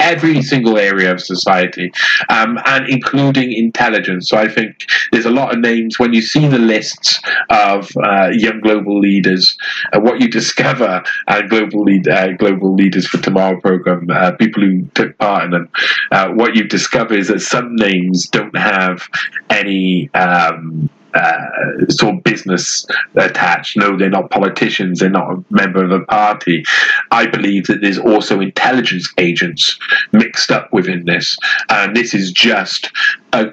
[0.00, 1.92] every single area of society,
[2.28, 4.28] um, and including intelligence.
[4.28, 7.20] So I think there's a lot of names when you see the lists
[7.50, 9.56] of uh, young global leaders.
[9.92, 14.08] Uh, what you discover at global lead, uh, global leaders for tomorrow program,
[14.38, 15.68] people who took part in them
[16.10, 19.08] uh, what you've discovered is that some names don't have
[19.50, 20.12] any.
[20.14, 22.86] Um, uh, sort of business
[23.16, 23.76] attached.
[23.76, 25.00] No, they're not politicians.
[25.00, 26.64] They're not a member of a party.
[27.10, 29.78] I believe that there's also intelligence agents
[30.12, 31.36] mixed up within this,
[31.68, 32.90] and this is just
[33.34, 33.52] a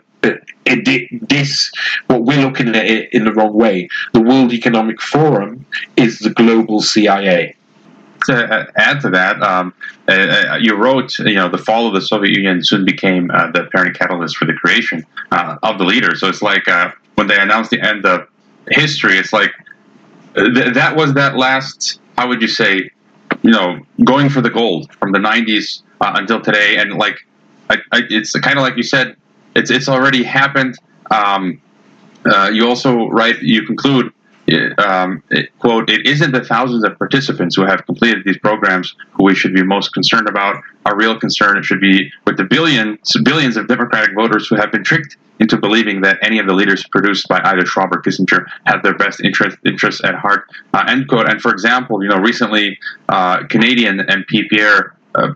[1.29, 1.71] this
[2.07, 3.89] what we're looking at it in the wrong way.
[4.13, 5.65] The World Economic Forum
[5.95, 7.55] is the global CIA
[8.25, 9.73] to uh, add to that, um,
[10.07, 13.51] uh, uh, you wrote, you know, the fall of the Soviet Union soon became uh,
[13.51, 16.15] the apparent catalyst for the creation uh, of the leader.
[16.15, 18.27] So it's like uh, when they announced the end of
[18.69, 19.51] history, it's like
[20.35, 22.91] th- that was that last, how would you say,
[23.41, 26.77] you know, going for the gold from the 90s until today.
[26.77, 27.17] And like,
[27.69, 29.15] I, I, it's kind of like you said,
[29.55, 30.77] it's, it's already happened.
[31.11, 31.61] Um,
[32.51, 34.13] you also write, you conclude,
[34.77, 39.25] um, it, quote, it isn't the thousands of participants who have completed these programs who
[39.25, 40.61] we should be most concerned about.
[40.85, 44.71] Our real concern it should be with the billions, billions of Democratic voters who have
[44.71, 48.45] been tricked into believing that any of the leaders produced by either Schwab or Kissinger
[48.65, 50.49] have their best interest interests at heart.
[50.73, 51.29] Uh, end quote.
[51.29, 52.77] And for example, you know, recently
[53.07, 55.31] uh, Canadian MP Pierre uh,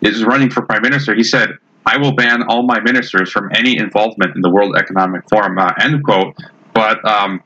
[0.00, 1.14] is running for prime minister.
[1.14, 5.28] He said, "I will ban all my ministers from any involvement in the World Economic
[5.28, 6.34] Forum." Uh, end quote.
[6.78, 7.42] But um,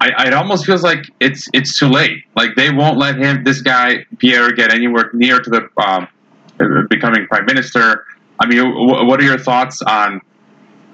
[0.00, 2.22] I, it almost feels like it's it's too late.
[2.36, 6.06] Like they won't let him, this guy Pierre, get anywhere near to the um,
[6.88, 8.06] becoming prime minister.
[8.38, 10.20] I mean, what are your thoughts on,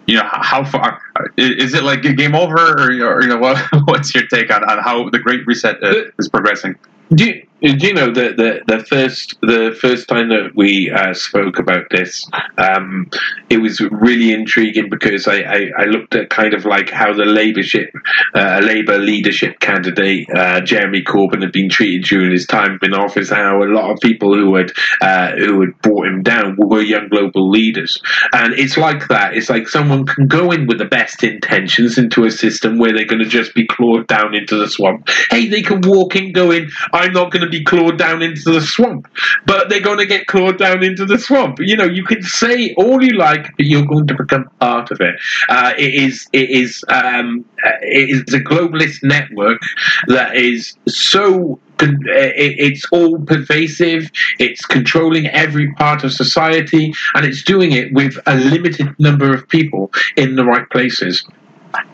[0.07, 1.03] you know, how far
[1.37, 4.83] is it like game over, or, or you know, what, what's your take on, on
[4.83, 6.77] how the Great Reset uh, is progressing?
[7.15, 11.15] Do you, do you know the, the, the first the first time that we uh,
[11.15, 12.29] spoke about this,
[12.59, 13.09] um,
[13.49, 17.25] it was really intriguing because I, I, I, looked at kind of like how the
[17.25, 17.91] Labourship,
[18.35, 23.31] uh, Labour leadership candidate uh, Jeremy Corbyn had been treated during his time in office.
[23.31, 27.09] How a lot of people who had uh, who had brought him down were young
[27.09, 28.03] global leaders,
[28.35, 29.35] and it's like that.
[29.35, 33.07] It's like someone can go in with the best intentions into a system where they're
[33.07, 35.09] going to just be clawed down into the swamp.
[35.31, 36.69] Hey, they can walk in, go in.
[36.93, 39.09] I'm not going to be clawed down into the swamp,
[39.47, 41.59] but they're going to get clawed down into the swamp.
[41.61, 45.01] You know, you can say all you like, but you're going to become part of
[45.01, 45.17] it.
[45.49, 49.61] Uh, it is, it is, um, uh, it is a globalist network
[50.09, 57.73] that is so it's all pervasive it's controlling every part of society and it's doing
[57.73, 61.27] it with a limited number of people in the right places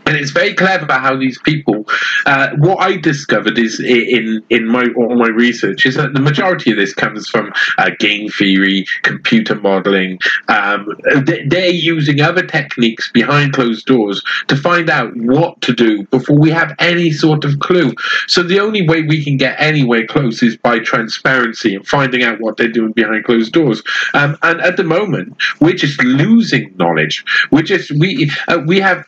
[0.06, 1.86] and it's very clever about how these people.
[2.26, 6.70] Uh, what I discovered is in in my all my research is that the majority
[6.70, 10.18] of this comes from uh, game theory, computer modeling.
[10.48, 10.88] Um,
[11.46, 16.50] they're using other techniques behind closed doors to find out what to do before we
[16.50, 17.92] have any sort of clue.
[18.26, 22.40] So the only way we can get anywhere close is by transparency and finding out
[22.40, 23.82] what they're doing behind closed doors.
[24.14, 27.24] Um, and at the moment, we're just losing knowledge.
[27.50, 29.06] We're just we uh, we have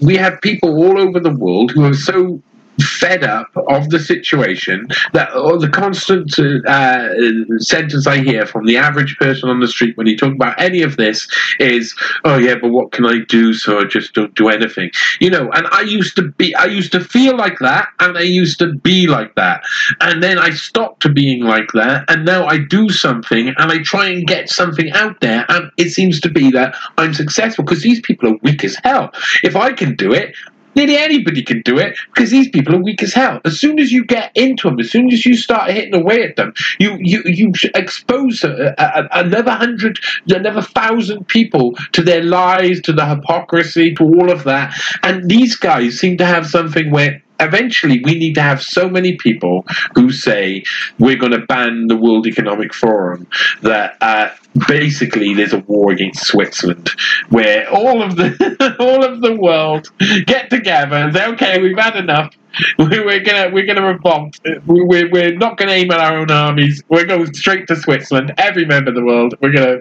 [0.00, 2.42] we have people all over the world who are so
[2.80, 8.76] fed up of the situation that oh, the constant uh, sentence I hear from the
[8.76, 11.28] average person on the street when you talk about any of this
[11.58, 11.94] is,
[12.24, 13.52] "Oh yeah, but what can I do?
[13.54, 14.90] So I just don't do anything."
[15.20, 18.22] You know, and I used to be, I used to feel like that, and I
[18.22, 19.62] used to be like that,
[20.00, 24.08] and then I stopped being like that, and now I do something, and I try
[24.08, 28.00] and get something out there, and it seems to be that I'm successful because these
[28.00, 29.10] people are weak as hell.
[29.42, 30.34] If I can do it,
[30.74, 33.40] Nearly anybody can do it because these people are weak as hell.
[33.44, 36.36] As soon as you get into them, as soon as you start hitting away at
[36.36, 42.80] them, you you you expose a, a, another hundred, another thousand people to their lies,
[42.82, 44.74] to the hypocrisy, to all of that.
[45.02, 49.16] And these guys seem to have something where eventually we need to have so many
[49.16, 50.64] people who say
[50.98, 53.26] we're going to ban the World Economic Forum
[53.62, 54.30] that uh,
[54.68, 56.90] basically there's a war against Switzerland
[57.30, 59.88] where all of the all of the world
[60.26, 62.34] get together and say okay we've had enough
[62.78, 64.38] we're gonna we're gonna revolt.
[64.66, 66.82] We're, we're not gonna aim at our own armies.
[66.88, 68.34] We're going straight to Switzerland.
[68.36, 69.34] Every member of the world.
[69.40, 69.78] We're gonna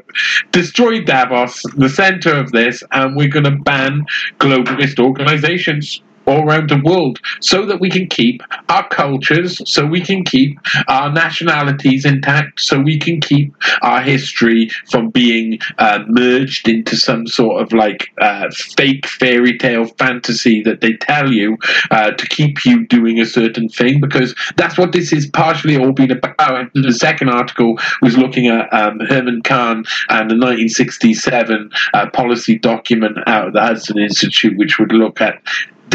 [0.52, 4.06] destroy Davos, the center of this, and we're gonna ban
[4.40, 6.02] globalist organizations
[6.32, 10.60] all around the world so that we can keep our cultures, so we can keep
[10.88, 17.28] our nationalities intact, so we can keep our history from being uh, merged into some
[17.28, 21.58] sort of like uh, fake fairy tale fantasy that they tell you
[21.92, 25.92] uh, to keep you doing a certain thing because that's what this is partially all
[25.92, 26.72] been about.
[26.74, 33.18] The second article was looking at um, Herman Kahn and the 1967 uh, policy document
[33.28, 35.42] out of the Hudson Institute, which would look at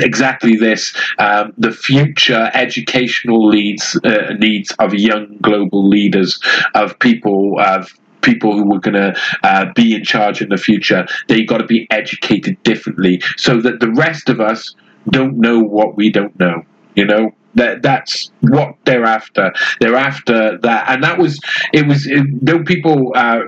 [0.01, 6.40] exactly this um, the future educational leads uh, needs of young global leaders
[6.74, 7.93] of people of
[8.23, 9.14] people who were going to
[9.44, 11.06] uh, be in charge in the future.
[11.28, 14.74] They've got to be educated differently so that the rest of us
[15.10, 16.64] don't know what we don't know
[16.97, 17.31] you know?
[17.55, 19.51] That that's what they're after.
[19.81, 21.40] They're after that and that was
[21.73, 23.40] it was it, people uh,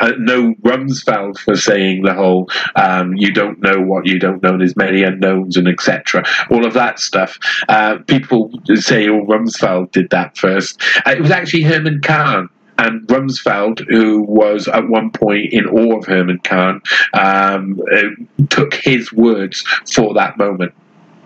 [0.00, 4.56] uh, know Rumsfeld for saying the whole um, "you don't know what you don't know,"
[4.58, 6.24] there's many unknowns and etc.
[6.50, 7.38] All of that stuff.
[7.68, 10.80] Uh, people say, "Oh, Rumsfeld did that first.
[11.06, 12.48] Uh, it was actually Herman Kahn
[12.78, 16.80] and Rumsfeld, who was at one point in awe of Herman Kahn,
[17.12, 18.02] um, uh,
[18.50, 20.72] took his words for that moment.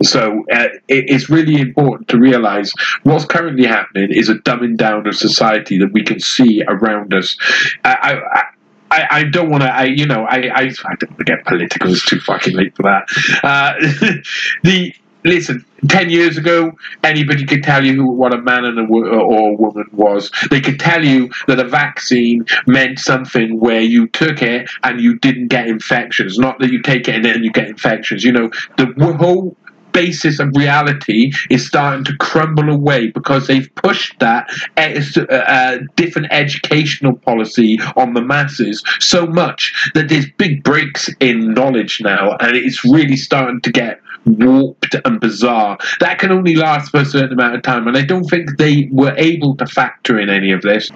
[0.03, 2.73] So uh, it, it's really important to realize
[3.03, 7.37] what's currently happening is a dumbing down of society that we can see around us.
[7.85, 8.43] I, I,
[8.91, 9.71] I, I don't want to.
[9.73, 11.91] I you know I, I I don't want to get political.
[11.91, 13.09] It's too fucking late for that.
[13.43, 13.73] Uh,
[14.63, 16.73] the listen, 10 years ago,
[17.03, 20.31] anybody could tell you what a man and a, or a woman was.
[20.51, 25.19] They could tell you that a vaccine meant something where you took it and you
[25.19, 28.25] didn't get infections, not that you take it and then you get infections.
[28.25, 29.57] You know, the whole
[29.93, 36.29] basis of reality is starting to crumble away because they've pushed that uh, uh, different
[36.31, 42.57] educational policy on the masses so much that there's big breaks in knowledge now, and
[42.57, 45.79] it's really starting to get warped and bizarre.
[46.01, 48.89] That can only last for a certain amount of time, and I don't think they
[48.93, 50.91] were able to factor in any of this.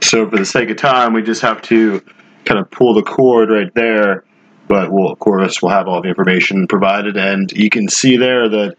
[0.00, 2.00] So, for the sake of time, we just have to
[2.44, 4.24] kind of pull the cord right there
[4.68, 8.48] but we'll, of course, we'll have all the information provided, and you can see there
[8.48, 8.76] that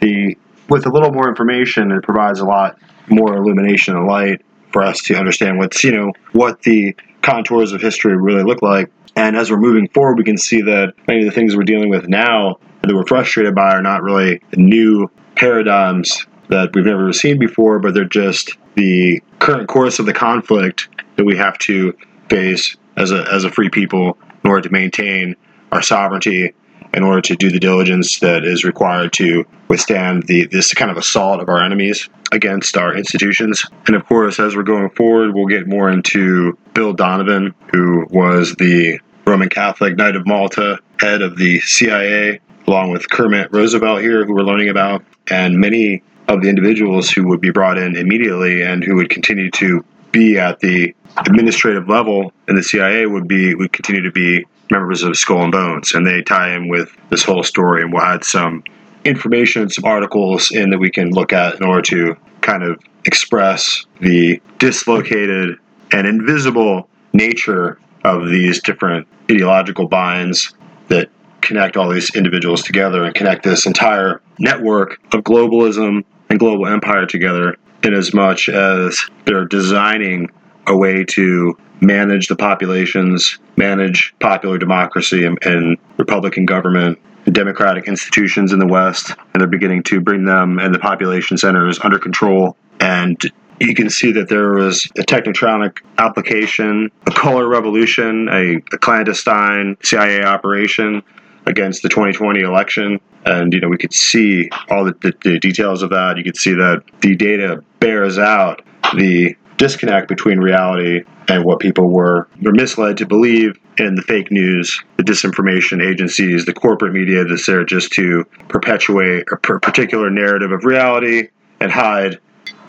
[0.00, 0.36] the
[0.68, 2.78] with a little more information, it provides a lot
[3.08, 4.42] more illumination and light
[4.72, 8.90] for us to understand what's you know what the contours of history really look like.
[9.14, 11.90] And as we're moving forward, we can see that many of the things we're dealing
[11.90, 17.38] with now that we're frustrated by are not really new paradigms that we've never seen
[17.38, 21.94] before, but they're just the current course of the conflict that we have to
[22.28, 25.36] face as a as a free people in order to maintain
[25.70, 26.54] our sovereignty,
[26.94, 30.96] in order to do the diligence that is required to withstand the this kind of
[30.96, 33.64] assault of our enemies against our institutions.
[33.86, 38.54] And of course, as we're going forward, we'll get more into Bill Donovan, who was
[38.56, 44.24] the Roman Catholic Knight of Malta, head of the CIA, along with Kermit Roosevelt here,
[44.24, 48.62] who we're learning about, and many of the individuals who would be brought in immediately
[48.62, 53.54] and who would continue to be at the administrative level in the CIA would be
[53.54, 57.22] would continue to be members of Skull and Bones, and they tie in with this
[57.22, 58.64] whole story, and we'll add some
[59.04, 63.84] information, some articles in that we can look at in order to kind of express
[64.00, 65.58] the dislocated
[65.92, 70.54] and invisible nature of these different ideological binds
[70.88, 71.10] that
[71.40, 77.04] connect all these individuals together and connect this entire network of globalism and global empire
[77.04, 80.30] together in as much as they're designing
[80.66, 86.98] a way to manage the populations, manage popular democracy and, and Republican government,
[87.30, 91.78] democratic institutions in the West, and they're beginning to bring them and the population centers
[91.82, 92.56] under control.
[92.80, 93.20] And
[93.60, 99.76] you can see that there was a technotronic application, a color revolution, a, a clandestine
[99.82, 101.02] CIA operation
[101.46, 103.00] against the 2020 election.
[103.24, 106.16] And, you know, we could see all the, the, the details of that.
[106.16, 108.62] You could see that the data bears out
[108.94, 114.28] the disconnect between reality and what people were, were misled to believe in the fake
[114.32, 120.50] news, the disinformation agencies, the corporate media that's there just to perpetuate a particular narrative
[120.50, 121.28] of reality
[121.60, 122.18] and hide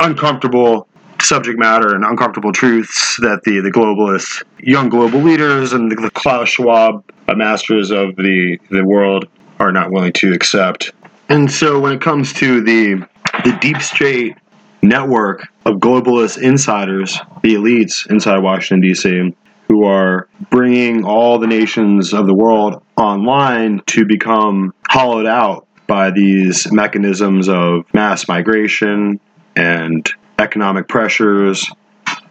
[0.02, 0.88] uncomfortable
[1.20, 6.12] subject matter and uncomfortable truths that the, the globalists, young global leaders, and the, the
[6.12, 9.26] Klaus Schwab uh, masters of the, the world
[9.60, 10.92] are not willing to accept.
[11.28, 13.08] And so when it comes to the
[13.44, 14.38] the deep state
[14.84, 19.36] network of globalist insiders, the elites inside Washington, D.C.,
[19.70, 26.12] who are bringing all the nations of the world online to become hollowed out by
[26.12, 29.20] these mechanisms of mass migration
[29.56, 31.70] and economic pressures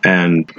[0.05, 0.51] and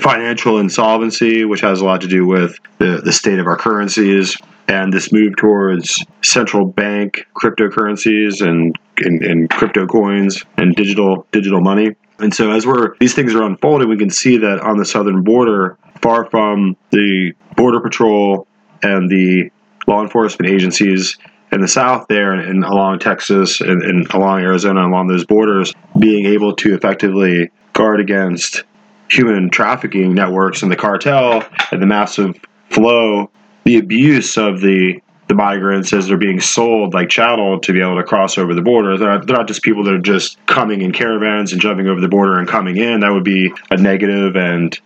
[0.00, 4.36] financial insolvency, which has a lot to do with the, the state of our currencies
[4.68, 11.60] and this move towards central bank cryptocurrencies and, and, and crypto coins and digital digital
[11.60, 11.96] money.
[12.18, 15.22] And so as we're these things are unfolding, we can see that on the southern
[15.22, 18.46] border, far from the border patrol
[18.82, 19.50] and the
[19.86, 21.18] law enforcement agencies
[21.52, 26.26] in the south there and, along Texas and, and along Arizona, along those borders, being
[26.26, 28.64] able to effectively guard against
[29.08, 32.36] human trafficking networks and the cartel and the massive
[32.70, 33.30] flow
[33.66, 37.96] the abuse of the the migrants as they're being sold like chattel to be able
[37.96, 38.96] to cross over the border.
[38.96, 42.00] They're not, they're not just people that are just coming in caravans and jumping over
[42.00, 43.00] the border and coming in.
[43.00, 44.78] That would be a negative and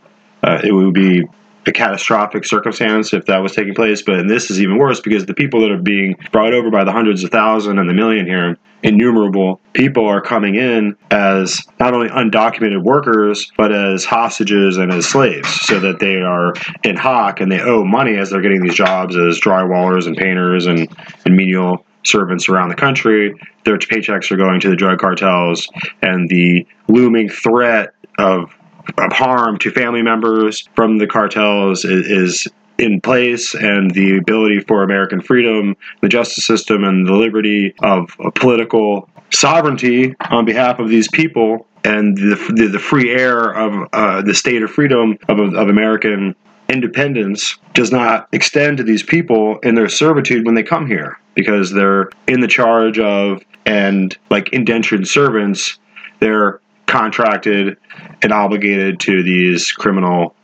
[0.43, 1.29] uh, it would be
[1.66, 4.03] a catastrophic circumstance if that was taking place.
[4.03, 6.93] But this is even worse because the people that are being brought over by the
[6.93, 12.09] hundreds of thousands and the million here, innumerable people are coming in as not only
[12.09, 16.55] undocumented workers, but as hostages and as slaves, so that they are
[16.85, 20.66] in hock and they owe money as they're getting these jobs as drywallers and painters
[20.66, 20.89] and,
[21.27, 23.35] and menial servants around the country.
[23.65, 25.69] Their paychecks are going to the drug cartels,
[26.01, 28.51] and the looming threat of
[28.99, 32.49] of harm to family members from the cartels is, is
[32.79, 38.11] in place and the ability for American freedom, the justice system, and the liberty of
[38.35, 44.23] political sovereignty on behalf of these people and the, the, the free air of uh,
[44.23, 46.35] the state of freedom of, of American
[46.69, 51.73] independence does not extend to these people in their servitude when they come here because
[51.73, 55.79] they're in the charge of and like indentured servants,
[56.21, 57.77] they're contracted
[58.22, 60.35] and obligated to these criminal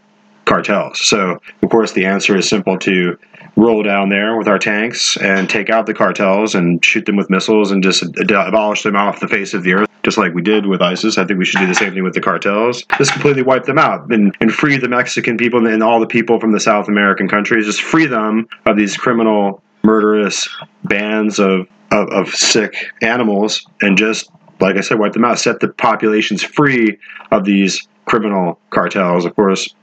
[0.44, 1.00] cartels.
[1.06, 3.18] So, of course, the answer is simple to
[3.56, 7.30] roll down there with our tanks and take out the cartels and shoot them with
[7.30, 10.66] missiles and just abolish them off the face of the earth, just like we did
[10.66, 11.16] with ISIS.
[11.16, 12.84] I think we should do the same thing with the cartels.
[12.98, 16.38] Just completely wipe them out and, and free the Mexican people and all the people
[16.38, 17.66] from the South American countries.
[17.66, 20.48] Just free them of these criminal, murderous
[20.84, 24.30] bands of, of, of sick animals and just,
[24.60, 25.38] like I said, wipe them out.
[25.38, 26.98] Set the populations free
[27.30, 29.24] of these criminal cartels.
[29.24, 29.74] Of course,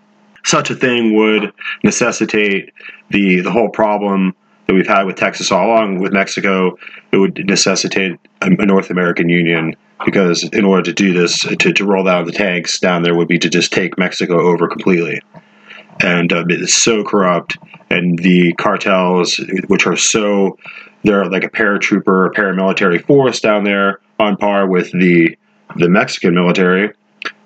[0.46, 2.74] such a thing would necessitate
[3.10, 4.36] the the whole problem
[4.68, 6.78] that we've had with Texas all along with Mexico.
[7.12, 9.76] It would necessitate a, a North American Union
[10.06, 13.28] because in order to do this, to, to roll out the tanks down there would
[13.28, 15.22] be to just take Mexico over completely.
[16.02, 17.58] And um, it's so corrupt,
[17.90, 20.58] and the cartels, which are so,
[21.04, 25.38] they're like a paratrooper, a paramilitary force down there on par with the
[25.76, 26.94] the Mexican military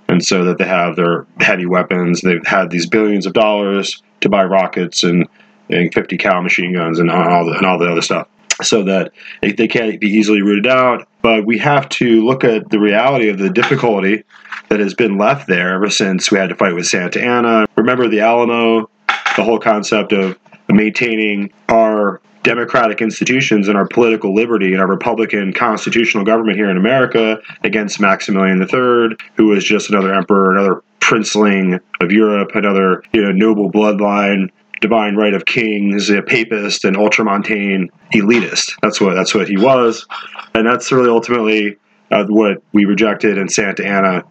[0.10, 2.22] and so that they have their heavy weapons.
[2.22, 5.28] They've had these billions of dollars to buy rockets and,
[5.70, 8.28] and 50 cal machine guns and all the, and all the other stuff,
[8.62, 9.12] so that
[9.42, 11.08] they, can't be easily rooted out.
[11.22, 14.24] But we have to look at the reality of the difficulty
[14.70, 17.66] that has been left there ever since we had to fight with Santa Anna.
[17.76, 18.90] Remember the Alamo,
[19.36, 20.38] the whole concept of
[20.70, 26.78] maintaining our democratic institutions and our political liberty and our Republican constitutional government here in
[26.78, 33.22] America against Maximilian III, who was just another emperor, another princeling of Europe, another you
[33.22, 34.50] know noble bloodline,
[34.80, 38.76] divine right of kings, a papist, and ultramontane elitist.
[38.82, 40.08] That's what that's what he was,
[40.54, 41.76] and that's really ultimately
[42.12, 44.24] uh, what we rejected in Santa Anna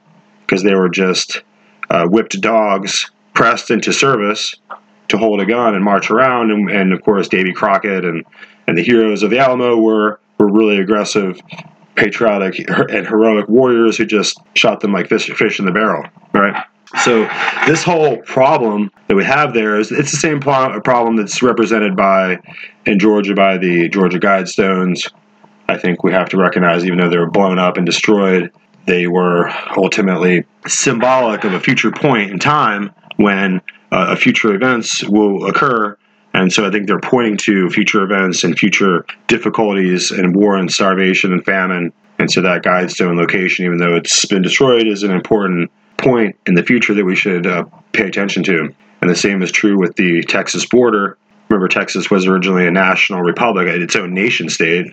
[0.47, 1.43] because they were just
[1.91, 4.57] uh, whipped dogs pressed into service
[5.09, 6.51] to hold a gun and march around.
[6.51, 8.25] And, and of course, Davy Crockett and,
[8.67, 11.41] and the heroes of the Alamo were, were really aggressive,
[11.95, 16.65] patriotic, and heroic warriors who just shot them like fish, fish in the barrel, right?
[17.03, 17.29] So
[17.67, 22.39] this whole problem that we have there is it's the same problem that's represented by
[22.87, 25.13] in Georgia by the Georgia Guidestones.
[25.69, 28.53] I think we have to recognize, even though they were blown up and destroyed,
[28.87, 33.61] they were ultimately symbolic of a future point in time when
[33.93, 35.97] uh, future events will occur.
[36.35, 40.71] And so I think they're pointing to future events and future difficulties and war and
[40.71, 41.93] starvation and famine.
[42.19, 46.55] And so that Guidestone location, even though it's been destroyed, is an important point in
[46.55, 48.75] the future that we should uh, pay attention to.
[49.01, 51.17] And the same is true with the Texas border.
[51.49, 54.87] Remember, Texas was originally a national republic, its own nation state,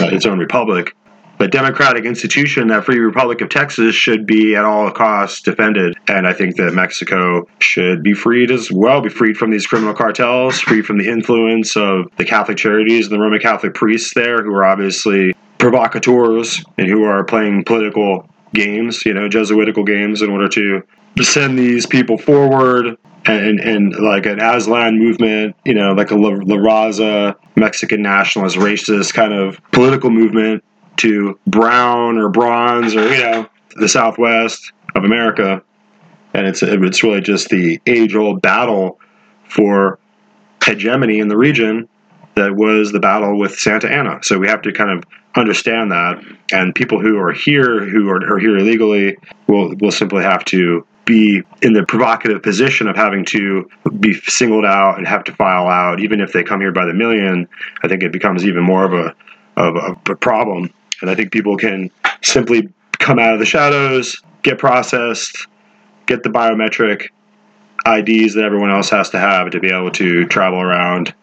[0.00, 0.96] uh, its own republic
[1.38, 5.96] the democratic institution, that Free Republic of Texas, should be at all costs defended.
[6.08, 9.94] And I think that Mexico should be freed as well, be freed from these criminal
[9.94, 14.42] cartels, freed from the influence of the Catholic charities and the Roman Catholic priests there,
[14.42, 20.30] who are obviously provocateurs and who are playing political games, you know, Jesuitical games in
[20.30, 20.82] order to
[21.22, 22.96] send these people forward
[23.26, 28.56] and, and like an Aztlan movement, you know, like a La, La Raza, Mexican nationalist,
[28.56, 30.64] racist kind of political movement
[30.98, 35.62] to brown or bronze or you know the Southwest of America,
[36.34, 38.98] and it's it's really just the age old battle
[39.48, 39.98] for
[40.64, 41.88] hegemony in the region
[42.34, 44.20] that was the battle with Santa Anna.
[44.22, 45.04] So we have to kind of
[45.36, 46.22] understand that,
[46.52, 49.16] and people who are here who are, are here illegally
[49.46, 53.68] will will simply have to be in the provocative position of having to
[53.98, 56.92] be singled out and have to file out, even if they come here by the
[56.92, 57.48] million.
[57.82, 59.14] I think it becomes even more of a
[59.56, 61.90] of a problem and I think people can
[62.22, 62.68] simply
[62.98, 65.46] come out of the shadows, get processed,
[66.06, 67.08] get the biometric
[67.86, 71.14] IDs that everyone else has to have to be able to travel around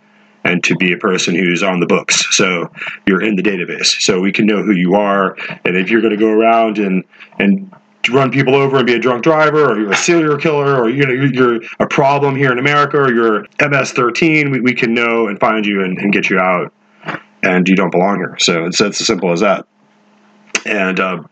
[0.43, 2.35] and to be a person who's on the books.
[2.35, 2.71] So
[3.07, 4.01] you're in the database.
[4.01, 5.35] So we can know who you are.
[5.65, 7.03] And if you're going to go around and,
[7.39, 7.73] and
[8.11, 11.05] run people over and be a drunk driver, or you're a serial killer, or you
[11.05, 15.39] know you're a problem here in America, or you're MS-13, we, we can know and
[15.39, 16.71] find you and, and get you out
[17.45, 18.35] and you don't belong here.
[18.39, 19.67] So it's, it's as simple as that.
[20.65, 21.23] And uh,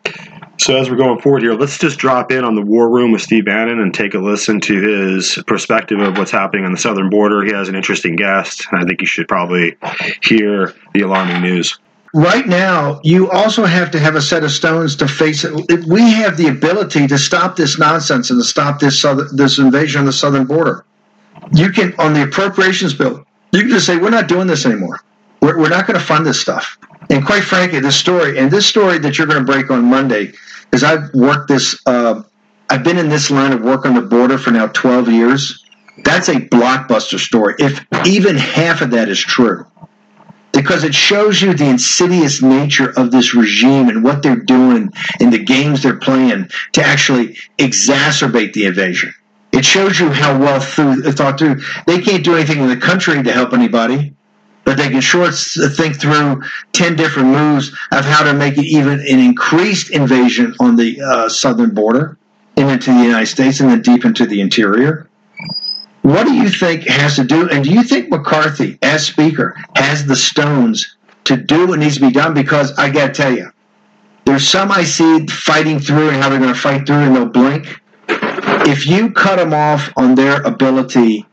[0.60, 3.22] so as we're going forward here, let's just drop in on the war room with
[3.22, 7.10] Steve Bannon and take a listen to his perspective of what's happening on the southern
[7.10, 7.44] border.
[7.44, 8.68] He has an interesting guest.
[8.72, 9.76] And I think you should probably
[10.22, 11.78] hear the alarming news.
[12.14, 15.52] Right now, you also have to have a set of stones to face it.
[15.88, 20.02] We have the ability to stop this nonsense and to stop this southern, this invasion
[20.02, 20.86] on the southern border.
[21.54, 25.00] You can, on the appropriations bill, you can just say, we're not doing this anymore.
[25.54, 26.78] We're, we're not going to fund this stuff.
[27.10, 30.34] And quite frankly, this story and this story that you're going to break on Monday
[30.72, 31.80] is I've worked this.
[31.86, 32.24] Uh,
[32.70, 35.64] I've been in this line of work on the border for now 12 years,
[36.04, 37.56] That's a blockbuster story.
[37.60, 39.68] If even half of that is true,
[40.54, 45.34] because it shows you the insidious nature of this regime and what they're doing and
[45.34, 49.14] the games they're playing to actually exacerbate the invasion.
[49.52, 51.62] It shows you how well thought through.
[51.86, 54.14] They can't do anything in the country to help anybody,
[54.66, 56.42] but they can short think through
[56.72, 61.30] 10 different moves of how to make it even an increased invasion on the uh,
[61.30, 62.18] southern border
[62.56, 65.08] and into the United States and then deep into the interior.
[66.04, 67.50] What do you think has to do?
[67.50, 72.02] And do you think McCarthy, as Speaker, has the stones to do what needs to
[72.02, 72.34] be done?
[72.34, 73.52] Because I got to tell you,
[74.26, 77.26] there's some I see fighting through and how they're going to fight through and they'll
[77.26, 77.82] blink.
[78.66, 81.26] If you cut them off on their ability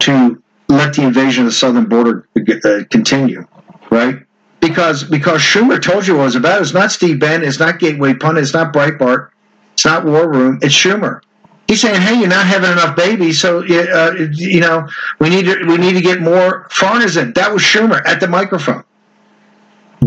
[0.00, 0.41] to
[0.76, 3.46] let the invasion of the southern border uh, continue,
[3.90, 4.22] right?
[4.60, 6.62] Because because Schumer told you what it was about.
[6.62, 7.48] It's not Steve Bannon.
[7.48, 8.44] It's not Gateway Pundit.
[8.44, 9.30] It's not Breitbart.
[9.74, 10.58] It's not War Room.
[10.62, 11.20] It's Schumer.
[11.66, 14.88] He's saying, "Hey, you're not having enough babies, so uh, you know
[15.18, 18.28] we need to we need to get more foreigners in." That was Schumer at the
[18.28, 18.84] microphone.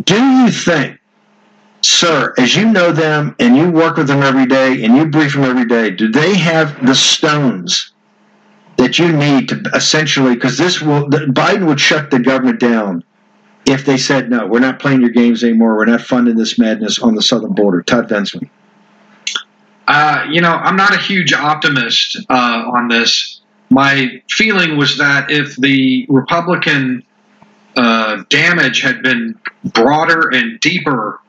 [0.03, 0.99] Do you think,
[1.81, 5.33] sir, as you know them and you work with them every day and you brief
[5.33, 7.93] them every day, do they have the stones
[8.77, 10.35] that you need to essentially?
[10.35, 13.03] Because this will Biden would shut the government down
[13.65, 15.75] if they said, "No, we're not playing your games anymore.
[15.75, 18.49] We're not funding this madness on the southern border." Todd Bensman.
[19.87, 23.41] Uh, you know, I'm not a huge optimist uh, on this.
[23.69, 27.03] My feeling was that if the Republican
[27.75, 31.19] uh, damage had been broader and deeper,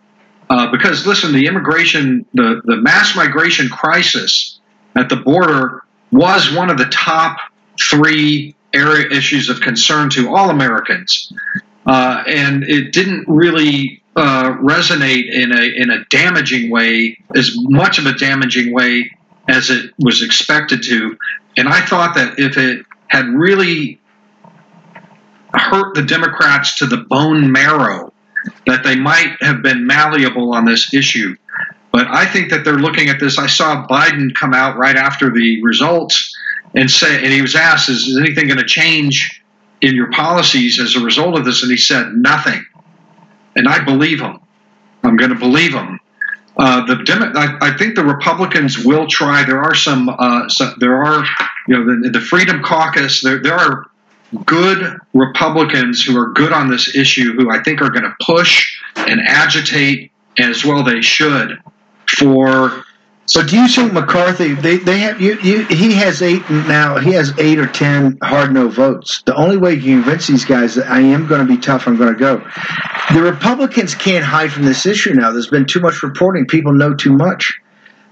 [0.48, 4.60] uh, because listen, the immigration, the, the mass migration crisis
[4.94, 5.82] at the border
[6.12, 7.38] was one of the top
[7.80, 11.32] three area issues of concern to all Americans.
[11.86, 17.98] Uh, and it didn't really uh, resonate in a in a damaging way, as much
[17.98, 19.10] of a damaging way
[19.48, 21.16] as it was expected to.
[21.56, 24.00] And I thought that if it had really
[25.52, 28.12] hurt the Democrats to the bone marrow,
[28.66, 31.36] that they might have been malleable on this issue.
[31.96, 33.38] But I think that they're looking at this.
[33.38, 36.36] I saw Biden come out right after the results
[36.74, 39.42] and say, and he was asked, "Is anything going to change
[39.80, 42.64] in your policies as a result of this?" And he said, "Nothing."
[43.56, 44.38] and I believe him.
[45.02, 45.98] I'm going to believe him.
[46.56, 49.44] Uh, the Demo- I, I, think the Republicans will try.
[49.44, 50.08] There are some.
[50.08, 51.24] Uh, some there are,
[51.66, 53.22] you know, the, the Freedom Caucus.
[53.22, 53.86] There, there are
[54.44, 58.80] good Republicans who are good on this issue, who I think are going to push
[58.96, 60.82] and agitate as well.
[60.82, 61.58] They should
[62.16, 62.84] for
[63.26, 64.54] So do you think McCarthy?
[64.54, 65.64] They they have you, you.
[65.66, 66.98] He has eight now.
[66.98, 69.22] He has eight or ten hard no votes.
[69.26, 71.86] The only way you can convince these guys that I am going to be tough,
[71.88, 72.36] I'm going to go.
[73.12, 75.32] The Republicans can't hide from this issue now.
[75.32, 76.46] There's been too much reporting.
[76.46, 77.60] People know too much.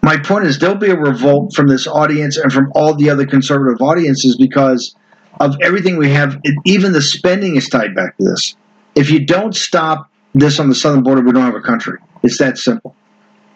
[0.03, 3.25] My point is, there'll be a revolt from this audience and from all the other
[3.25, 4.95] conservative audiences because
[5.41, 6.39] of everything we have.
[6.65, 8.57] Even the spending is tied back to this.
[8.95, 11.99] If you don't stop this on the southern border, we don't have a country.
[12.23, 12.95] It's that simple.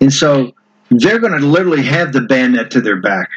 [0.01, 0.53] And so
[0.91, 3.29] they're going to literally have the bayonet to their back,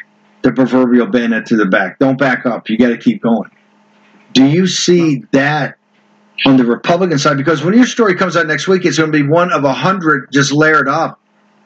[0.42, 1.98] the proverbial bayonet to the back.
[1.98, 2.68] Don't back up.
[2.68, 3.50] You got to keep going.
[4.32, 5.76] Do you see that
[6.46, 7.36] on the Republican side?
[7.36, 9.72] Because when your story comes out next week, it's going to be one of a
[9.72, 11.18] hundred just layered up.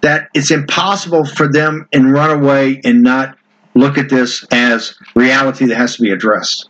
[0.03, 3.37] That it's impossible for them and run away and not
[3.75, 6.69] look at this as reality that has to be addressed.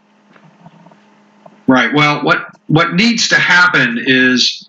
[1.66, 1.92] Right.
[1.92, 4.68] Well, what what needs to happen is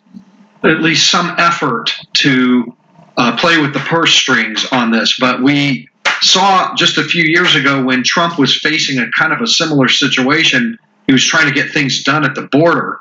[0.64, 2.76] at least some effort to
[3.18, 5.89] uh, play with the purse strings on this, but we
[6.22, 9.88] saw just a few years ago when Trump was facing a kind of a similar
[9.88, 10.77] situation.
[11.07, 12.99] He was trying to get things done at the border.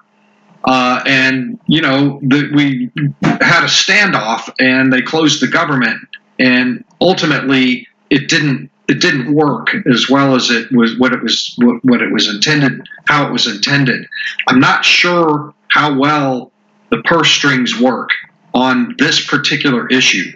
[0.64, 2.90] Uh, and, you know, the, we
[3.22, 6.01] had a standoff and they closed the government.
[6.38, 11.59] And ultimately, it didn't it didn't work as well as it was what it was
[11.59, 14.06] what, it was intended how it was intended
[14.47, 16.52] i'm not sure how well
[16.90, 18.10] the purse strings work
[18.57, 20.33] on this particular issue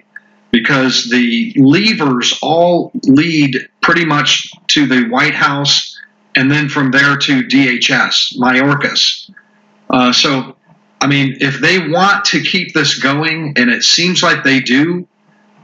[0.50, 5.98] because the levers all lead pretty much to the White House
[6.36, 9.30] and then from there to DHS, Mayorkas.
[9.88, 10.54] Uh, so,
[11.00, 15.08] I mean, if they want to keep this going, and it seems like they do,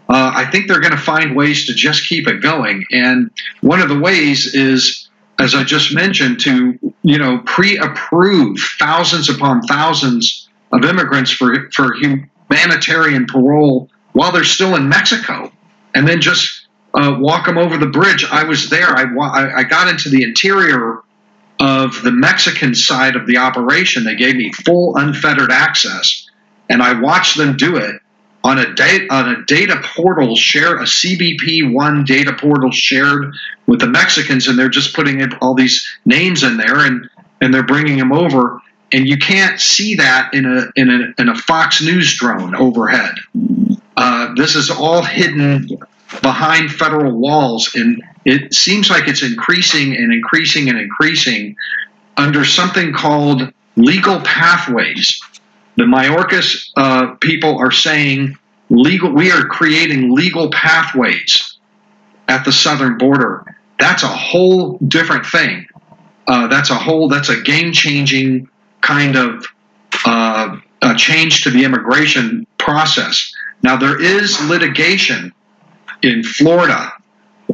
[0.09, 2.85] uh, I think they're going to find ways to just keep it going.
[2.91, 3.31] And
[3.61, 9.63] one of the ways is, as I just mentioned, to you know pre-approve thousands upon
[9.63, 11.95] thousands of immigrants for for
[12.51, 15.53] humanitarian parole while they're still in Mexico,
[15.95, 18.25] and then just uh, walk them over the bridge.
[18.31, 18.97] I was there.
[18.97, 21.01] I, I got into the interior
[21.61, 24.05] of the Mexican side of the operation.
[24.05, 26.29] They gave me full unfettered access,
[26.69, 28.01] and I watched them do it.
[28.45, 33.35] on a data on a data portal share a CBP one data portal shared
[33.67, 37.11] with the Mexicans, and they're just putting all these names in there, and
[37.41, 38.61] and they're bringing them over,
[38.93, 43.15] and you can't see that in a in a in a Fox News drone overhead.
[43.97, 45.69] Uh, this is all hidden
[46.23, 51.57] behind federal walls, and it seems like it's increasing and increasing and increasing
[52.17, 55.21] under something called legal pathways
[55.77, 58.37] the Mayorkas uh, people are saying
[58.71, 59.13] legal.
[59.13, 61.59] We are creating legal pathways
[62.29, 63.57] at the southern border.
[63.79, 65.67] That's a whole different thing.
[66.27, 67.09] Uh, that's a whole.
[67.09, 68.49] That's a game changing
[68.87, 69.47] kind of
[70.05, 70.57] uh,
[70.97, 73.33] change to the immigration process.
[73.63, 75.33] Now there is litigation
[76.03, 76.93] in Florida,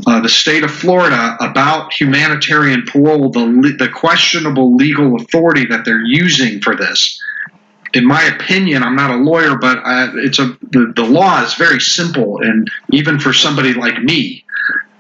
[0.07, 6.05] uh, the state of Florida, about humanitarian parole, the the questionable legal authority that they're
[6.05, 7.21] using for this
[7.95, 11.55] in my opinion, I'm not a lawyer, but I, it's a the, the law is
[11.55, 14.45] very simple, and even for somebody like me,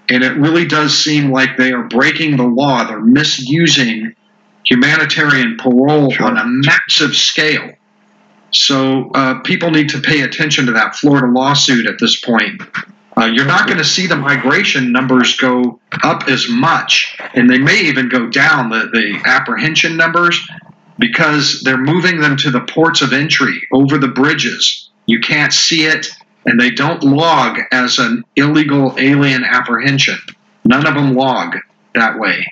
[0.09, 2.85] and it really does seem like they are breaking the law.
[2.85, 4.15] They're misusing
[4.65, 6.27] humanitarian parole sure.
[6.27, 7.73] on a massive scale.
[8.53, 12.63] So uh, people need to pay attention to that Florida lawsuit at this point.
[13.17, 17.59] Uh, you're not going to see the migration numbers go up as much, and they
[17.59, 18.71] may even go down.
[18.71, 20.41] The, the apprehension numbers
[20.99, 24.91] because they're moving them to the ports of entry over the bridges.
[25.07, 26.09] You can't see it,
[26.47, 30.19] and they don't log as an illegal alien apprehension.
[30.65, 31.57] None of them log
[31.95, 32.47] that way.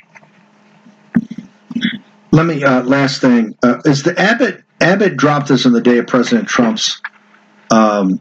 [2.33, 5.99] Let me uh, last thing uh, is the Abbott Abbott dropped this on the day
[5.99, 7.01] of President Trump's
[7.71, 8.21] um,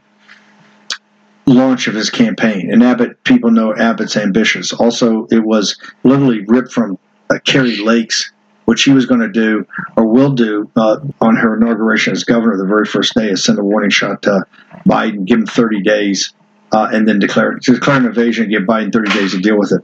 [1.45, 4.73] launch of his campaign, and Abbott people know Abbott's ambitious.
[4.73, 6.97] Also, it was literally ripped from
[7.29, 8.31] uh, Kari Lake's
[8.65, 9.65] what she was going to do
[9.97, 13.57] or will do uh, on her inauguration as governor the very first day is send
[13.57, 14.45] a warning shot to
[14.87, 16.33] Biden, give him 30 days,
[16.71, 19.83] uh, and then declare declare an invasion give Biden 30 days to deal with it.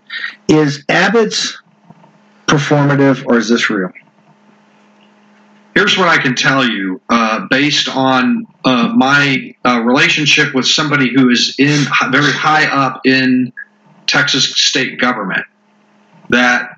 [0.54, 1.60] Is Abbott's
[2.48, 3.90] performative or is this real?
[5.76, 11.14] Here's what I can tell you uh, based on uh, my uh, relationship with somebody
[11.14, 13.52] who is in very high up in
[14.08, 15.46] Texas state government
[16.30, 16.78] that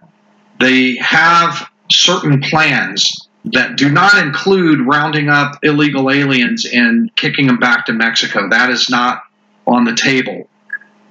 [0.59, 7.59] they have certain plans that do not include rounding up illegal aliens and kicking them
[7.59, 8.49] back to Mexico.
[8.49, 9.21] That is not
[9.67, 10.49] on the table.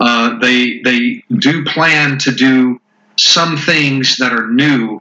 [0.00, 2.80] Uh, they they do plan to do
[3.16, 5.00] some things that are new,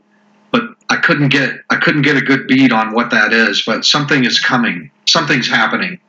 [0.56, 3.64] but I couldn't get I couldn't get a good bead on what that is.
[3.66, 4.90] But something is coming.
[5.06, 6.00] Something's happening.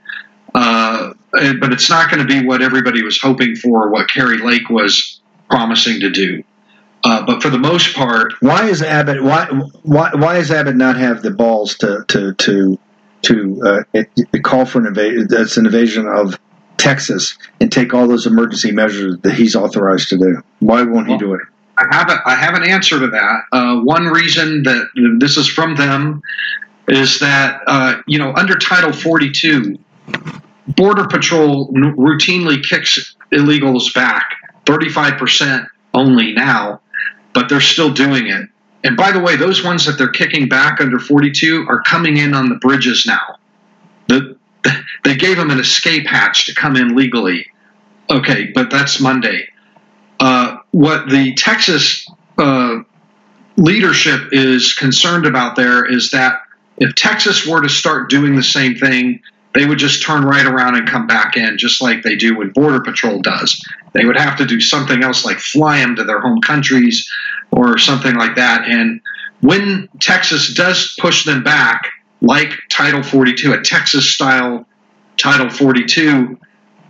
[0.55, 3.91] Uh, but it's not going to be what everybody was hoping for.
[3.91, 5.21] What Kari Lake was
[5.51, 6.45] promising to do.
[7.03, 9.47] Uh, but for the most part, why is Abbott why
[9.83, 12.79] why why does Abbott not have the balls to to to
[13.23, 15.27] to uh, it, it call for an invasion?
[15.29, 16.39] That's an invasion of
[16.77, 20.43] Texas and take all those emergency measures that he's authorized to do.
[20.61, 21.43] Why won't well, he do it?
[21.79, 23.43] I have have an answer to that.
[23.53, 24.89] Uh, one reason that
[25.19, 26.23] this is from them
[26.89, 29.79] is that uh, you know under Title 42,
[30.69, 34.37] Border Patrol routinely kicks illegals back
[34.67, 36.81] 35 percent only now
[37.37, 38.49] but they're still doing it.
[38.83, 42.33] And by the way, those ones that they're kicking back under 42 are coming in
[42.33, 43.37] on the bridges now.
[44.09, 44.39] The,
[45.05, 47.47] they gave them an escape hatch to come in legally.
[48.09, 49.51] Okay, but that's Monday.
[50.19, 52.81] Uh, what the Texas uh,
[53.57, 56.43] leadership is concerned about there is that
[56.77, 59.23] if Texas were to start doing the same thing,
[59.55, 62.51] they would just turn right around and come back in, just like they do when
[62.51, 63.59] Border Patrol does.
[63.95, 67.11] They would have to do something else like fly them to their home countries
[67.51, 68.69] or something like that.
[68.69, 69.01] And
[69.41, 71.91] when Texas does push them back,
[72.21, 74.67] like Title 42, a Texas style
[75.17, 76.39] Title 42,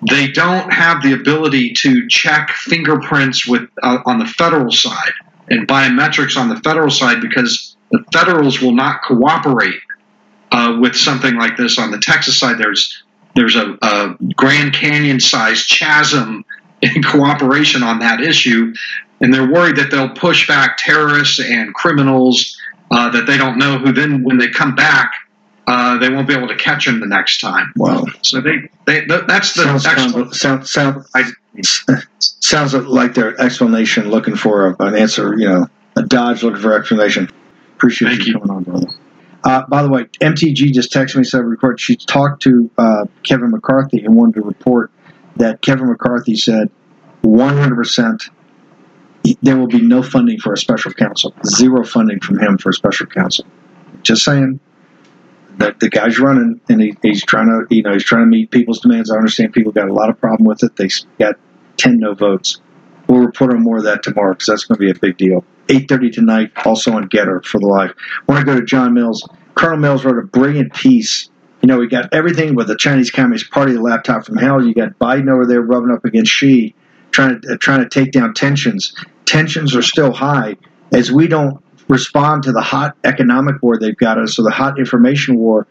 [0.09, 5.12] they don't have the ability to check fingerprints with uh, on the federal side
[5.49, 9.81] and biometrics on the federal side because the federals will not cooperate
[10.53, 12.59] uh, with something like this on the Texas side.
[12.59, 13.03] There's
[13.35, 16.45] there's a, a Grand Canyon sized chasm
[16.83, 18.73] in cooperation on that issue,
[19.20, 22.57] and they're worried that they'll push back terrorists and criminals
[22.91, 25.12] uh, that they don't know who then when they come back
[25.66, 27.72] uh, they won't be able to catch him the next time.
[27.76, 28.05] Wow!
[28.22, 31.24] So they, they that's the sounds sound, sound, I,
[32.18, 35.36] sounds like their explanation looking for a, an answer.
[35.36, 35.66] You know,
[35.97, 37.30] a dodge looking for explanation.
[37.74, 38.86] Appreciate Thank you, you coming on, brother.
[39.44, 41.78] Uh, by the way, MTG just texted me said record.
[41.78, 44.90] She talked to uh, Kevin McCarthy and wanted to report
[45.36, 46.70] that Kevin McCarthy said
[47.22, 48.30] 100%
[49.43, 52.72] there will be no funding for a special counsel, zero funding from him for a
[52.72, 53.44] special counsel.
[54.02, 54.60] Just saying,
[55.59, 58.51] that the guy's running and he, he's trying to you know he's trying to meet
[58.51, 59.11] people's demands.
[59.11, 60.77] I understand people got a lot of problem with it.
[60.77, 60.89] They
[61.19, 61.37] got
[61.77, 62.61] ten no votes.
[63.09, 65.45] We'll report on more of that tomorrow because that's going to be a big deal.
[65.69, 67.95] 8.30 tonight, also on Gettr for the live.
[68.28, 69.28] I want to go to John Mills.
[69.55, 71.28] Colonel Mills wrote a brilliant piece.
[71.62, 74.65] You know, we got everything with the Chinese Communist Party, the laptop from hell.
[74.65, 76.74] You got Biden over there rubbing up against Xi,
[77.11, 78.95] trying to uh, trying to take down tensions.
[79.24, 80.57] Tensions are still high
[80.93, 84.78] as we don't respond to the hot economic war they've got us, or the hot
[84.78, 85.66] information war.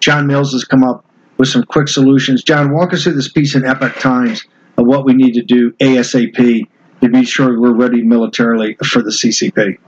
[0.00, 1.04] John Mills has come up
[1.38, 2.42] with some quick solutions.
[2.42, 4.44] John, walk us through this piece in Epoch Times
[4.76, 6.66] of what we need to do ASAP
[7.00, 9.78] to be sure we're ready militarily for the CCP.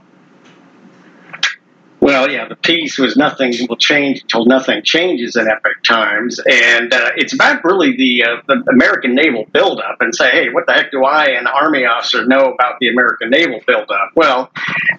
[2.09, 6.91] Well, yeah, the piece was nothing will change until nothing changes in Epoch Times, and
[6.91, 10.73] uh, it's about really the, uh, the American naval buildup and say, hey, what the
[10.73, 14.09] heck do I, an Army officer, know about the American naval buildup?
[14.15, 14.49] Well,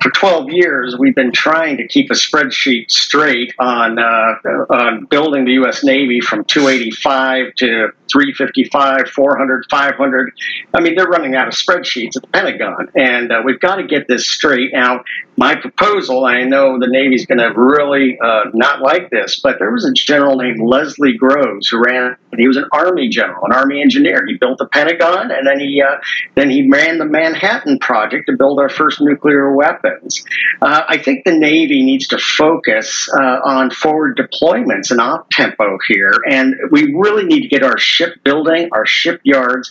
[0.00, 4.36] for 12 years, we've been trying to keep a spreadsheet straight on uh,
[4.70, 5.82] on building the U.S.
[5.82, 10.32] Navy from 285 to 355, 400, 500.
[10.74, 13.84] I mean, they're running out of spreadsheets at the Pentagon, and uh, we've got to
[13.84, 14.72] get this straight.
[14.72, 15.04] Now,
[15.40, 19.70] my proposal, I know the Navy's going to really uh, not like this, but there
[19.70, 22.14] was a general named Leslie Groves who ran.
[22.36, 24.22] He was an Army general, an Army engineer.
[24.26, 25.96] He built the Pentagon, and then he uh,
[26.34, 30.22] then he ran the Manhattan Project to build our first nuclear weapons.
[30.60, 35.78] Uh, I think the Navy needs to focus uh, on forward deployments and op tempo
[35.88, 39.70] here, and we really need to get our shipbuilding, our shipyards,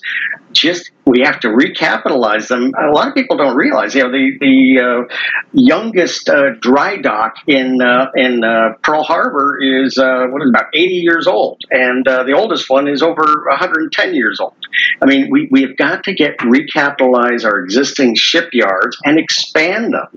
[0.51, 2.71] just we have to recapitalize them.
[2.79, 5.15] A lot of people don't realize, you know, the the uh,
[5.53, 10.65] youngest uh, dry dock in uh, in uh, Pearl Harbor is uh, what is about
[10.73, 14.53] 80 years old, and uh, the oldest one is over 110 years old.
[15.01, 20.07] I mean, we we have got to get recapitalize our existing shipyards and expand them.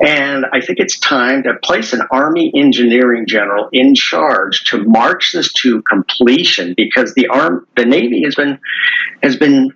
[0.00, 5.30] And I think it's time to place an Army engineering general in charge to march
[5.32, 8.58] this to completion because the arm the Navy has been
[9.22, 9.72] has been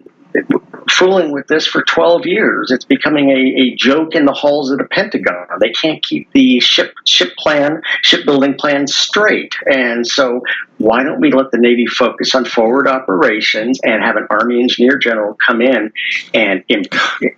[0.91, 2.71] fooling with this for 12 years.
[2.71, 5.47] It's becoming a, a joke in the halls of the Pentagon.
[5.61, 9.55] They can't keep the ship ship plan, shipbuilding plan straight.
[9.67, 10.43] And so
[10.79, 14.99] why don't we let the Navy focus on forward operations and have an Army engineer
[14.99, 15.93] general come in
[16.33, 16.65] and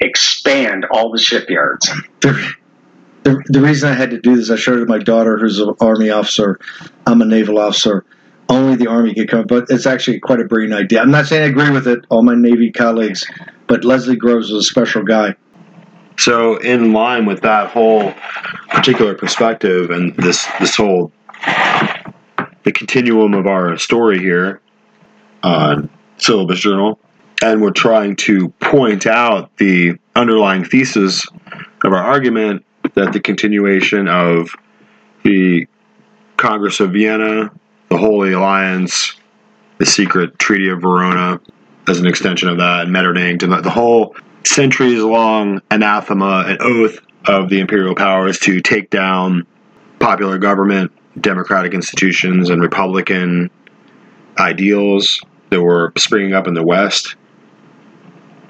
[0.01, 1.91] expand all the shipyards?
[2.21, 2.55] The,
[3.23, 5.59] the, the reason I had to do this, I showed it to my daughter, who's
[5.59, 6.59] an Army officer.
[7.07, 8.05] I'm a naval officer
[8.49, 9.47] only the Army could come.
[9.47, 11.01] But it's actually quite a brilliant idea.
[11.01, 13.25] I'm not saying I agree with it, all my Navy colleagues,
[13.67, 15.35] but Leslie Groves was a special guy.
[16.19, 18.15] So, in line with that whole
[18.71, 21.13] particular perspective and this this whole
[22.65, 24.61] the continuum of our story here
[25.43, 26.99] on Syllabus Journal,
[27.43, 31.27] and we're trying to point out the underlying thesis
[31.85, 32.65] of our argument
[32.95, 34.49] that the continuation of
[35.23, 35.67] the
[36.37, 37.51] Congress of Vienna
[37.89, 39.15] the Holy Alliance,
[39.79, 41.41] the secret Treaty of Verona
[41.89, 46.99] as an extension of that, and Metternich, and the whole centuries long anathema and oath
[47.27, 49.47] of the imperial powers to take down
[49.99, 53.51] popular government, democratic institutions, and republican
[54.39, 57.17] ideals that were springing up in the West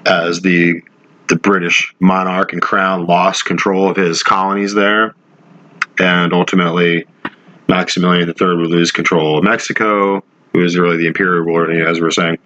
[0.05, 0.81] as the
[1.27, 5.13] the British monarch and crown lost control of his colonies there,
[5.99, 7.05] and ultimately
[7.67, 10.23] Maximilian III would lose control of Mexico,
[10.53, 12.37] who was really the imperial ruler, as we were saying.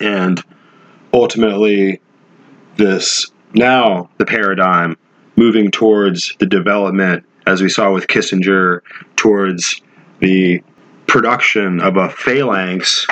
[0.00, 0.42] And
[1.12, 2.00] ultimately,
[2.76, 4.96] this now the paradigm
[5.36, 8.80] moving towards the development, as we saw with Kissinger,
[9.16, 9.80] towards
[10.20, 10.62] the
[11.06, 13.06] production of a phalanx,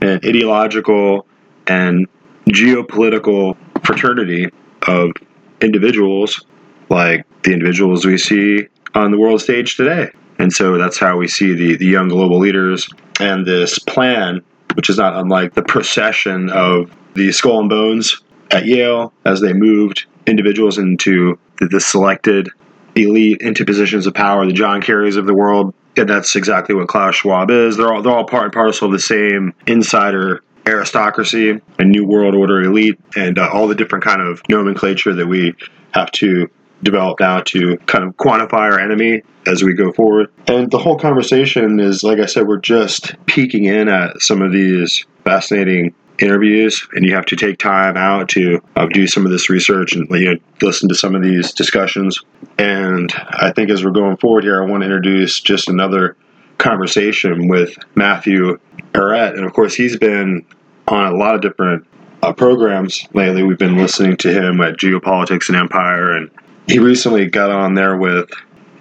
[0.00, 1.26] an ideological
[1.66, 2.08] and
[2.48, 4.50] geopolitical fraternity
[4.88, 5.12] of
[5.60, 6.44] individuals
[6.88, 10.10] like the individuals we see on the world stage today.
[10.38, 12.88] And so that's how we see the, the young global leaders
[13.20, 14.42] and this plan,
[14.74, 19.52] which is not unlike the procession of the skull and bones at Yale as they
[19.52, 22.50] moved individuals into the, the selected
[22.94, 25.74] elite into positions of power, the John Kerrys of the world.
[25.96, 27.76] And that's exactly what Klaus Schwab is.
[27.76, 32.34] They're all, they're all part and parcel of the same insider aristocracy and new world
[32.34, 35.54] order elite and uh, all the different kind of nomenclature that we
[35.92, 36.50] have to
[36.82, 40.30] develop now to kind of quantify our enemy as we go forward.
[40.46, 44.52] And the whole conversation is, like I said, we're just peeking in at some of
[44.52, 49.32] these fascinating interviews and you have to take time out to uh, do some of
[49.32, 52.18] this research and you know listen to some of these discussions
[52.58, 56.16] and i think as we're going forward here i want to introduce just another
[56.58, 58.58] conversation with matthew
[58.94, 59.34] Ehret.
[59.34, 60.44] and of course he's been
[60.88, 61.86] on a lot of different
[62.22, 66.30] uh, programs lately we've been listening to him at geopolitics and empire and
[66.66, 68.30] he recently got on there with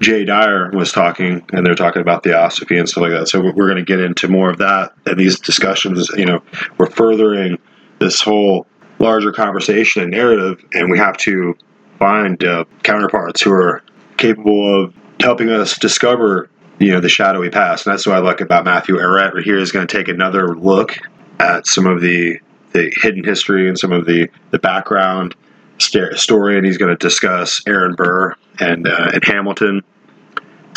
[0.01, 3.27] Jay Dyer was talking, and they're talking about theosophy and stuff like that.
[3.27, 6.09] So we're, going to get into more of that and these discussions.
[6.09, 6.43] You know,
[6.77, 7.57] we're furthering
[7.99, 8.67] this whole
[8.99, 11.55] larger conversation and narrative, and we have to
[11.99, 13.83] find uh, counterparts who are
[14.17, 16.49] capable of helping us discover
[16.79, 17.85] you know the shadowy past.
[17.85, 19.33] And that's what I like about Matthew Ehret.
[19.33, 20.97] Right here is going to take another look
[21.39, 22.39] at some of the
[22.73, 25.35] the hidden history and some of the the background
[25.79, 29.81] story, and he's going to discuss Aaron Burr and uh, and Hamilton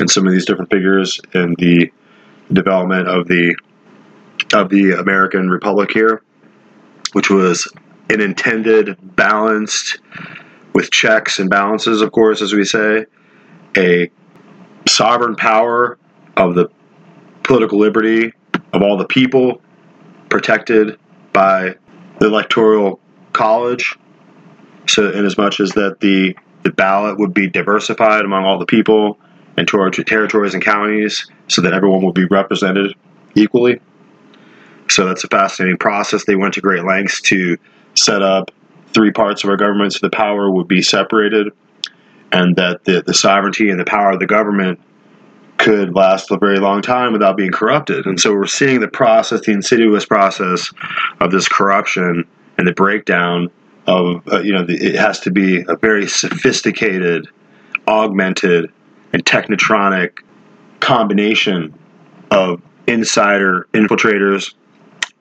[0.01, 1.91] and some of these different figures and the
[2.53, 3.57] development of the
[4.55, 6.23] of the American Republic here,
[7.13, 7.71] which was
[8.11, 10.01] an intended, balanced,
[10.75, 13.05] with checks and balances, of course, as we say,
[13.77, 14.11] a
[14.87, 15.99] sovereign power
[16.37, 16.69] of the
[17.43, 18.33] political liberty
[18.73, 19.61] of all the people,
[20.29, 20.99] protected
[21.33, 21.75] by
[22.21, 23.01] the electoral
[23.33, 23.97] college.
[24.89, 28.67] So, in as much as that the the ballot would be diversified among all the
[28.67, 29.19] people
[29.57, 32.95] and to our territories and counties, so that everyone would be represented
[33.35, 33.81] equally.
[34.91, 36.25] So that's a fascinating process.
[36.25, 37.57] They went to great lengths to
[37.95, 38.51] set up
[38.93, 41.53] three parts of our government so the power would be separated
[42.33, 44.81] and that the, the sovereignty and the power of the government
[45.59, 48.07] could last a very long time without being corrupted.
[48.07, 50.73] And so we're seeing the process, the insidious process
[51.21, 52.25] of this corruption
[52.57, 53.51] and the breakdown
[53.89, 57.27] of, uh, you know, the, it has to be a very sophisticated,
[57.89, 58.71] augmented,
[59.15, 60.21] and technotronic
[60.81, 61.75] combination
[62.31, 64.55] of insider infiltrators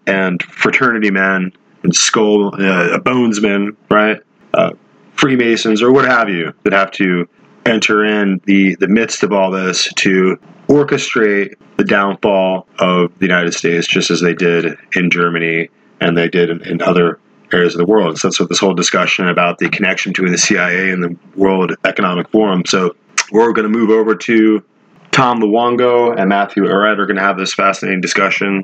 [0.05, 1.53] and fraternity men
[1.83, 4.21] and skull uh, bonesmen, right?
[4.53, 4.71] Uh,
[5.13, 7.27] Freemasons or what have you that have to
[7.65, 10.37] enter in the, the midst of all this to
[10.67, 15.69] orchestrate the downfall of the United States, just as they did in Germany
[16.01, 17.19] and they did in, in other
[17.53, 18.17] areas of the world.
[18.17, 21.73] So that's what this whole discussion about the connection between the CIA and the World
[21.85, 22.63] Economic Forum.
[22.65, 22.95] So
[23.31, 24.63] we're going to move over to
[25.11, 28.63] Tom Luongo and Matthew Ehret are going to have this fascinating discussion.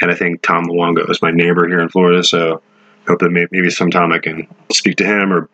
[0.00, 2.62] And I think Tom Luongo is my neighbor here in Florida, so
[3.06, 5.48] I hope that maybe sometime I can speak to him or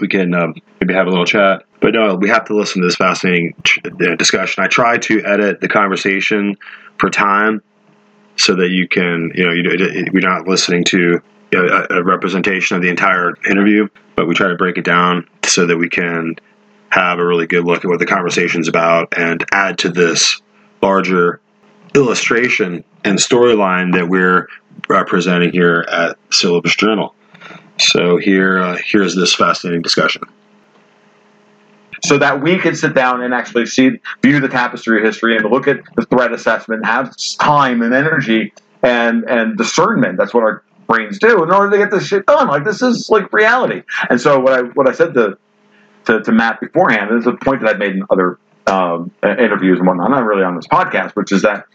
[0.00, 1.64] we can um, maybe have a little chat.
[1.80, 3.54] But no, we have to listen to this fascinating
[3.84, 4.64] uh, discussion.
[4.64, 6.56] I try to edit the conversation
[6.98, 7.62] for time
[8.36, 11.20] so that you can, you know, you're not listening to
[11.52, 15.76] a, representation of the entire interview, but we try to break it down so that
[15.76, 16.36] we can
[16.90, 20.40] have a really good look at what the conversation is about and add to this
[20.82, 21.40] larger
[21.94, 24.48] illustration and storyline that we're
[24.88, 27.14] representing here at Syllabus Journal.
[27.78, 30.22] So here, uh, here's this fascinating discussion.
[32.04, 35.50] So that we can sit down and actually see, view the tapestry of history and
[35.50, 40.18] look at the threat assessment, have time and energy and and discernment.
[40.18, 42.48] That's what our brains do in order to get this shit done.
[42.48, 43.82] Like this is like reality.
[44.08, 45.38] And so what I what I said to
[46.06, 49.86] to, to Matt beforehand is a point that I've made in other um, interviews and
[49.86, 51.66] whatnot, not really on this podcast, which is that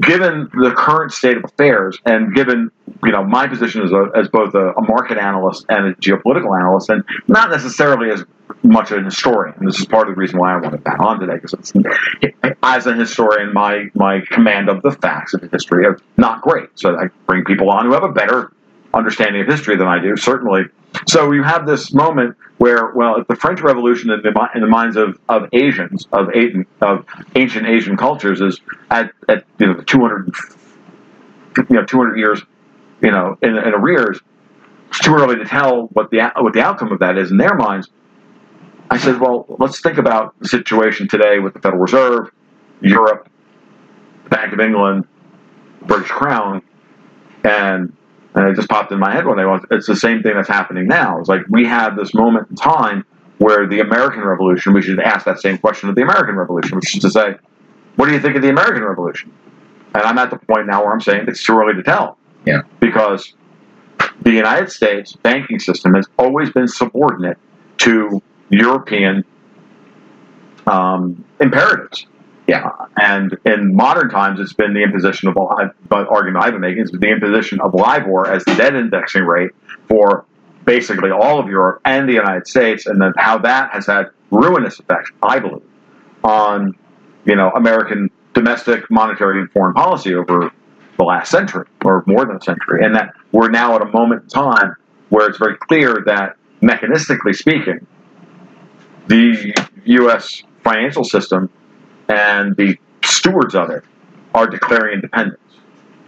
[0.00, 2.70] given the current state of affairs and given
[3.04, 6.58] you know my position as, a, as both a, a, market analyst and a geopolitical
[6.58, 8.24] analyst and not necessarily as
[8.62, 9.54] much of a historian.
[9.60, 11.72] This is part of the reason why i wanted that on today because
[12.62, 16.70] as a historian my my command of the facts of history are not great.
[16.74, 18.52] So i bring people on who have a better
[18.94, 20.64] understanding of history than i do certainly
[21.06, 24.96] so you have this moment where, well, the French Revolution in the, in the minds
[24.96, 26.28] of, of Asians, of,
[26.80, 30.30] of ancient Asian cultures, is at, at you know 200,
[31.56, 32.42] you know 200 years,
[33.00, 34.20] you know, in, in arrears.
[34.88, 37.54] It's too early to tell what the what the outcome of that is in their
[37.54, 37.88] minds.
[38.90, 42.30] I said, well, let's think about the situation today with the Federal Reserve,
[42.82, 43.28] Europe,
[44.28, 45.06] Bank of England,
[45.86, 46.60] British Crown,
[47.42, 47.96] and
[48.34, 49.44] and it just popped in my head one day.
[49.70, 51.18] It's the same thing that's happening now.
[51.18, 53.04] It's like we have this moment in time
[53.38, 56.94] where the American Revolution, we should ask that same question of the American Revolution, which
[56.94, 57.36] is to say,
[57.96, 59.32] what do you think of the American Revolution?
[59.94, 62.16] And I'm at the point now where I'm saying it's too early to tell.
[62.46, 62.62] Yeah.
[62.80, 63.34] Because
[64.22, 67.36] the United States banking system has always been subordinate
[67.78, 69.24] to European
[70.66, 72.06] um, imperatives.
[72.48, 76.82] Yeah, and in modern times, it's been the imposition of the argument I've been making
[76.82, 79.52] is the imposition of LIBOR as the debt indexing rate
[79.88, 80.24] for
[80.64, 84.80] basically all of Europe and the United States, and then how that has had ruinous
[84.80, 85.62] effects, I believe,
[86.24, 86.74] on
[87.24, 90.50] you know American domestic monetary and foreign policy over
[90.98, 94.24] the last century or more than a century, and that we're now at a moment
[94.24, 94.74] in time
[95.10, 97.86] where it's very clear that mechanistically speaking,
[99.06, 99.54] the
[99.84, 100.42] U.S.
[100.64, 101.50] financial system
[102.12, 103.84] and the stewards of it
[104.34, 105.40] are declaring independence.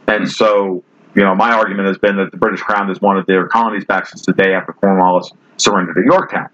[0.07, 0.85] And so,
[1.15, 4.07] you know, my argument has been that the British Crown has wanted their colonies back
[4.07, 6.49] since the day after Cornwallis surrendered at Yorktown.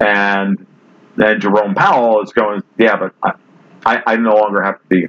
[0.00, 0.66] And
[1.18, 3.32] and Jerome Powell is going, yeah, but I,
[3.86, 5.08] I, I no longer have to be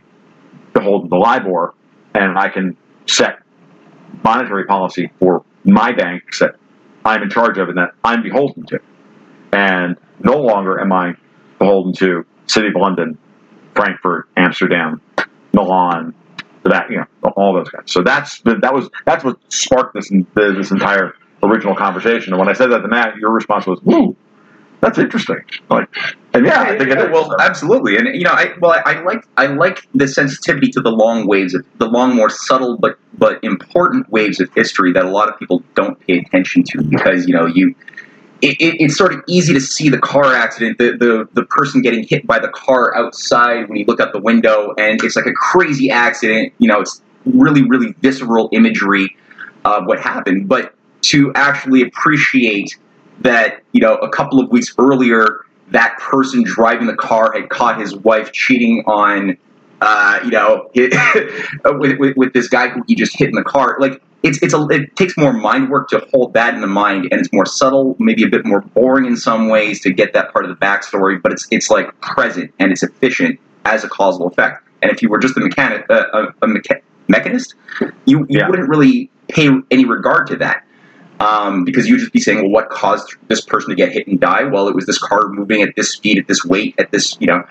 [0.74, 1.74] beholden to the LIBOR,
[2.14, 2.78] and I can
[3.08, 3.40] set
[4.24, 6.56] monetary policy for my banks that
[7.04, 8.80] I'm in charge of and that I'm beholden to.
[9.52, 11.16] And no longer am I
[11.60, 13.18] beholden to City of London,
[13.78, 15.02] Frankfurt, Amsterdam,
[15.54, 16.14] Milan,
[16.64, 17.84] that you know all those guys.
[17.86, 22.34] So that's that was that's what sparked this this entire original conversation.
[22.34, 24.16] And when I said that to Matt, your response was, "Woo,
[24.82, 25.38] that's interesting."
[25.70, 25.88] Like,
[26.34, 26.90] and yeah, I think.
[27.12, 30.82] Well, absolutely, and you know, I well, I, I like I like the sensitivity to
[30.82, 35.06] the long waves of the long, more subtle but but important waves of history that
[35.06, 37.76] a lot of people don't pay attention to because you know you.
[38.42, 41.82] It, it, it's sort of easy to see the car accident, the, the the person
[41.82, 45.26] getting hit by the car outside when you look out the window, and it's like
[45.26, 46.54] a crazy accident.
[46.60, 49.16] You know, it's really, really visceral imagery
[49.66, 50.48] of what happened.
[50.48, 52.78] But to actually appreciate
[53.22, 57.80] that, you know, a couple of weeks earlier, that person driving the car had caught
[57.80, 59.38] his wife cheating on,
[59.82, 63.78] uh, you know, with, with, with, this guy who he just hit in the car.
[63.80, 67.08] Like, it's, it's a, it takes more mind work to hold that in the mind,
[67.12, 70.32] and it's more subtle, maybe a bit more boring in some ways to get that
[70.32, 74.28] part of the backstory, but it's, it's like present and it's efficient as a causal
[74.28, 74.64] effect.
[74.82, 77.56] And if you were just a mechanic, uh, a, a mecha- mechanist,
[78.06, 78.50] you, you yeah.
[78.50, 80.64] wouldn't really pay any regard to that
[81.20, 84.20] um, because you'd just be saying, well, what caused this person to get hit and
[84.20, 84.44] die?
[84.44, 87.28] Well, it was this car moving at this speed, at this weight, at this, you
[87.28, 87.44] know.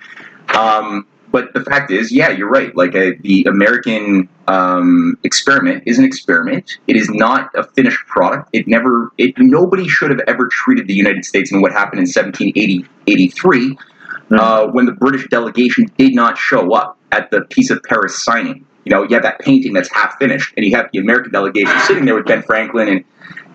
[0.55, 1.07] Um,
[1.37, 2.75] but the fact is, yeah, you're right.
[2.75, 6.79] Like a, uh, the American um, experiment is an experiment.
[6.87, 8.49] It is not a finished product.
[8.55, 9.13] It never.
[9.19, 14.35] It nobody should have ever treated the United States and what happened in 1783, mm-hmm.
[14.35, 18.65] uh, when the British delegation did not show up at the Peace of Paris signing.
[18.87, 21.79] You know, you have that painting that's half finished, and you have the American delegation
[21.81, 23.05] sitting there with Ben Franklin and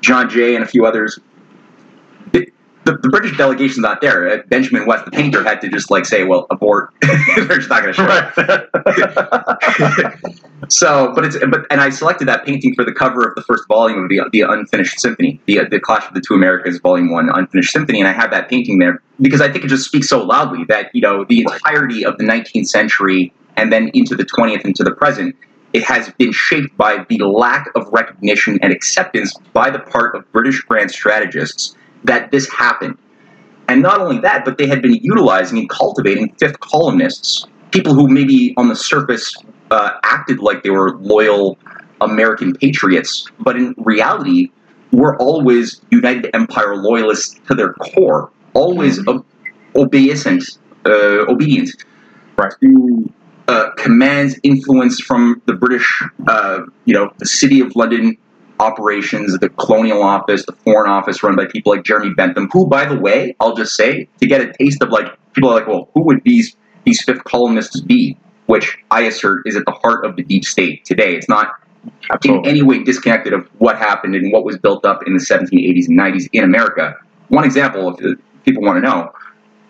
[0.01, 1.18] John Jay and a few others.
[2.84, 4.27] The, the, British delegation's not there.
[4.27, 7.84] Uh, Benjamin West, the painter, had to just like say, "Well, abort." They're just not
[7.84, 8.34] going to show up.
[10.69, 13.68] so, but it's but and I selected that painting for the cover of the first
[13.68, 17.30] volume of the the Unfinished Symphony, the the Clash of the Two Americas, Volume One,
[17.30, 20.24] Unfinished Symphony, and I have that painting there because I think it just speaks so
[20.24, 24.66] loudly that you know the entirety of the 19th century and then into the 20th
[24.66, 25.35] into the present
[25.74, 30.30] it has been shaped by the lack of recognition and acceptance by the part of
[30.32, 32.98] British grand strategists that this happened.
[33.68, 38.08] And not only that, but they had been utilizing and cultivating fifth columnists, people who
[38.08, 39.36] maybe on the surface
[39.70, 41.58] uh, acted like they were loyal
[42.02, 44.52] American patriots, but in reality
[44.92, 49.80] were always United Empire loyalists to their core, always mm-hmm.
[49.80, 51.70] obeisant, uh, obedient
[52.38, 52.54] right.
[52.60, 53.14] to
[53.48, 58.18] uh, commands influence from the British, uh, you know, the City of London
[58.61, 62.85] operations, the Colonial Office, the Foreign Office, run by people like Jeremy Bentham, who, by
[62.85, 65.90] the way, I'll just say, to get a taste of like people are like, well,
[65.93, 68.17] who would these these fifth columnists be?
[68.45, 71.15] Which I assert is at the heart of the deep state today.
[71.15, 71.53] It's not
[72.11, 72.49] Absolutely.
[72.49, 75.88] in any way disconnected of what happened and what was built up in the 1780s
[75.88, 76.95] and 90s in America.
[77.30, 79.11] One example, if people want to know,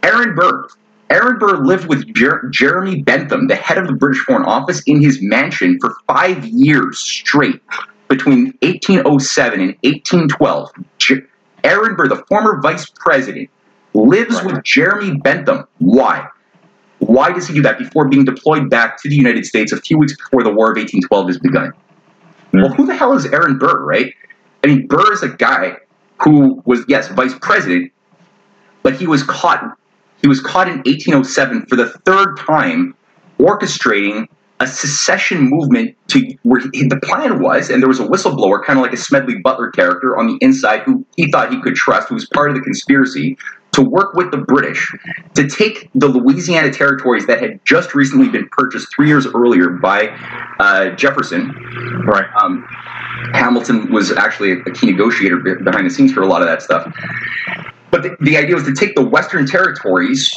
[0.04, 0.68] Aaron Burr,
[1.12, 5.02] Aaron Burr lived with Jer- Jeremy Bentham, the head of the British Foreign Office, in
[5.02, 7.62] his mansion for five years straight
[8.12, 10.72] between 1807 and 1812.
[10.98, 11.28] Jer-
[11.64, 13.50] Aaron Burr, the former vice president,
[13.94, 14.46] lives right.
[14.48, 15.66] with Jeremy Bentham.
[15.80, 16.28] Why?
[17.00, 19.98] Why does he do that before being deployed back to the United States a few
[19.98, 21.72] weeks before the War of 1812 has begun?
[22.52, 22.64] Mm.
[22.64, 24.14] Well, who the hell is Aaron Burr, right?
[24.64, 25.78] I mean, Burr is a guy
[26.22, 27.94] who was, yes, vice president,
[28.84, 29.78] but he was caught
[30.22, 32.94] he was caught in 1807 for the third time
[33.40, 34.28] orchestrating
[34.62, 38.78] a secession movement to where he, the plan was, and there was a whistleblower, kind
[38.78, 42.10] of like a Smedley Butler character on the inside, who he thought he could trust,
[42.10, 43.38] who was part of the conspiracy
[43.72, 44.94] to work with the British
[45.34, 50.10] to take the Louisiana territories that had just recently been purchased three years earlier by
[50.60, 51.50] uh, Jefferson.
[52.06, 52.28] Right.
[52.44, 52.64] Um,
[53.34, 56.94] Hamilton was actually a key negotiator behind the scenes for a lot of that stuff.
[57.90, 60.30] But the, the idea was to take the Western territories,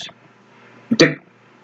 [0.98, 1.16] to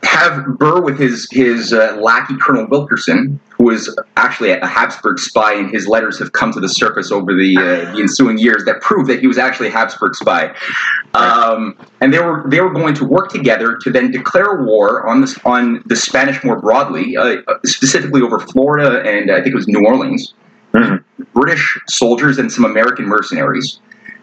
[0.03, 5.55] have Burr with his his uh, lackey Colonel Wilkinson, who was actually a Habsburg spy,
[5.55, 8.81] and his letters have come to the surface over the, uh, the ensuing years that
[8.81, 10.55] prove that he was actually a Habsburg spy.
[11.15, 15.21] Um, and they were they were going to work together to then declare war on
[15.21, 19.69] this on the Spanish more broadly, uh, specifically over Florida and I think it was
[19.69, 20.35] New Orleans.
[20.73, 21.23] Mm-hmm.
[21.35, 23.81] British soldiers and some American mercenaries.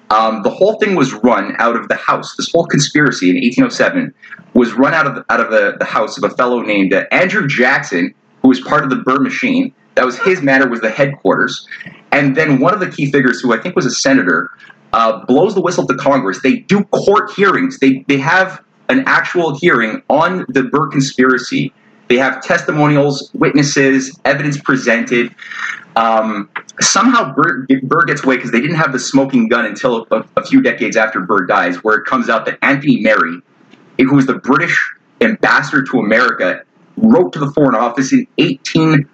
[0.10, 2.36] Um, the whole thing was run out of the house.
[2.36, 4.14] This whole conspiracy in 1807
[4.54, 7.48] was run out of out of the, the house of a fellow named uh, Andrew
[7.48, 9.74] Jackson, who was part of the Burr machine.
[9.96, 11.68] That was his matter, was the headquarters.
[12.12, 14.52] And then one of the key figures, who I think was a senator,
[14.94, 16.42] uh, blows the whistle to Congress.
[16.42, 17.80] They do court hearings.
[17.80, 21.74] They they have an actual hearing on the Burr conspiracy.
[22.08, 25.36] They have testimonials, witnesses, evidence presented.
[25.98, 27.66] Um, somehow Burr,
[28.06, 31.22] gets away because they didn't have the smoking gun until a, a, few decades after
[31.22, 33.42] Burr dies, where it comes out that Anthony Merry,
[33.98, 34.80] who was the British
[35.22, 36.62] ambassador to America,
[36.98, 39.10] wrote to the Foreign Office in 1804,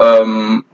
[0.00, 0.64] um,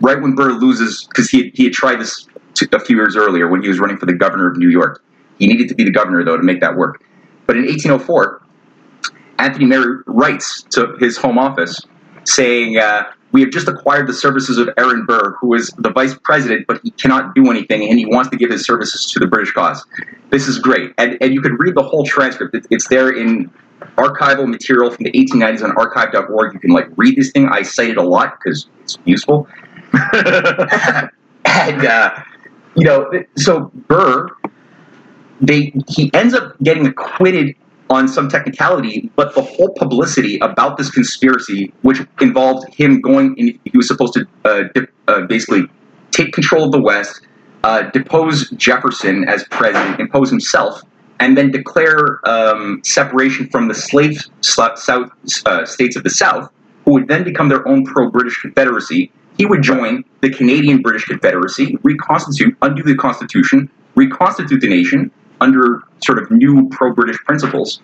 [0.00, 2.28] right when Burr loses, because he, he had tried this
[2.70, 5.02] a few years earlier when he was running for the governor of New York.
[5.40, 7.02] He needed to be the governor, though, to make that work.
[7.46, 8.40] But in 1804,
[9.40, 11.80] Anthony Merry writes to his home office
[12.22, 16.14] saying, uh, We have just acquired the services of Aaron Burr, who is the vice
[16.24, 19.26] president, but he cannot do anything, and he wants to give his services to the
[19.26, 19.84] British cause.
[20.30, 20.94] This is great.
[20.96, 22.54] And, and you could read the whole transcript.
[22.54, 23.50] It, it's there in
[23.98, 26.54] archival material from the 1890s on archive.org.
[26.54, 27.46] You can like read this thing.
[27.50, 29.46] I cite it a lot because it's useful.
[29.92, 32.18] and, uh,
[32.74, 34.30] you know, so Burr,
[35.42, 37.54] they he ends up getting acquitted
[37.88, 43.58] on some technicality, but the whole publicity about this conspiracy, which involved him going, in,
[43.64, 45.62] he was supposed to uh, dip, uh, basically
[46.10, 47.20] take control of the West,
[47.62, 50.82] uh, depose Jefferson as president, impose himself,
[51.20, 55.10] and then declare um, separation from the slave south,
[55.46, 56.50] uh, states of the South,
[56.84, 59.10] who would then become their own pro-British Confederacy.
[59.38, 65.82] He would join the Canadian British Confederacy, reconstitute, undo the Constitution, reconstitute the nation, under
[66.04, 67.80] sort of new pro-British principles,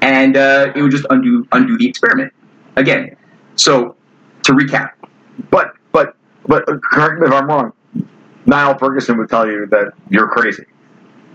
[0.00, 2.32] and uh, it would just undo undo the experiment
[2.76, 3.16] again.
[3.56, 3.96] So
[4.44, 4.92] to recap,
[5.50, 7.72] but but but uh, correct me if I'm wrong.
[8.46, 10.64] Niall Ferguson would tell you that you're crazy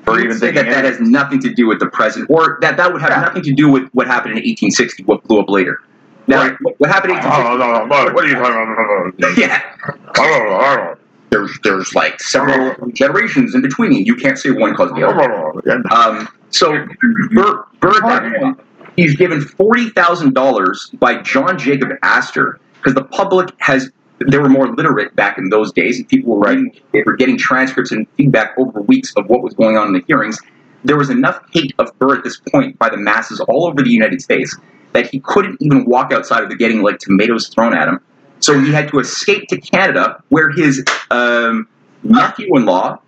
[0.03, 2.91] for even say that that has nothing to do with the present, or that that
[2.91, 3.22] would have yeah.
[3.22, 5.82] nothing to do with what happened in 1860, what blew up later.
[6.27, 6.58] Now, right.
[6.80, 7.41] what, happened in 1860?
[7.41, 9.38] Oh, no, no, what are you talking about?
[9.38, 10.95] yeah
[11.32, 13.93] there's there's like several generations in between.
[13.93, 15.92] You can't say one caused the other.
[15.92, 16.85] Um, so
[17.32, 18.56] Burr, Burr
[18.98, 23.90] he's given forty thousand dollars by John Jacob Astor because the public has
[24.30, 27.38] they were more literate back in those days, and people were writing, they were getting
[27.38, 30.38] transcripts and feedback over weeks of what was going on in the hearings.
[30.84, 33.90] There was enough hate of Burr at this point by the masses all over the
[33.90, 34.56] United States
[34.93, 38.00] that he couldn't even walk outside of the getting like tomatoes thrown at him
[38.42, 41.68] so he had to escape to Canada, where his um,
[42.03, 43.00] nephew-in-law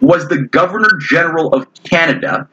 [0.00, 2.48] was the Governor General of Canada.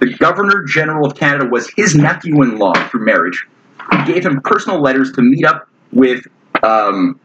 [0.00, 3.46] The Governor General of Canada was his nephew-in-law through marriage.
[4.06, 6.26] Gave him personal letters to meet up with
[6.62, 7.20] um,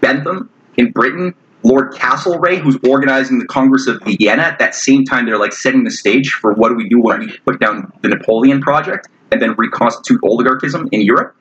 [0.00, 4.42] Bentham in Britain, Lord Castlereagh, who's organizing the Congress of Vienna.
[4.42, 7.20] At that same time, they're like setting the stage for what do we do when
[7.20, 11.34] we put down the Napoleon Project and then reconstitute oligarchism in Europe.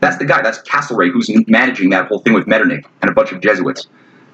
[0.00, 0.42] That's the guy.
[0.42, 3.86] That's Castlereagh, who's managing that whole thing with Metternich and a bunch of Jesuits.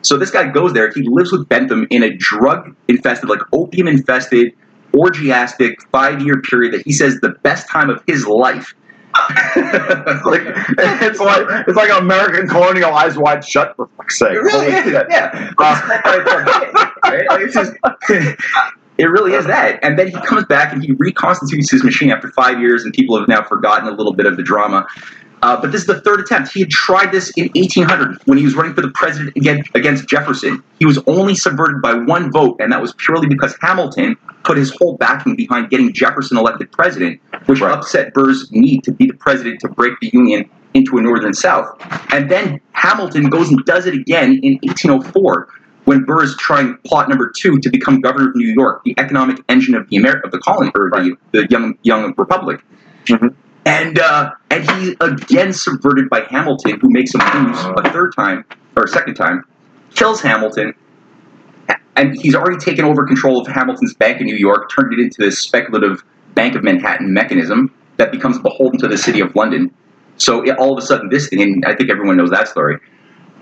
[0.03, 0.93] So this guy goes there.
[0.93, 4.53] He lives with Bentham in a drug-infested, like opium-infested,
[4.93, 8.75] orgiastic five-year period that he says the best time of his life.
[9.57, 10.43] like
[10.77, 14.33] it's like it's like American colonial eyes wide shut for fuck's sake.
[14.33, 15.53] It really is, yeah.
[15.57, 17.73] Uh, it's just,
[18.99, 19.79] it really is that.
[19.83, 23.17] And then he comes back and he reconstitutes his machine after five years, and people
[23.19, 24.85] have now forgotten a little bit of the drama.
[25.45, 26.51] Uh, but this is the third attempt.
[26.55, 30.65] He had tried this in 1800 when he was running for the president against Jefferson.
[30.79, 34.75] He was only subverted by one vote, and that was purely because Hamilton put his
[34.79, 37.77] whole backing behind getting Jefferson elected president, which right.
[37.77, 41.77] upset Burr's need to be the president to break the Union into a northern South.
[42.11, 45.49] And then Hamilton goes and does it again in 1804
[45.85, 49.45] when Burr is trying plot number two to become governor of New York, the economic
[49.51, 52.65] engine of the Ameri- of the colony or the, the young young republic.
[53.05, 53.29] Mm-hmm.
[53.67, 58.45] And uh, and he again subverted by Hamilton, who makes him lose a third time
[58.77, 59.45] or a second time,
[59.95, 60.75] kills Hamilton,
[61.97, 65.17] and he's already taken over control of Hamilton's bank in New York, turned it into
[65.19, 66.03] this speculative
[66.35, 69.73] Bank of Manhattan mechanism that becomes beholden to the city of London.
[70.17, 72.79] So it, all of a sudden, this thing, and I think everyone knows that story.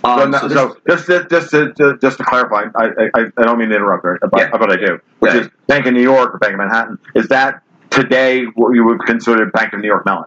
[0.04, 3.76] Um, so, just, just, just, to, just to clarify, I, I, I don't mean to
[3.76, 4.02] interrupt.
[4.02, 4.50] But, yeah.
[4.50, 5.40] but I do, which yeah.
[5.42, 6.98] is Bank of New York or Bank of Manhattan.
[7.14, 10.24] Is that today what you would consider Bank of New York Mellon?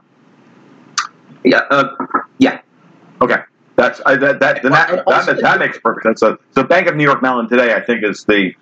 [1.44, 1.61] Yeah.
[1.69, 1.90] Uh,
[2.38, 2.61] yeah.
[3.22, 3.38] Okay.
[3.76, 6.19] That's I, that that that, that, that, makes perfect sense.
[6.22, 8.53] So, so Bank of New York Mellon today, I think, is the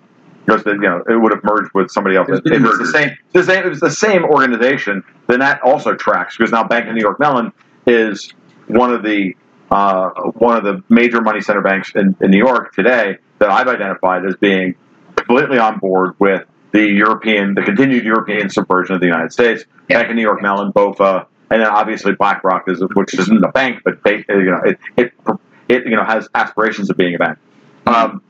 [0.44, 2.28] because you know it would have merged with somebody else.
[2.28, 3.16] It, it was the same.
[3.32, 3.64] The same.
[3.64, 5.04] It was the same organization.
[5.28, 7.52] Then that also tracks because now Bank of New York Mellon
[7.86, 8.32] is
[8.66, 9.34] one of the
[9.70, 13.68] uh, one of the major money center banks in, in New York today that I've
[13.68, 14.74] identified as being
[15.16, 16.44] completely on board with
[16.74, 19.64] the European, the continued European subversion of the United States.
[19.88, 19.98] Yeah.
[19.98, 23.82] Bank of New York Mellon, BOFA, and then obviously BlackRock is, which isn't a bank,
[23.84, 25.12] but they, you know, it, it,
[25.68, 27.38] it, you know, has aspirations of being a bank.
[27.86, 28.22] Um,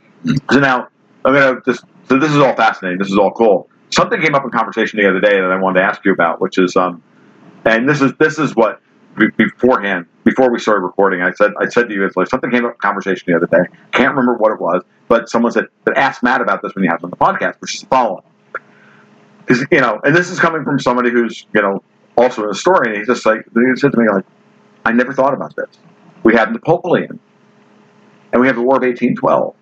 [0.52, 0.89] so now
[1.24, 2.98] I'm gonna just, so this is all fascinating.
[2.98, 3.70] This is all cool.
[3.89, 6.40] something came up in conversation the other day that I wanted to ask you about,
[6.42, 7.02] which is, um,
[7.64, 8.82] and this is this is what
[9.39, 12.66] beforehand before we started recording, I said I said to you, it's like something came
[12.66, 13.74] up in conversation the other day.
[13.92, 16.89] Can't remember what it was, but someone said that asked Matt about this when he
[16.89, 18.23] him on the podcast, which is the following.
[19.48, 21.82] You know, and this is coming from somebody who's you know
[22.16, 22.97] also a historian.
[22.98, 24.24] He's just like he said to me like,
[24.84, 25.68] I never thought about this.
[26.23, 27.20] We have Napoleon,
[28.32, 29.55] and we have the War of 1812.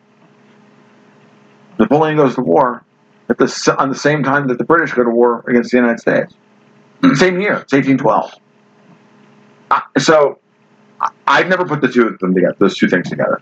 [1.78, 2.85] Napoleon goes to war
[3.28, 5.99] at the on the same time that the British go to war against the United
[5.99, 6.35] States.
[7.15, 8.35] Same year, it's 1812.
[9.99, 10.39] so
[11.27, 13.41] I've never put the two of them together, those two things together.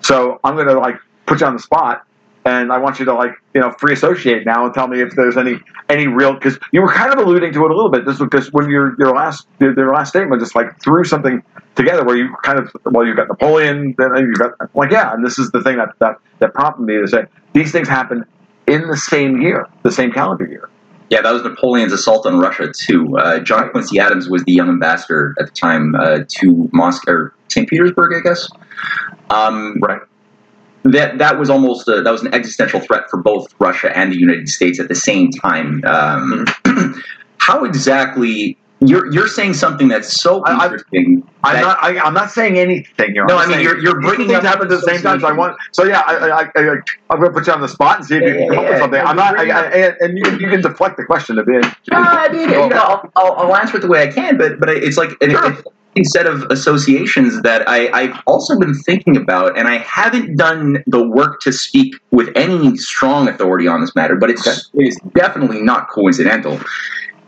[0.00, 2.04] So I'm going to like put you on the spot
[2.46, 5.14] and I want you to like you know free associate now and tell me if
[5.16, 5.58] there's any
[5.88, 8.06] any real because you were kind of alluding to it a little bit.
[8.06, 11.42] This because when your your last your, your last statement just like threw something
[11.74, 15.26] together where you kind of well you've got Napoleon then you've got like yeah and
[15.26, 18.24] this is the thing that that that prompted me to say these things happen
[18.68, 20.70] in the same year the same calendar year.
[21.10, 23.16] Yeah, that was Napoleon's assault on Russia too.
[23.16, 27.34] Uh, John Quincy Adams was the young ambassador at the time uh, to Moscow or
[27.48, 27.68] St.
[27.68, 28.48] Petersburg, I guess.
[29.30, 30.00] Um, right
[30.92, 34.18] that that was almost a, that was an existential threat for both Russia and the
[34.18, 35.82] United States at the same time.
[35.84, 36.46] Um,
[37.38, 38.58] how exactly?
[38.80, 41.26] You're you're saying something that's so interesting.
[41.42, 41.78] I, am not.
[41.82, 43.24] I, am not saying anything here.
[43.24, 45.18] No, i mean you're, you're bringing things happen at the same time.
[45.20, 45.56] So I want.
[45.72, 48.16] So yeah, I, I, I, am going to put you on the spot and see
[48.16, 49.00] if you can come up with something.
[49.00, 49.40] I'm not.
[49.40, 51.64] and you, you, can deflect the question a bit.
[51.90, 54.60] No, I mean, you know, I'll, I'll, I'll, answer it the way I can, but
[54.60, 55.08] but it's like.
[55.22, 55.52] Sure.
[55.52, 55.64] It,
[56.04, 61.06] set of associations that I, I've also been thinking about, and I haven't done the
[61.08, 64.60] work to speak with any strong authority on this matter, but it's, okay.
[64.74, 66.60] it's definitely not coincidental.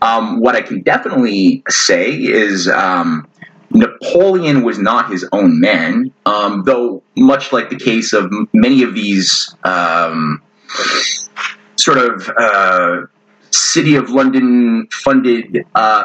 [0.03, 3.29] Um, what I can definitely say is um,
[3.71, 8.95] Napoleon was not his own man, um, though, much like the case of many of
[8.95, 10.41] these um,
[11.77, 13.03] sort of uh,
[13.51, 16.05] City of London funded uh,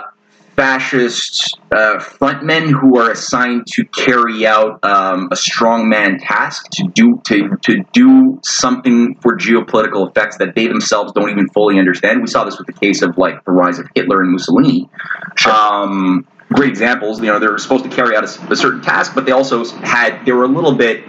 [0.55, 7.21] fascist uh, frontmen who are assigned to carry out um, a strongman task to do
[7.25, 12.21] to to do something for geopolitical effects that they themselves don't even fully understand.
[12.21, 14.89] We saw this with the case of like the rise of Hitler and Mussolini.
[15.35, 15.51] Sure.
[15.51, 17.19] Um, great examples.
[17.19, 19.65] You know, they were supposed to carry out a, a, certain task, but they also
[19.65, 21.03] had they were a little bit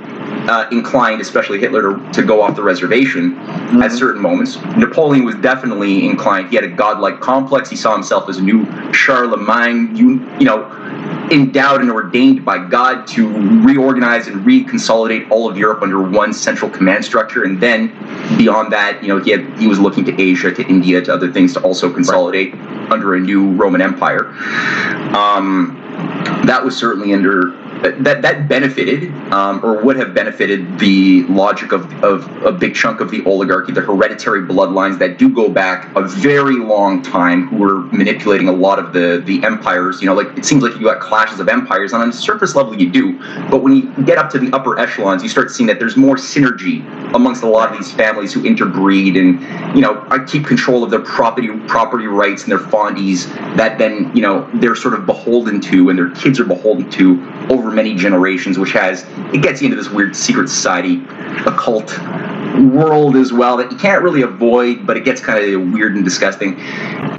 [0.49, 3.83] uh, inclined, especially Hitler, to, to, go off the reservation mm-hmm.
[3.83, 4.57] at certain moments.
[4.77, 6.49] Napoleon was definitely inclined.
[6.49, 7.71] He had a godlike complex.
[7.71, 9.95] He saw himself as a new Charlemagne.
[9.97, 10.63] You you know,
[11.31, 13.29] endowed and ordained by God to
[13.65, 17.45] reorganize and reconsolidate all of Europe under one central command structure.
[17.45, 17.89] And then
[18.37, 21.33] beyond that, you know, he had he was looking to Asia, to India, to other
[21.33, 22.93] things to also consolidate right.
[22.93, 24.29] under a new Roman Empire.
[25.15, 25.81] Um,
[26.45, 27.53] that was certainly under
[27.85, 33.01] that that benefited um, or would have benefited the logic of, of a big chunk
[33.01, 37.57] of the oligarchy, the hereditary bloodlines that do go back a very long time, who
[37.57, 40.01] were manipulating a lot of the the empires.
[40.01, 42.55] You know, like it seems like you got clashes of empires, and on the surface
[42.55, 43.19] level you do,
[43.51, 46.17] but when you get up to the upper echelons, you start seeing that there's more
[46.17, 49.41] synergy amongst a lot of these families who interbreed and
[49.77, 54.23] you know keep control of their property property rights and their fondies that then you
[54.23, 58.59] know they're sort of beholden to and their kids are beholden to over many generations,
[58.59, 61.03] which has it gets you into this weird secret society,
[61.47, 61.99] occult
[62.73, 66.05] world as well that you can't really avoid, but it gets kind of weird and
[66.05, 66.61] disgusting.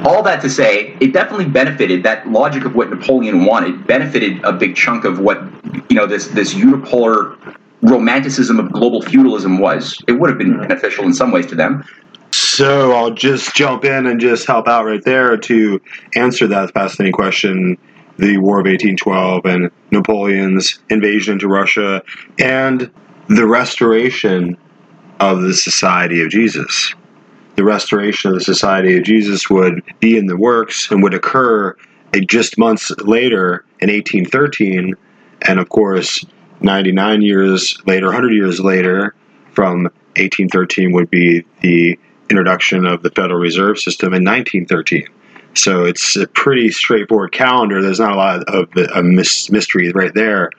[0.06, 4.54] All that to say, it definitely benefited that logic of what Napoleon wanted, benefited a
[4.54, 5.44] big chunk of what
[5.90, 7.38] you know this this unipolar
[7.82, 10.02] romanticism of global feudalism was.
[10.08, 11.84] It would have been beneficial in some ways to them.
[12.32, 15.82] So I'll just jump in and just help out right there to
[16.16, 17.78] answer that fascinating question
[18.18, 22.02] the War of 1812 and Napoleon's invasion into Russia
[22.40, 22.92] and
[23.28, 24.58] the restoration
[25.20, 26.94] of the Society of Jesus.
[27.56, 31.76] The restoration of the Society of Jesus would be in the works and would occur
[32.14, 34.94] eh, just months later in 1813.
[35.44, 36.24] And of course,
[36.62, 39.16] 99 years later, 100 years later,
[39.52, 39.84] from
[40.18, 41.98] 1813 would be the
[42.30, 45.08] introduction of the Federal Reserve System in 1913.
[45.58, 47.82] So it's a pretty straightforward calendar.
[47.82, 50.52] There's not a lot of a mystery right there.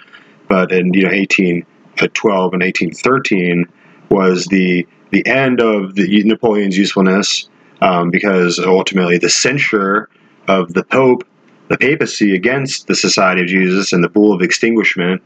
[0.48, 3.66] But in you know 1812 and 1813
[4.10, 7.48] was the the end of the Napoleon's usefulness
[7.80, 10.08] um, because ultimately the censure
[10.48, 11.24] of the Pope,
[11.68, 15.22] the papacy against the Society of Jesus and the Bull of Extinguishment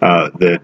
[0.00, 0.62] uh, that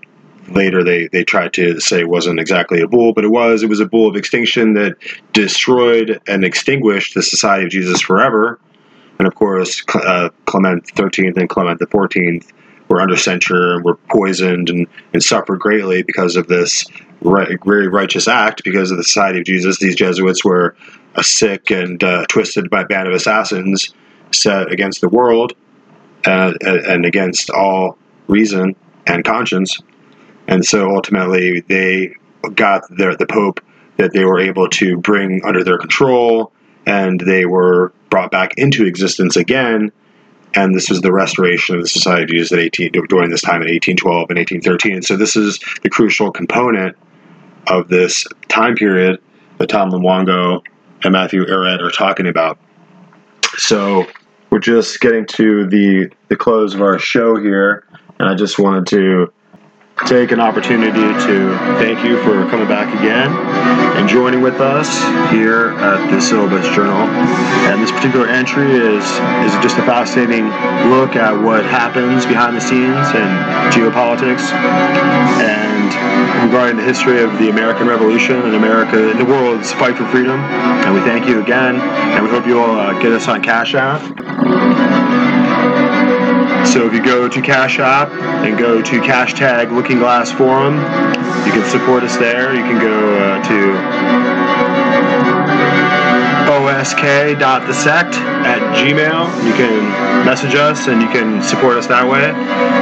[0.49, 3.63] later they, they tried to say wasn't exactly a bull, but it was.
[3.63, 4.97] It was a bull of extinction that
[5.33, 8.59] destroyed and extinguished the Society of Jesus forever.
[9.19, 12.51] And of course, uh, Clement XIII and Clement XIV
[12.89, 16.85] were under censure and were poisoned and, and suffered greatly because of this
[17.23, 19.79] right, very righteous act because of the Society of Jesus.
[19.79, 20.77] These Jesuits were
[21.15, 23.95] a sick and uh, twisted by a band of assassins
[24.33, 25.53] set against the world
[26.27, 28.75] uh, and against all reason
[29.07, 29.79] and conscience.
[30.49, 32.15] And so ultimately, they
[32.55, 33.61] got their, the Pope
[33.97, 36.53] that they were able to bring under their control,
[36.87, 39.93] and they were brought back into existence again.
[40.55, 44.31] And this was the restoration of the Jesus at 18, during this time in 1812
[44.31, 44.95] and 1813.
[44.95, 46.97] And so this is the crucial component
[47.67, 49.21] of this time period
[49.59, 50.63] that Tom Luongo
[51.03, 52.59] and Matthew Ehret are talking about.
[53.57, 54.07] So
[54.51, 57.85] we're just getting to the the close of our show here,
[58.19, 59.33] and I just wanted to
[60.07, 63.31] take an opportunity to thank you for coming back again
[63.97, 64.89] and joining with us
[65.33, 67.09] here at the Syllabus Journal.
[67.71, 69.05] And this particular entry is
[69.47, 70.47] is just a fascinating
[70.91, 73.31] look at what happens behind the scenes in
[73.71, 74.53] geopolitics
[75.41, 80.07] and regarding the history of the American Revolution and America and the world's fight for
[80.07, 80.41] freedom.
[80.41, 83.75] And we thank you again, and we hope you will uh, get us on Cash
[83.75, 84.94] App.
[86.73, 88.11] So if you go to Cash App
[88.45, 90.77] and go to hashtag Looking Glass Forum,
[91.47, 92.55] you can support us there.
[92.55, 93.75] You can go uh, to
[96.85, 99.47] osk.thesect at gmail.
[99.47, 102.33] You can message us and you can support us that way.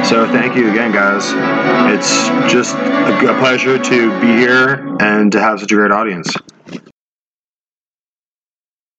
[0.04, 1.24] So thank you again, guys.
[1.92, 6.34] It's just a pleasure to be here and to have such a great audience.